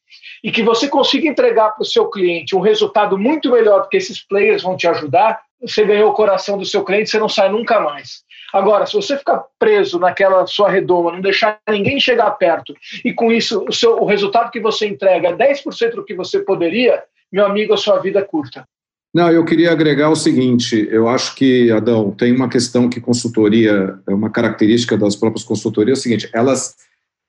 e 0.43 0.51
que 0.51 0.63
você 0.63 0.89
consiga 0.89 1.29
entregar 1.29 1.71
para 1.71 1.83
o 1.83 1.87
seu 1.87 2.09
cliente 2.09 2.55
um 2.55 2.61
resultado 2.61 3.19
muito 3.19 3.51
melhor 3.51 3.83
do 3.83 3.89
que 3.89 3.97
esses 3.97 4.23
players 4.25 4.63
vão 4.63 4.77
te 4.77 4.87
ajudar, 4.87 5.41
você 5.61 5.85
ganhou 5.85 6.11
o 6.11 6.15
coração 6.15 6.59
do 6.59 6.65
seu 6.65 6.85
cliente, 6.85 7.11
você 7.11 7.19
não 7.19 7.29
sai 7.29 7.51
nunca 7.51 7.81
mais. 7.81 8.25
Agora, 8.53 8.87
se 8.87 8.95
você 8.95 9.17
ficar 9.17 9.45
preso 9.59 9.99
naquela 9.99 10.47
sua 10.47 10.71
redoma, 10.71 11.13
não 11.13 11.21
deixar 11.21 11.59
ninguém 11.69 11.99
chegar 11.99 12.31
perto, 12.33 12.75
e 13.05 13.13
com 13.13 13.33
isso 13.33 13.65
o, 13.69 13.73
seu, 13.73 14.01
o 14.01 14.05
resultado 14.05 14.51
que 14.51 14.61
você 14.61 14.87
entrega 14.87 15.29
é 15.29 15.37
10% 15.37 15.95
do 15.95 16.05
que 16.05 16.15
você 16.15 16.41
poderia, 16.41 17.03
meu 17.33 17.45
amigo, 17.45 17.75
a 17.75 17.77
sua 17.77 17.99
vida 17.99 18.21
é 18.21 18.23
curta. 18.23 18.67
Não, 19.15 19.31
eu 19.31 19.45
queria 19.45 19.73
agregar 19.73 20.11
o 20.11 20.17
seguinte: 20.17 20.89
eu 20.91 21.09
acho 21.09 21.35
que, 21.35 21.71
Adão, 21.71 22.11
tem 22.11 22.35
uma 22.35 22.49
questão 22.49 22.89
que 22.89 23.01
consultoria, 23.01 23.99
é 24.07 24.15
uma 24.15 24.31
característica 24.31 24.97
das 24.97 25.17
próprias 25.17 25.45
consultorias, 25.45 25.99
é 25.99 26.01
o 26.01 26.03
seguinte: 26.03 26.31
elas 26.33 26.77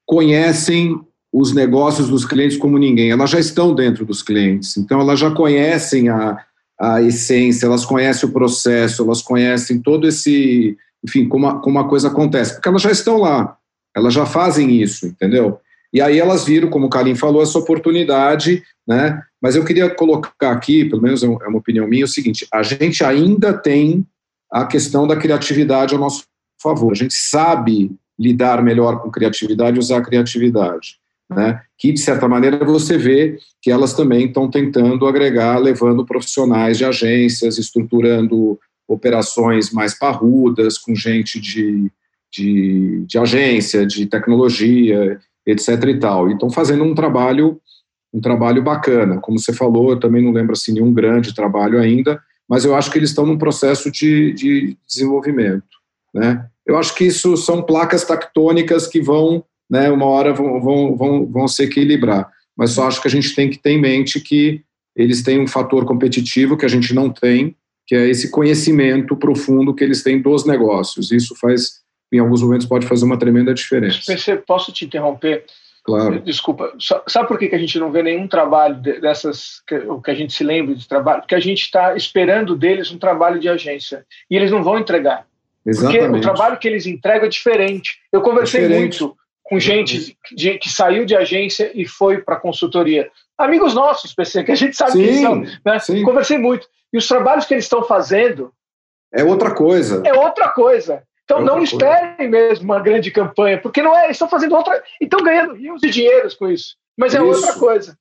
conhecem 0.06 1.00
os 1.32 1.54
negócios 1.54 2.10
dos 2.10 2.26
clientes 2.26 2.58
como 2.58 2.78
ninguém, 2.78 3.12
elas 3.12 3.30
já 3.30 3.40
estão 3.40 3.74
dentro 3.74 4.06
dos 4.06 4.22
clientes, 4.22 4.78
então 4.78 5.00
elas 5.00 5.20
já 5.20 5.32
conhecem 5.32 6.10
a, 6.10 6.44
a 6.80 7.02
essência, 7.02 7.66
elas 7.66 7.86
conhecem 7.86 8.30
o 8.30 8.32
processo, 8.32 9.04
elas 9.04 9.22
conhecem 9.22 9.80
todo 9.80 10.08
esse, 10.08 10.78
enfim, 11.04 11.28
como 11.28 11.48
a, 11.48 11.60
como 11.60 11.80
a 11.80 11.88
coisa 11.88 12.08
acontece, 12.10 12.54
porque 12.54 12.70
elas 12.70 12.82
já 12.82 12.92
estão 12.92 13.18
lá, 13.18 13.58
elas 13.96 14.14
já 14.14 14.26
fazem 14.26 14.82
isso, 14.82 15.08
entendeu? 15.08 15.60
E 15.92 16.02
aí 16.02 16.20
elas 16.20 16.46
viram, 16.46 16.70
como 16.70 16.88
o 16.88 16.90
Kalim 16.90 17.16
falou, 17.16 17.42
essa 17.42 17.58
oportunidade, 17.58 18.62
né? 18.88 19.22
Mas 19.42 19.56
eu 19.56 19.64
queria 19.64 19.90
colocar 19.90 20.52
aqui, 20.52 20.86
pelo 20.86 21.02
menos 21.02 21.24
é, 21.24 21.28
é 21.28 21.48
uma 21.48 21.60
opinião 21.60 21.88
minha, 21.88 22.04
é 22.04 22.06
o 22.06 22.08
seguinte: 22.08 22.46
a 22.54 22.62
gente 22.62 23.04
ainda 23.04 23.54
tem 23.54 24.06
a 24.52 24.66
questão 24.66 25.08
da 25.08 25.16
criatividade 25.16 25.94
ao 25.94 26.00
nosso 26.00 26.26
favor. 26.62 26.92
A 26.92 26.96
gente 26.96 27.14
sabe 27.14 27.92
lidar 28.20 28.64
melhor 28.64 29.00
com 29.02 29.12
criatividade, 29.12 29.80
usar 29.80 29.98
a 29.98 30.04
criatividade. 30.04 31.00
Né? 31.30 31.62
que, 31.78 31.92
de 31.92 32.00
certa 32.00 32.28
maneira, 32.28 32.64
você 32.64 32.98
vê 32.98 33.38
que 33.62 33.72
elas 33.72 33.94
também 33.94 34.28
estão 34.28 34.50
tentando 34.50 35.08
agregar, 35.08 35.58
levando 35.58 36.06
profissionais 36.06 36.78
de 36.78 36.86
agências, 36.86 37.58
estruturando 37.58 38.60
operações 38.88 39.72
mais 39.72 39.98
parrudas, 39.98 40.78
com 40.78 40.96
gente 40.96 41.40
de, 41.40 41.92
de, 42.32 43.04
de 43.06 43.18
agência, 43.18 43.86
de 43.86 44.06
tecnologia, 44.06 45.20
etc. 45.46 45.84
e 45.84 46.00
tal. 46.00 46.30
E 46.30 46.34
estão 46.34 46.50
fazendo 46.50 46.84
um 46.84 46.96
trabalho 46.96 47.60
um 48.14 48.22
trabalho 48.22 48.64
bacana. 48.64 49.20
Como 49.20 49.38
você 49.38 49.54
falou, 49.54 49.92
eu 49.92 50.00
também 50.00 50.24
não 50.24 50.32
lembro 50.32 50.54
assim 50.54 50.74
nenhum 50.74 50.94
grande 50.94 51.36
trabalho 51.36 51.80
ainda, 51.80 52.22
mas 52.48 52.64
eu 52.66 52.76
acho 52.76 52.90
que 52.90 52.98
eles 52.98 53.10
estão 53.10 53.26
num 53.26 53.38
processo 53.38 53.92
de, 53.92 54.34
de 54.34 54.78
desenvolvimento. 54.88 55.66
Né? 56.14 56.46
Eu 56.66 56.78
acho 56.78 56.96
que 56.96 57.06
isso 57.06 57.36
são 57.38 57.62
placas 57.62 58.06
tectônicas 58.06 58.88
que 58.88 59.02
vão, 59.02 59.44
né, 59.70 59.90
uma 59.90 60.06
hora 60.06 60.34
vão, 60.34 60.62
vão, 60.62 60.96
vão, 60.96 61.26
vão 61.26 61.48
se 61.48 61.64
equilibrar. 61.64 62.30
Mas 62.56 62.72
só 62.72 62.88
acho 62.88 63.02
que 63.02 63.08
a 63.08 63.12
gente 63.12 63.36
tem 63.36 63.50
que 63.50 63.58
ter 63.58 63.72
em 63.72 63.82
mente 63.82 64.20
que 64.20 64.62
eles 64.96 65.22
têm 65.22 65.40
um 65.40 65.48
fator 65.48 65.86
competitivo 65.86 66.58
que 66.58 66.66
a 66.66 66.70
gente 66.70 66.94
não 66.94 67.10
tem, 67.10 67.56
que 67.86 67.96
é 67.96 68.10
esse 68.10 68.32
conhecimento 68.32 69.16
profundo 69.16 69.74
que 69.74 69.84
eles 69.84 70.02
têm 70.02 70.20
dos 70.20 70.46
negócios. 70.46 71.12
Isso 71.12 71.36
faz, 71.36 71.82
em 72.12 72.20
alguns 72.20 72.42
momentos, 72.42 72.66
pode 72.66 72.88
fazer 72.88 73.06
uma 73.06 73.18
tremenda 73.18 73.54
diferença. 73.54 74.02
Posso 74.46 74.72
te 74.72 74.86
interromper? 74.86 75.46
Claro. 75.84 76.20
Desculpa, 76.20 76.74
sabe 77.08 77.30
por 77.30 77.40
que 77.40 77.56
a 77.56 77.58
gente 77.58 77.80
não 77.80 77.92
vê 77.92 78.04
nenhum 78.04 78.28
trabalho 78.28 78.76
dessas, 78.76 79.62
o 79.88 80.02
que 80.02 80.12
a 80.12 80.14
gente 80.14 80.34
se 80.34 80.44
lembra 80.44 80.76
de 80.76 80.86
trabalho? 80.86 81.22
Porque 81.22 81.36
a 81.36 81.40
gente 81.40 81.62
está 81.62 81.96
esperando 81.96 82.58
deles 82.58 82.92
um 82.92 82.98
trabalho 82.98 83.40
de 83.40 83.48
agência 83.48 84.06
e 84.30 84.36
eles 84.36 84.52
não 84.52 84.62
vão 84.62 84.78
entregar. 84.78 85.26
Exatamente. 85.66 86.00
Porque 86.02 86.18
o 86.18 86.22
trabalho 86.22 86.58
que 86.58 86.68
eles 86.68 86.86
entregam 86.86 87.28
é 87.28 87.30
diferente. 87.30 88.00
Eu 88.12 88.20
conversei 88.20 88.64
diferente. 88.64 89.02
muito 89.02 89.18
com 89.48 89.60
gente 89.60 90.18
de, 90.36 90.58
que 90.58 90.70
saiu 90.70 91.06
de 91.06 91.16
agência 91.16 91.72
e 91.74 91.86
foi 91.86 92.22
para 92.22 92.36
consultoria. 92.36 93.10
Amigos 93.38 93.74
nossos, 93.74 94.14
PC, 94.14 94.44
que 94.44 94.52
a 94.52 94.56
gente 94.56 94.76
sabe 94.76 94.92
sim, 94.92 95.04
quem 95.04 95.22
são. 95.22 95.36
Né? 95.66 95.80
Sim. 95.80 96.04
Conversei 96.04 96.38
muito. 96.38 96.68
E 96.92 96.98
os 96.98 97.08
trabalhos 97.08 97.46
que 97.46 97.54
eles 97.54 97.64
estão 97.64 97.84
fazendo. 97.84 98.52
É 99.14 99.24
outra 99.24 99.52
coisa. 99.52 100.04
É 100.06 100.14
outra 100.14 100.50
coisa. 100.50 101.04
Então, 101.24 101.42
não 101.42 101.62
esperem 101.62 102.30
mesmo 102.30 102.66
uma 102.66 102.80
grande 102.80 103.12
campanha, 103.12 103.60
porque 103.60 103.82
não 103.82 103.96
é, 103.96 104.06
eles 104.06 104.16
estão 104.16 104.30
fazendo 104.30 104.56
outra. 104.56 104.82
Estão 105.00 105.24
ganhando 105.24 105.54
rios 105.56 105.82
de 105.82 105.90
dinheiros 105.90 106.36
com 106.36 106.50
isso. 106.50 106.76
Mas 106.98 107.14
é 107.14 107.18
isso. 107.18 107.28
outra 107.28 107.54
coisa. 107.54 107.98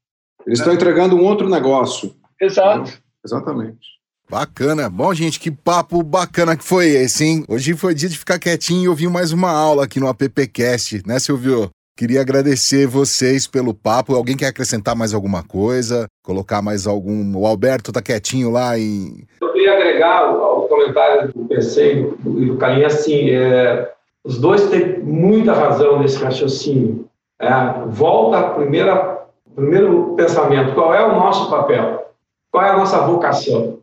Eles 0.47 0.59
estão 0.59 0.73
entregando 0.73 1.17
um 1.17 1.25
outro 1.25 1.49
negócio. 1.49 2.15
Exato. 2.41 2.93
Exatamente. 3.25 3.96
Bacana. 4.29 4.91
Bom, 4.91 5.15
gente, 5.15 5.39
que 5.39 5.53
papo 5.53 6.03
bacana 6.03 6.57
que 6.57 6.65
foi 6.65 6.89
esse, 6.89 7.25
hein? 7.25 7.45
Hoje 7.49 7.75
foi 7.75 7.95
dia 7.95 8.09
de 8.09 8.19
ficar 8.19 8.41
quietinho 8.41 8.83
e 8.83 8.89
ouvir 8.89 9.09
mais 9.09 9.33
uma 9.33 9.51
aula 9.51 9.85
aqui 9.85 10.01
no 10.01 10.09
AppCast, 10.09 11.03
né, 11.07 11.21
Silvio? 11.21 11.71
Queria 11.97 12.21
agradecer 12.21 12.87
vocês 12.87 13.47
pelo 13.47 13.73
papo. 13.73 14.15
Alguém 14.15 14.37
quer 14.37 14.49
acrescentar 14.49 14.95
mais 14.95 15.15
alguma 15.15 15.43
coisa? 15.43 16.07
Colocar 16.23 16.61
mais 16.61 16.87
algum. 16.87 17.35
O 17.37 17.47
Alberto 17.47 17.91
tá 17.93 18.03
quietinho 18.03 18.51
lá 18.51 18.79
em. 18.79 19.25
Eu 19.41 19.53
queria 19.53 19.73
agregar 19.73 20.25
ao 20.25 20.69
comentário 20.69 21.33
do 21.33 21.45
PC 21.47 21.95
e 21.95 22.47
do, 22.47 22.59
Calinha, 22.59 22.89
assim, 22.89 23.31
é, 23.31 23.91
os 24.23 24.39
dois 24.39 24.69
têm 24.69 24.99
muita 24.99 25.55
razão 25.55 26.01
nesse 26.01 26.23
raciocínio. 26.23 27.09
É, 27.41 27.49
volta 27.87 28.41
a 28.41 28.51
primeira, 28.51 29.25
primeiro 29.55 30.15
pensamento: 30.17 30.75
qual 30.75 30.95
é 30.95 31.03
o 31.03 31.15
nosso 31.15 31.49
papel? 31.49 32.13
Qual 32.51 32.63
é 32.63 32.71
a 32.71 32.77
nossa 32.77 33.07
vocação? 33.07 33.76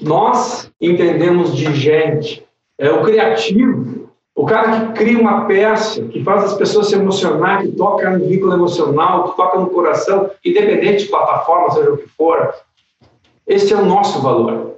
Nós 0.00 0.70
entendemos 0.80 1.56
de 1.56 1.74
gente, 1.74 2.44
é 2.78 2.90
o 2.90 3.02
criativo, 3.02 4.08
o 4.34 4.46
cara 4.46 4.86
que 4.86 4.92
cria 4.92 5.18
uma 5.18 5.46
peça, 5.46 6.00
que 6.04 6.22
faz 6.22 6.44
as 6.44 6.54
pessoas 6.54 6.86
se 6.86 6.94
emocionar, 6.94 7.62
que 7.62 7.72
toca 7.72 8.08
no 8.10 8.24
vínculo 8.24 8.54
emocional, 8.54 9.30
que 9.30 9.36
toca 9.36 9.58
no 9.58 9.70
coração, 9.70 10.30
independente 10.44 11.04
de 11.04 11.10
plataforma, 11.10 11.70
seja 11.72 11.90
o 11.90 11.98
que 11.98 12.06
for. 12.08 12.54
Esse 13.44 13.72
é 13.74 13.76
o 13.76 13.84
nosso 13.84 14.22
valor. 14.22 14.76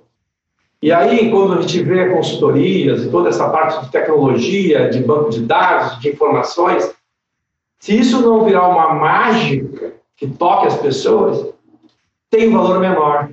E 0.82 0.90
aí, 0.90 1.30
quando 1.30 1.58
a 1.58 1.60
gente 1.60 1.82
vê 1.82 2.08
consultorias 2.08 3.04
e 3.04 3.10
toda 3.10 3.28
essa 3.28 3.50
parte 3.50 3.84
de 3.84 3.92
tecnologia, 3.92 4.88
de 4.88 5.00
banco 5.00 5.28
de 5.28 5.42
dados, 5.42 6.00
de 6.00 6.08
informações, 6.08 6.94
se 7.78 7.98
isso 7.98 8.22
não 8.22 8.46
virar 8.46 8.66
uma 8.66 8.94
mágica 8.94 9.92
que 10.16 10.26
toque 10.26 10.68
as 10.68 10.76
pessoas, 10.78 11.52
tem 12.30 12.48
um 12.48 12.52
valor 12.52 12.80
menor. 12.80 13.28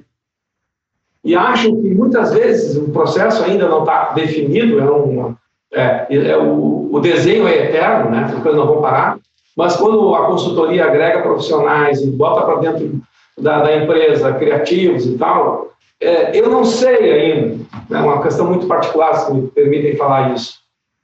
E 1.27 1.35
acho 1.35 1.75
que 1.75 1.93
muitas 1.93 2.33
vezes 2.33 2.77
o 2.77 2.89
processo 2.89 3.43
ainda 3.43 3.67
não 3.67 3.79
está 3.79 4.13
definido, 4.13 4.79
é, 4.79 4.89
uma, 4.89 5.35
é, 5.73 6.05
é 6.09 6.37
o, 6.37 6.87
o, 6.89 6.99
desenho 7.01 7.45
é 7.45 7.65
eterno, 7.65 8.09
né? 8.09 8.23
as 8.23 8.41
coisas 8.41 8.55
não 8.55 8.65
vão 8.65 8.81
parar, 8.81 9.19
mas 9.53 9.75
quando 9.75 10.15
a 10.15 10.25
consultoria 10.25 10.85
agrega 10.85 11.21
profissionais 11.21 12.01
e 12.01 12.09
bota 12.09 12.45
para 12.45 12.61
dentro 12.61 13.01
da, 13.37 13.61
da 13.61 13.75
empresa 13.75 14.35
criativos 14.35 15.05
e 15.05 15.17
tal, 15.17 15.73
é, 15.99 16.39
eu 16.39 16.49
não 16.49 16.63
sei 16.63 16.95
ainda, 17.11 17.65
é 17.91 17.97
uma 17.97 18.23
questão 18.23 18.47
muito 18.47 18.65
particular, 18.65 19.13
se 19.15 19.33
me 19.33 19.49
permitem 19.49 19.97
falar 19.97 20.33
isso, 20.33 20.53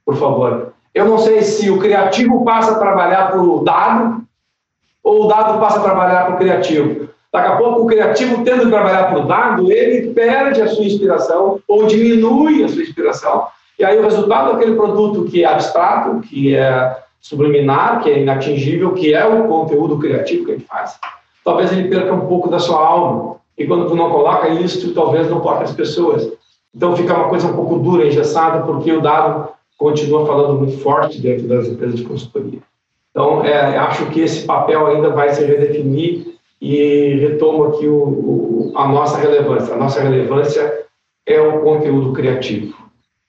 por 0.06 0.16
favor. 0.16 0.72
Eu 0.96 1.04
não 1.04 1.18
sei 1.18 1.42
se 1.42 1.70
o 1.70 1.80
criativo 1.80 2.46
passa 2.46 2.72
a 2.72 2.80
trabalhar 2.80 3.30
para 3.30 3.42
o 3.42 3.62
dado 3.62 4.24
ou 5.04 5.26
o 5.26 5.28
dado 5.28 5.60
passa 5.60 5.82
a 5.82 5.84
trabalhar 5.84 6.28
para 6.28 6.36
o 6.36 6.38
criativo. 6.38 7.10
Daqui 7.34 7.48
a 7.48 7.56
pouco, 7.56 7.82
o 7.82 7.86
criativo, 7.88 8.44
tendo 8.44 8.66
que 8.66 8.70
trabalhar 8.70 9.10
para 9.10 9.20
o 9.20 9.28
dado, 9.28 9.72
ele 9.72 10.14
perde 10.14 10.62
a 10.62 10.68
sua 10.68 10.86
inspiração 10.86 11.60
ou 11.68 11.88
diminui 11.88 12.64
a 12.64 12.68
sua 12.68 12.84
inspiração. 12.84 13.48
E 13.80 13.84
aí, 13.84 13.98
o 13.98 14.04
resultado 14.04 14.54
daquele 14.54 14.76
produto 14.76 15.26
que 15.26 15.44
é 15.44 15.48
abstrato, 15.48 16.20
que 16.20 16.56
é 16.56 16.96
subliminar, 17.20 18.04
que 18.04 18.12
é 18.12 18.20
inatingível, 18.20 18.94
que 18.94 19.16
é 19.16 19.26
o 19.26 19.48
conteúdo 19.48 19.98
criativo 19.98 20.46
que 20.46 20.52
gente 20.52 20.66
faz, 20.66 21.00
talvez 21.44 21.72
ele 21.72 21.90
perca 21.90 22.14
um 22.14 22.28
pouco 22.28 22.52
da 22.52 22.60
sua 22.60 22.78
alma. 22.78 23.38
E 23.58 23.66
quando 23.66 23.88
tu 23.88 23.96
não 23.96 24.12
coloca 24.12 24.50
isso, 24.50 24.94
talvez 24.94 25.28
não 25.28 25.42
toque 25.42 25.64
as 25.64 25.72
pessoas. 25.72 26.32
Então 26.76 26.96
fica 26.96 27.16
uma 27.16 27.30
coisa 27.30 27.48
um 27.48 27.56
pouco 27.56 27.80
dura, 27.80 28.06
engessada, 28.06 28.62
porque 28.62 28.92
o 28.92 29.02
dado 29.02 29.50
continua 29.76 30.26
falando 30.28 30.60
muito 30.60 30.78
forte 30.80 31.20
dentro 31.20 31.48
das 31.48 31.68
empresas 31.68 31.96
de 31.96 32.06
consultoria. 32.06 32.60
Então, 33.10 33.44
é, 33.44 33.78
acho 33.78 34.06
que 34.08 34.22
esse 34.22 34.46
papel 34.46 34.86
ainda 34.88 35.10
vai 35.10 35.34
se 35.34 35.44
redefinir 35.44 36.33
e 36.64 37.16
retomo 37.16 37.66
aqui 37.66 37.86
o, 37.86 37.97
o, 37.97 38.72
a 38.74 38.88
nossa 38.88 39.18
relevância. 39.18 39.74
A 39.74 39.78
nossa 39.78 40.01
relevância 40.01 40.86
é 41.26 41.41
o 41.41 41.59
conteúdo 41.59 42.14
criativo. 42.14 42.74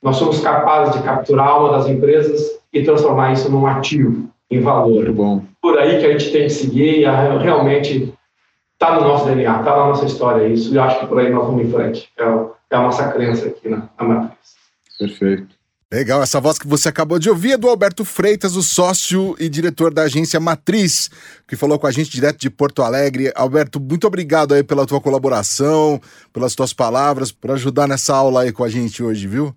Nós 0.00 0.16
somos 0.16 0.38
capazes 0.38 0.94
de 0.94 1.02
capturar 1.02 1.48
a 1.48 1.50
alma 1.50 1.72
das 1.72 1.88
empresas 1.88 2.60
e 2.72 2.84
transformar 2.84 3.32
isso 3.32 3.50
num 3.50 3.66
ativo, 3.66 4.30
em 4.48 4.60
valor. 4.60 5.02
Muito 5.02 5.12
bom. 5.14 5.42
Por 5.60 5.76
aí 5.76 5.98
que 5.98 6.06
a 6.06 6.12
gente 6.12 6.30
tem 6.30 6.42
que 6.44 6.50
seguir 6.50 7.00
e 7.00 7.04
realmente 7.42 8.14
está 8.74 8.94
no 8.94 9.00
nosso 9.00 9.26
DNA, 9.26 9.58
está 9.58 9.70
na 9.78 9.86
nossa 9.86 10.04
história 10.04 10.46
isso, 10.46 10.72
e 10.72 10.78
acho 10.78 11.00
que 11.00 11.06
por 11.06 11.18
aí 11.18 11.28
nós 11.28 11.44
vamos 11.44 11.64
em 11.64 11.70
frente. 11.70 12.08
É, 12.16 12.22
é 12.22 12.76
a 12.76 12.82
nossa 12.82 13.08
crença 13.10 13.48
aqui 13.48 13.68
na, 13.68 13.88
na 13.98 14.04
matriz. 14.04 14.54
Perfeito. 14.96 15.53
Legal, 15.94 16.24
essa 16.24 16.40
voz 16.40 16.58
que 16.58 16.66
você 16.66 16.88
acabou 16.88 17.20
de 17.20 17.30
ouvir 17.30 17.52
é 17.52 17.56
do 17.56 17.68
Alberto 17.68 18.04
Freitas, 18.04 18.56
o 18.56 18.64
sócio 18.64 19.36
e 19.38 19.48
diretor 19.48 19.94
da 19.94 20.02
agência 20.02 20.40
Matriz, 20.40 21.08
que 21.46 21.54
falou 21.54 21.78
com 21.78 21.86
a 21.86 21.92
gente 21.92 22.10
direto 22.10 22.40
de 22.40 22.50
Porto 22.50 22.82
Alegre. 22.82 23.30
Alberto, 23.32 23.78
muito 23.78 24.04
obrigado 24.04 24.54
aí 24.54 24.64
pela 24.64 24.86
tua 24.86 25.00
colaboração, 25.00 26.00
pelas 26.32 26.56
tuas 26.56 26.72
palavras, 26.72 27.30
por 27.30 27.52
ajudar 27.52 27.86
nessa 27.86 28.12
aula 28.12 28.42
aí 28.42 28.50
com 28.50 28.64
a 28.64 28.68
gente 28.68 29.04
hoje, 29.04 29.28
viu? 29.28 29.54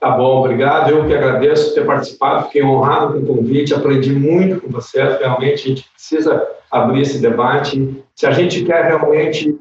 Tá 0.00 0.10
bom, 0.10 0.40
obrigado. 0.40 0.90
Eu 0.90 1.06
que 1.06 1.14
agradeço 1.14 1.68
por 1.68 1.74
ter 1.74 1.86
participado, 1.86 2.46
fiquei 2.46 2.64
honrado 2.64 3.12
com 3.12 3.20
o 3.20 3.36
convite, 3.36 3.72
aprendi 3.72 4.12
muito 4.12 4.62
com 4.62 4.68
você. 4.68 5.00
Realmente 5.00 5.54
a 5.66 5.68
gente 5.68 5.88
precisa 5.94 6.44
abrir 6.68 7.02
esse 7.02 7.18
debate. 7.20 8.02
Se 8.12 8.26
a 8.26 8.32
gente 8.32 8.64
quer 8.64 8.86
realmente 8.86 9.56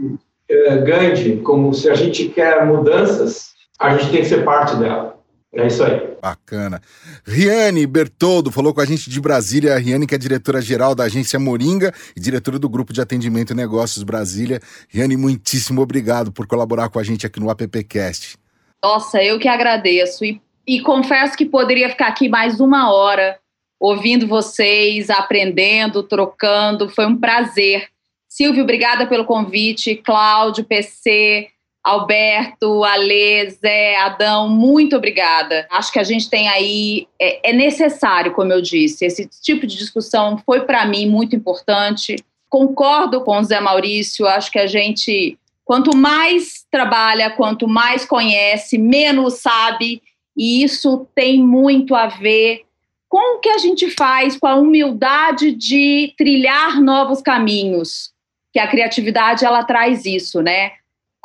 é, 0.50 0.78
ganhe, 0.78 1.38
como 1.42 1.72
se 1.72 1.88
a 1.88 1.94
gente 1.94 2.30
quer 2.30 2.66
mudanças, 2.66 3.50
a 3.80 3.96
gente 3.96 4.10
tem 4.10 4.22
que 4.22 4.28
ser 4.28 4.44
parte 4.44 4.76
dela. 4.78 5.15
É 5.56 5.68
isso 5.68 5.84
aí. 5.84 6.16
Bacana. 6.22 6.82
Riane 7.26 7.88
Bertoldo 7.88 8.52
falou 8.52 8.74
com 8.74 8.82
a 8.82 8.86
gente 8.86 9.10
de 9.10 9.22
Brasília. 9.22 9.74
A 9.74 9.78
Riane, 9.78 10.06
que 10.06 10.14
é 10.14 10.18
diretora-geral 10.18 10.94
da 10.94 11.06
agência 11.06 11.40
Moringa 11.40 11.94
e 12.16 12.20
diretora 12.20 12.60
do 12.60 12.68
Grupo 12.68 12.92
de 12.92 13.00
Atendimento 13.00 13.54
e 13.54 13.56
Negócios 13.56 14.04
Brasília. 14.04 14.60
Riane, 14.90 15.16
muitíssimo 15.16 15.82
obrigado 15.82 16.30
por 16.30 16.46
colaborar 16.46 16.90
com 16.90 17.00
a 17.00 17.04
gente 17.04 17.26
aqui 17.26 17.40
no 17.40 17.50
AppCast. 17.50 18.38
Nossa, 18.84 19.24
eu 19.24 19.40
que 19.40 19.48
agradeço. 19.48 20.26
E, 20.26 20.42
e 20.68 20.82
confesso 20.82 21.38
que 21.38 21.46
poderia 21.46 21.90
ficar 21.90 22.08
aqui 22.08 22.28
mais 22.28 22.60
uma 22.60 22.92
hora 22.94 23.40
ouvindo 23.80 24.28
vocês, 24.28 25.10
aprendendo, 25.10 26.04
trocando. 26.04 26.90
Foi 26.90 27.06
um 27.06 27.16
prazer. 27.16 27.88
Silvio, 28.28 28.64
obrigada 28.64 29.08
pelo 29.08 29.24
convite. 29.24 29.96
Cláudio, 29.96 30.66
PC, 30.66 31.48
Alberto, 31.86 32.84
Alê, 32.84 33.48
Zé, 33.52 33.96
Adão, 33.98 34.50
muito 34.50 34.96
obrigada. 34.96 35.68
Acho 35.70 35.94
que 35.94 36.00
a 36.00 36.04
gente 36.04 36.28
tem 36.28 36.50
aí, 36.50 37.08
é, 37.22 37.52
é 37.52 37.54
necessário, 37.54 38.34
como 38.34 38.52
eu 38.52 38.60
disse, 38.60 39.06
esse 39.06 39.30
tipo 39.44 39.68
de 39.68 39.78
discussão 39.78 40.36
foi 40.44 40.62
para 40.62 40.84
mim 40.88 41.08
muito 41.08 41.36
importante. 41.36 42.16
Concordo 42.50 43.22
com 43.22 43.38
o 43.38 43.44
Zé 43.44 43.60
Maurício, 43.60 44.26
acho 44.26 44.52
que 44.52 44.58
a 44.58 44.66
gente, 44.66 45.38
quanto 45.64 45.96
mais 45.96 46.66
trabalha, 46.72 47.30
quanto 47.30 47.68
mais 47.68 48.04
conhece, 48.04 48.80
menos 48.80 49.36
sabe, 49.36 50.02
e 50.36 50.64
isso 50.64 51.08
tem 51.14 51.40
muito 51.40 51.94
a 51.94 52.08
ver 52.08 52.64
com 53.08 53.38
o 53.38 53.40
que 53.40 53.50
a 53.50 53.60
gente 53.60 53.92
faz, 53.92 54.40
com 54.40 54.48
a 54.48 54.56
humildade 54.56 55.52
de 55.52 56.16
trilhar 56.18 56.82
novos 56.82 57.22
caminhos, 57.22 58.12
que 58.52 58.58
a 58.58 58.68
criatividade 58.68 59.46
ela 59.46 59.64
traz 59.64 60.04
isso, 60.04 60.42
né? 60.42 60.72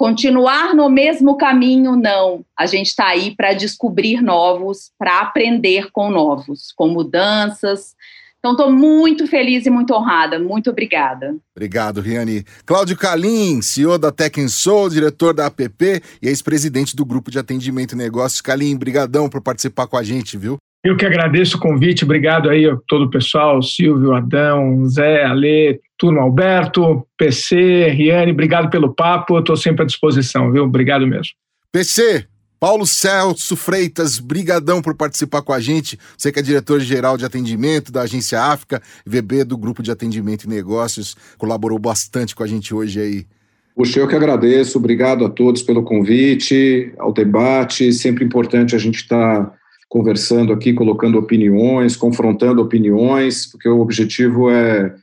Continuar 0.00 0.74
no 0.74 0.88
mesmo 0.88 1.36
caminho, 1.36 1.94
não. 1.94 2.42
A 2.58 2.64
gente 2.64 2.86
está 2.86 3.08
aí 3.08 3.36
para 3.36 3.52
descobrir 3.52 4.22
novos, 4.22 4.90
para 4.98 5.20
aprender 5.20 5.90
com 5.92 6.10
novos, 6.10 6.72
com 6.74 6.88
mudanças. 6.88 7.94
Então, 8.38 8.52
estou 8.52 8.72
muito 8.72 9.26
feliz 9.26 9.66
e 9.66 9.70
muito 9.70 9.92
honrada. 9.92 10.38
Muito 10.38 10.70
obrigada. 10.70 11.36
Obrigado, 11.54 12.00
Riane. 12.00 12.46
Cláudio 12.64 12.96
Calim, 12.96 13.60
CEO 13.60 13.98
da 13.98 14.10
Tech 14.10 14.48
Soul, 14.48 14.88
diretor 14.88 15.34
da 15.34 15.44
APP 15.44 16.02
e 16.22 16.28
ex-presidente 16.28 16.96
do 16.96 17.04
Grupo 17.04 17.30
de 17.30 17.38
Atendimento 17.38 17.92
e 17.92 17.98
Negócios. 17.98 18.40
Calim, 18.40 18.74
brigadão 18.78 19.28
por 19.28 19.42
participar 19.42 19.86
com 19.86 19.98
a 19.98 20.02
gente, 20.02 20.38
viu? 20.38 20.56
Eu 20.82 20.96
que 20.96 21.04
agradeço 21.04 21.58
o 21.58 21.60
convite, 21.60 22.04
obrigado 22.04 22.48
aí 22.48 22.66
a 22.66 22.74
todo 22.86 23.04
o 23.04 23.10
pessoal, 23.10 23.62
Silvio, 23.62 24.14
Adão, 24.14 24.86
Zé, 24.88 25.24
Alê, 25.24 25.78
turma 25.98 26.22
Alberto, 26.22 27.06
PC, 27.18 27.90
Riane, 27.90 28.32
obrigado 28.32 28.70
pelo 28.70 28.94
papo, 28.94 29.36
eu 29.36 29.40
estou 29.40 29.56
sempre 29.58 29.82
à 29.82 29.86
disposição, 29.86 30.50
viu? 30.50 30.64
Obrigado 30.64 31.06
mesmo. 31.06 31.34
PC, 31.70 32.26
Paulo 32.58 32.86
Celso 32.86 33.56
Freitas, 33.56 34.18
brigadão 34.18 34.80
por 34.80 34.94
participar 34.94 35.42
com 35.42 35.52
a 35.52 35.60
gente. 35.60 35.98
Você 36.16 36.32
que 36.32 36.38
é 36.38 36.42
diretor-geral 36.42 37.18
de 37.18 37.26
atendimento 37.26 37.92
da 37.92 38.02
Agência 38.02 38.40
África, 38.40 38.82
VB 39.04 39.44
do 39.44 39.58
Grupo 39.58 39.82
de 39.82 39.90
Atendimento 39.90 40.44
e 40.44 40.48
Negócios, 40.48 41.14
colaborou 41.36 41.78
bastante 41.78 42.34
com 42.34 42.42
a 42.42 42.46
gente 42.46 42.74
hoje 42.74 43.00
aí. 43.00 43.26
Puxa, 43.76 44.00
eu 44.00 44.08
que 44.08 44.16
agradeço, 44.16 44.78
obrigado 44.78 45.26
a 45.26 45.30
todos 45.30 45.62
pelo 45.62 45.82
convite, 45.82 46.92
ao 46.98 47.12
debate, 47.12 47.92
sempre 47.92 48.24
importante 48.24 48.74
a 48.74 48.78
gente 48.78 48.96
estar 48.96 49.44
tá 49.44 49.59
conversando 49.90 50.52
aqui, 50.52 50.72
colocando 50.72 51.18
opiniões, 51.18 51.96
confrontando 51.96 52.62
opiniões, 52.62 53.44
porque 53.44 53.68
o 53.68 53.80
objetivo 53.80 54.48
é, 54.48 54.94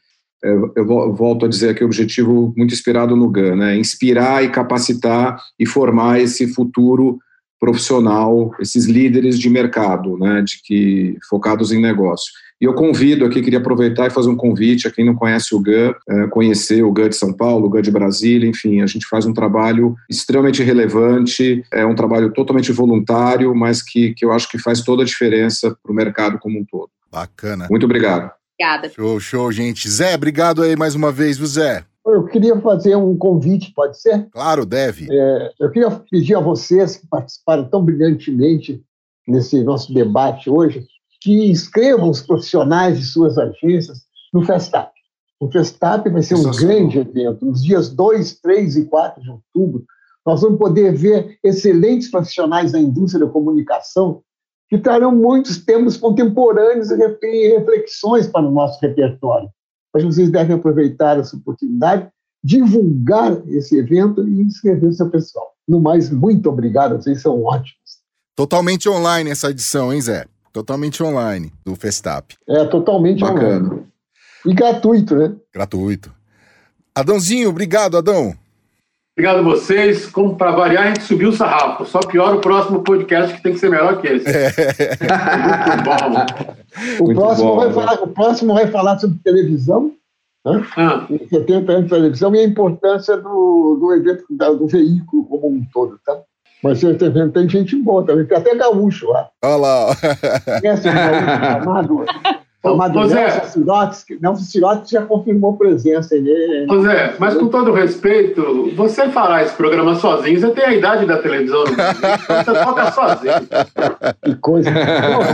é 0.44 0.50
eu 0.76 1.14
volto 1.14 1.46
a 1.46 1.50
dizer 1.50 1.72
aqui, 1.72 1.84
o 1.84 1.88
objetivo 1.88 2.54
muito 2.56 2.74
inspirado 2.74 3.14
no 3.14 3.30
GAN, 3.30 3.58
né? 3.58 3.78
Inspirar 3.78 4.46
e 4.46 4.50
capacitar 4.50 5.40
e 5.60 5.66
formar 5.66 6.22
esse 6.22 6.48
futuro 6.48 7.20
profissional, 7.60 8.52
esses 8.62 8.86
líderes 8.86 9.38
de 9.38 9.50
mercado, 9.50 10.18
né? 10.18 10.42
De 10.42 10.62
que 10.64 11.18
focados 11.30 11.74
em 11.74 11.82
negócio. 11.82 12.32
E 12.60 12.66
eu 12.66 12.74
convido 12.74 13.24
aqui, 13.26 13.42
queria 13.42 13.60
aproveitar 13.60 14.08
e 14.08 14.12
fazer 14.12 14.30
um 14.30 14.36
convite 14.36 14.88
a 14.88 14.92
quem 14.92 15.06
não 15.06 15.16
conhece 15.16 15.54
o 15.54 15.60
GAN, 15.60 15.94
é, 16.10 16.28
conhecer 16.28 16.84
o 16.84 16.92
GAN 16.92 17.10
de 17.10 17.16
São 17.16 17.32
Paulo, 17.32 17.68
o 17.68 17.70
GAN 17.70 17.84
de 17.84 17.92
Brasília, 17.92 18.50
enfim, 18.50 18.82
a 18.82 18.88
gente 18.88 19.08
faz 19.08 19.26
um 19.26 19.34
trabalho 19.34 19.96
extremamente 20.10 20.64
relevante, 20.64 21.64
é 21.72 21.86
um 21.86 21.94
trabalho 21.94 22.32
totalmente 22.34 22.72
voluntário, 22.72 23.54
mas 23.54 23.84
que, 23.84 24.14
que 24.16 24.26
eu 24.26 24.32
acho 24.32 24.50
que 24.50 24.58
faz 24.58 24.82
toda 24.82 25.04
a 25.04 25.06
diferença 25.06 25.78
para 25.84 25.92
o 25.92 25.96
mercado 25.96 26.40
como 26.40 26.60
um 26.60 26.66
todo. 26.66 26.90
Bacana. 27.12 27.68
Muito 27.70 27.86
obrigado. 27.86 28.32
Obrigada. 28.60 28.90
Show, 28.90 29.20
show, 29.20 29.52
gente. 29.52 29.88
Zé, 29.88 30.16
obrigado 30.16 30.64
aí 30.64 30.76
mais 30.76 30.96
uma 30.96 31.12
vez, 31.12 31.38
viu, 31.38 31.46
Zé? 31.46 31.86
Eu 32.04 32.26
queria 32.26 32.60
fazer 32.60 32.96
um 32.96 33.16
convite, 33.18 33.72
pode 33.76 34.02
ser? 34.02 34.28
Claro, 34.32 34.66
deve. 34.66 35.08
É, 35.12 35.52
eu 35.60 35.70
queria 35.70 35.92
pedir 35.92 36.36
a 36.36 36.40
vocês 36.40 36.96
que 36.96 37.06
participaram 37.06 37.66
tão 37.66 37.84
brilhantemente 37.84 38.82
nesse 39.28 39.62
nosso 39.62 39.94
debate 39.94 40.50
hoje, 40.50 40.88
que 41.22 41.50
inscrevam 41.50 42.10
os 42.10 42.22
profissionais 42.22 42.98
de 43.00 43.06
suas 43.06 43.38
agências 43.38 44.00
no 44.34 44.46
Festap. 44.46 44.92
O 45.40 45.50
Festap 45.52 46.10
vai 46.10 46.24
ser 46.24 46.36
um 46.36 46.52
grande 46.52 47.00
evento. 47.00 47.46
Nos 47.46 47.64
dias 47.64 47.90
2, 47.90 48.40
3 48.40 48.78
e 48.78 48.86
4 48.86 49.22
de 49.22 49.30
outubro, 49.30 49.86
nós 50.26 50.42
vamos 50.42 50.58
poder 50.58 50.94
ver 50.96 51.38
excelentes 51.44 52.10
profissionais 52.10 52.72
da 52.72 52.80
indústria 52.80 53.26
da 53.26 53.32
comunicação 53.32 54.22
que 54.70 54.78
trarão 54.78 55.16
muitos 55.16 55.64
temas 55.64 55.96
contemporâneos 55.96 56.92
e 56.92 57.48
reflexões 57.48 58.28
para 58.28 58.46
o 58.46 58.52
nosso 58.52 58.80
repertório. 58.82 59.50
Mas 59.94 60.04
vocês 60.04 60.30
devem 60.30 60.56
aproveitar 60.56 61.18
essa 61.18 61.38
oportunidade, 61.38 62.10
divulgar 62.44 63.42
esse 63.48 63.78
evento 63.78 64.28
e 64.28 64.42
inscrever 64.42 64.92
seu 64.94 65.10
pessoal. 65.10 65.54
No 65.68 65.80
mais, 65.80 66.10
muito 66.10 66.50
obrigado, 66.50 67.02
vocês 67.02 67.22
são 67.22 67.44
ótimos. 67.44 68.02
Totalmente 68.36 68.90
online 68.90 69.30
essa 69.30 69.50
edição, 69.50 69.94
hein, 69.94 70.02
Zé? 70.02 70.26
Totalmente 70.58 71.04
online, 71.04 71.54
do 71.64 71.76
Festap. 71.76 72.36
É, 72.50 72.66
totalmente 72.66 73.20
Bacana. 73.20 73.68
online. 73.68 73.86
E 74.44 74.56
gratuito, 74.56 75.16
né? 75.16 75.36
Gratuito. 75.54 76.12
Adãozinho, 76.96 77.50
obrigado, 77.50 77.96
Adão. 77.96 78.34
Obrigado 79.16 79.38
a 79.38 79.44
vocês. 79.44 80.08
Como 80.08 80.36
para 80.36 80.50
variar, 80.50 80.86
a 80.86 80.88
gente 80.88 81.04
subiu 81.04 81.30
o 81.30 81.32
sarrafo. 81.32 81.86
Só 81.86 82.00
pior 82.00 82.34
o 82.34 82.42
próximo 82.42 82.82
podcast 82.82 83.36
que 83.36 83.44
tem 83.44 83.54
que 83.54 83.60
ser 83.60 83.70
melhor 83.70 84.02
que 84.02 84.08
esse. 84.08 84.28
É. 84.28 84.50
Muito 86.98 87.06
bom. 87.06 87.06
O, 87.06 87.14
próximo 87.14 87.50
bom, 87.50 87.58
vai 87.58 87.72
falar, 87.72 87.94
o 88.02 88.08
próximo 88.08 88.56
vai 88.56 88.66
falar 88.66 88.98
sobre 88.98 89.20
televisão. 89.24 89.92
Né? 90.44 90.66
Ah. 90.76 91.08
70 91.30 91.72
anos 91.72 91.84
de 91.84 91.90
televisão 91.92 92.34
e 92.34 92.40
a 92.40 92.44
importância 92.44 93.16
do, 93.16 93.78
do 93.80 93.94
evento, 93.94 94.26
do 94.28 94.66
veículo 94.66 95.24
como 95.26 95.50
um 95.50 95.64
todo. 95.72 96.00
Tá? 96.04 96.20
Mas 96.64 96.80
você 96.80 96.94
tá 96.96 97.08
vendo, 97.10 97.32
tem 97.32 97.48
gente 97.48 97.76
boa 97.76 98.04
também, 98.04 98.26
tem 98.26 98.38
até 98.38 98.56
gaúcho 98.56 99.08
lá. 99.10 99.30
Olha 99.44 99.56
lá. 99.58 99.96
Conhece 100.60 100.90
um 100.90 100.94
gaúcho 100.94 101.42
chamado, 101.64 102.06
chamado 102.66 103.08
Nelson 103.08 103.46
Sirotes? 103.46 104.06
Nelson 104.20 104.44
Sirotes 104.44 104.90
já 104.90 105.02
confirmou 105.04 105.56
presença. 105.56 106.16
Ele, 106.16 106.66
Ô 106.68 106.82
Zé, 106.82 107.14
mas 107.20 107.36
com 107.36 107.48
todo 107.48 107.72
respeito, 107.72 108.72
você 108.76 109.08
fará 109.10 109.44
esse 109.44 109.54
programa 109.54 109.96
sozinho, 109.96 110.40
você 110.40 110.50
tem 110.50 110.66
a 110.66 110.74
idade 110.74 111.06
da 111.06 111.18
televisão 111.22 111.64
então 111.64 112.44
você 112.44 112.66
toca 112.66 112.92
sozinho. 112.92 113.34
Que 114.24 114.36
coisa. 114.36 114.72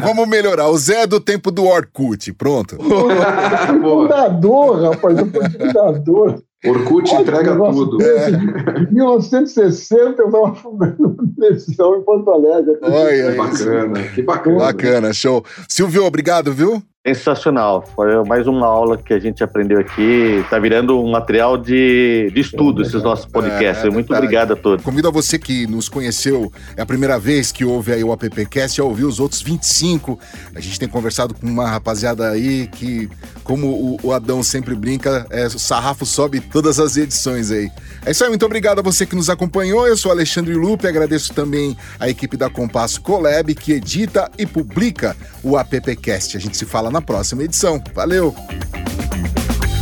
vamos 0.03 0.28
melhorar. 0.28 0.67
O 0.67 0.78
Zé 0.78 1.03
é 1.03 1.07
do 1.07 1.21
tempo 1.21 1.51
do 1.51 1.65
Orkut, 1.65 2.34
pronto. 2.34 2.76
Eu 2.76 3.67
fui 3.67 3.80
fundador, 3.82 4.82
rapaz, 4.82 5.17
eu 5.17 5.26
fui 5.28 5.49
fundador. 5.49 6.43
Orkut 6.66 7.14
entrega 7.14 7.55
tudo. 7.55 7.97
Em 8.01 8.93
1960 8.93 10.22
eu 10.22 10.28
estava 10.28 10.55
fundando 10.55 10.95
uma 10.99 11.36
televisão 11.36 11.97
em 11.97 12.01
Porto 12.03 12.32
Alegre. 12.32 12.78
Olha, 12.82 13.32
que 13.32 13.38
bacana, 13.38 14.03
que 14.16 14.22
bacana. 14.22 14.57
Bacana, 14.57 15.14
show. 15.14 15.43
Silvio, 15.68 16.05
obrigado, 16.05 16.53
viu? 16.53 16.82
Sensacional. 17.05 17.83
Foi 17.93 18.23
mais 18.23 18.47
uma 18.47 18.65
aula 18.65 18.97
que 18.97 19.13
a 19.13 19.19
gente 19.19 19.43
aprendeu 19.43 19.77
aqui. 19.77 20.39
Está 20.41 20.57
virando 20.57 20.97
um 20.97 21.11
material 21.11 21.57
de, 21.57 22.31
de 22.33 22.39
estudo 22.39 22.81
é, 22.81 22.85
esses 22.85 23.03
nossos 23.03 23.25
podcasts. 23.25 23.83
É, 23.83 23.87
é 23.89 23.91
Muito 23.91 24.13
obrigado 24.13 24.53
a 24.53 24.55
todos. 24.55 24.85
Convido 24.85 25.09
a 25.09 25.11
você 25.11 25.37
que 25.37 25.67
nos 25.67 25.89
conheceu, 25.89 26.49
é 26.77 26.81
a 26.81 26.85
primeira 26.85 27.19
vez 27.19 27.51
que 27.51 27.65
ouve 27.65 27.91
aí 27.91 28.01
o 28.05 28.13
AppCast, 28.13 28.79
a 28.79 28.85
ouvir 28.85 29.03
os 29.03 29.19
outros 29.19 29.41
25. 29.41 30.17
A 30.55 30.61
gente 30.61 30.79
tem 30.79 30.87
conversado 30.87 31.33
com 31.33 31.45
uma 31.45 31.69
rapaziada 31.69 32.29
aí 32.29 32.67
que, 32.67 33.09
como 33.43 33.67
o, 33.67 33.99
o 34.01 34.13
Adão 34.13 34.41
sempre 34.41 34.73
brinca, 34.73 35.27
é, 35.29 35.47
o 35.47 35.59
sarrafo 35.59 36.05
sobe 36.05 36.39
todas 36.39 36.79
as 36.79 36.95
edições 36.95 37.51
aí. 37.51 37.69
É 38.05 38.11
isso 38.11 38.23
aí, 38.23 38.29
muito 38.29 38.45
obrigado 38.45 38.79
a 38.79 38.81
você 38.81 39.05
que 39.05 39.15
nos 39.15 39.29
acompanhou. 39.29 39.85
Eu 39.85 39.97
sou 39.97 40.09
Alexandre 40.09 40.53
Lupe, 40.53 40.87
agradeço 40.87 41.33
também 41.33 41.75
a 41.99 42.07
equipe 42.07 42.37
da 42.37 42.49
Compasso 42.49 43.01
Colab, 43.01 43.53
que 43.55 43.73
edita 43.73 44.31
e 44.37 44.45
publica 44.45 45.17
o 45.43 45.57
AppCast. 45.57 46.37
A 46.37 46.39
gente 46.39 46.55
se 46.55 46.65
fala 46.65 46.92
na 46.93 47.01
próxima 47.01 47.43
edição. 47.43 47.83
Valeu! 47.93 48.33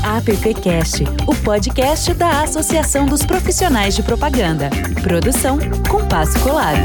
AppCast, 0.04 1.04
o 1.28 1.36
podcast 1.44 2.14
da 2.16 2.42
Associação 2.42 3.06
dos 3.06 3.24
Profissionais 3.24 3.96
de 3.96 4.02
Propaganda. 4.02 4.70
Produção 5.04 5.60
Compasso 5.88 6.40
Colab. 6.40 6.80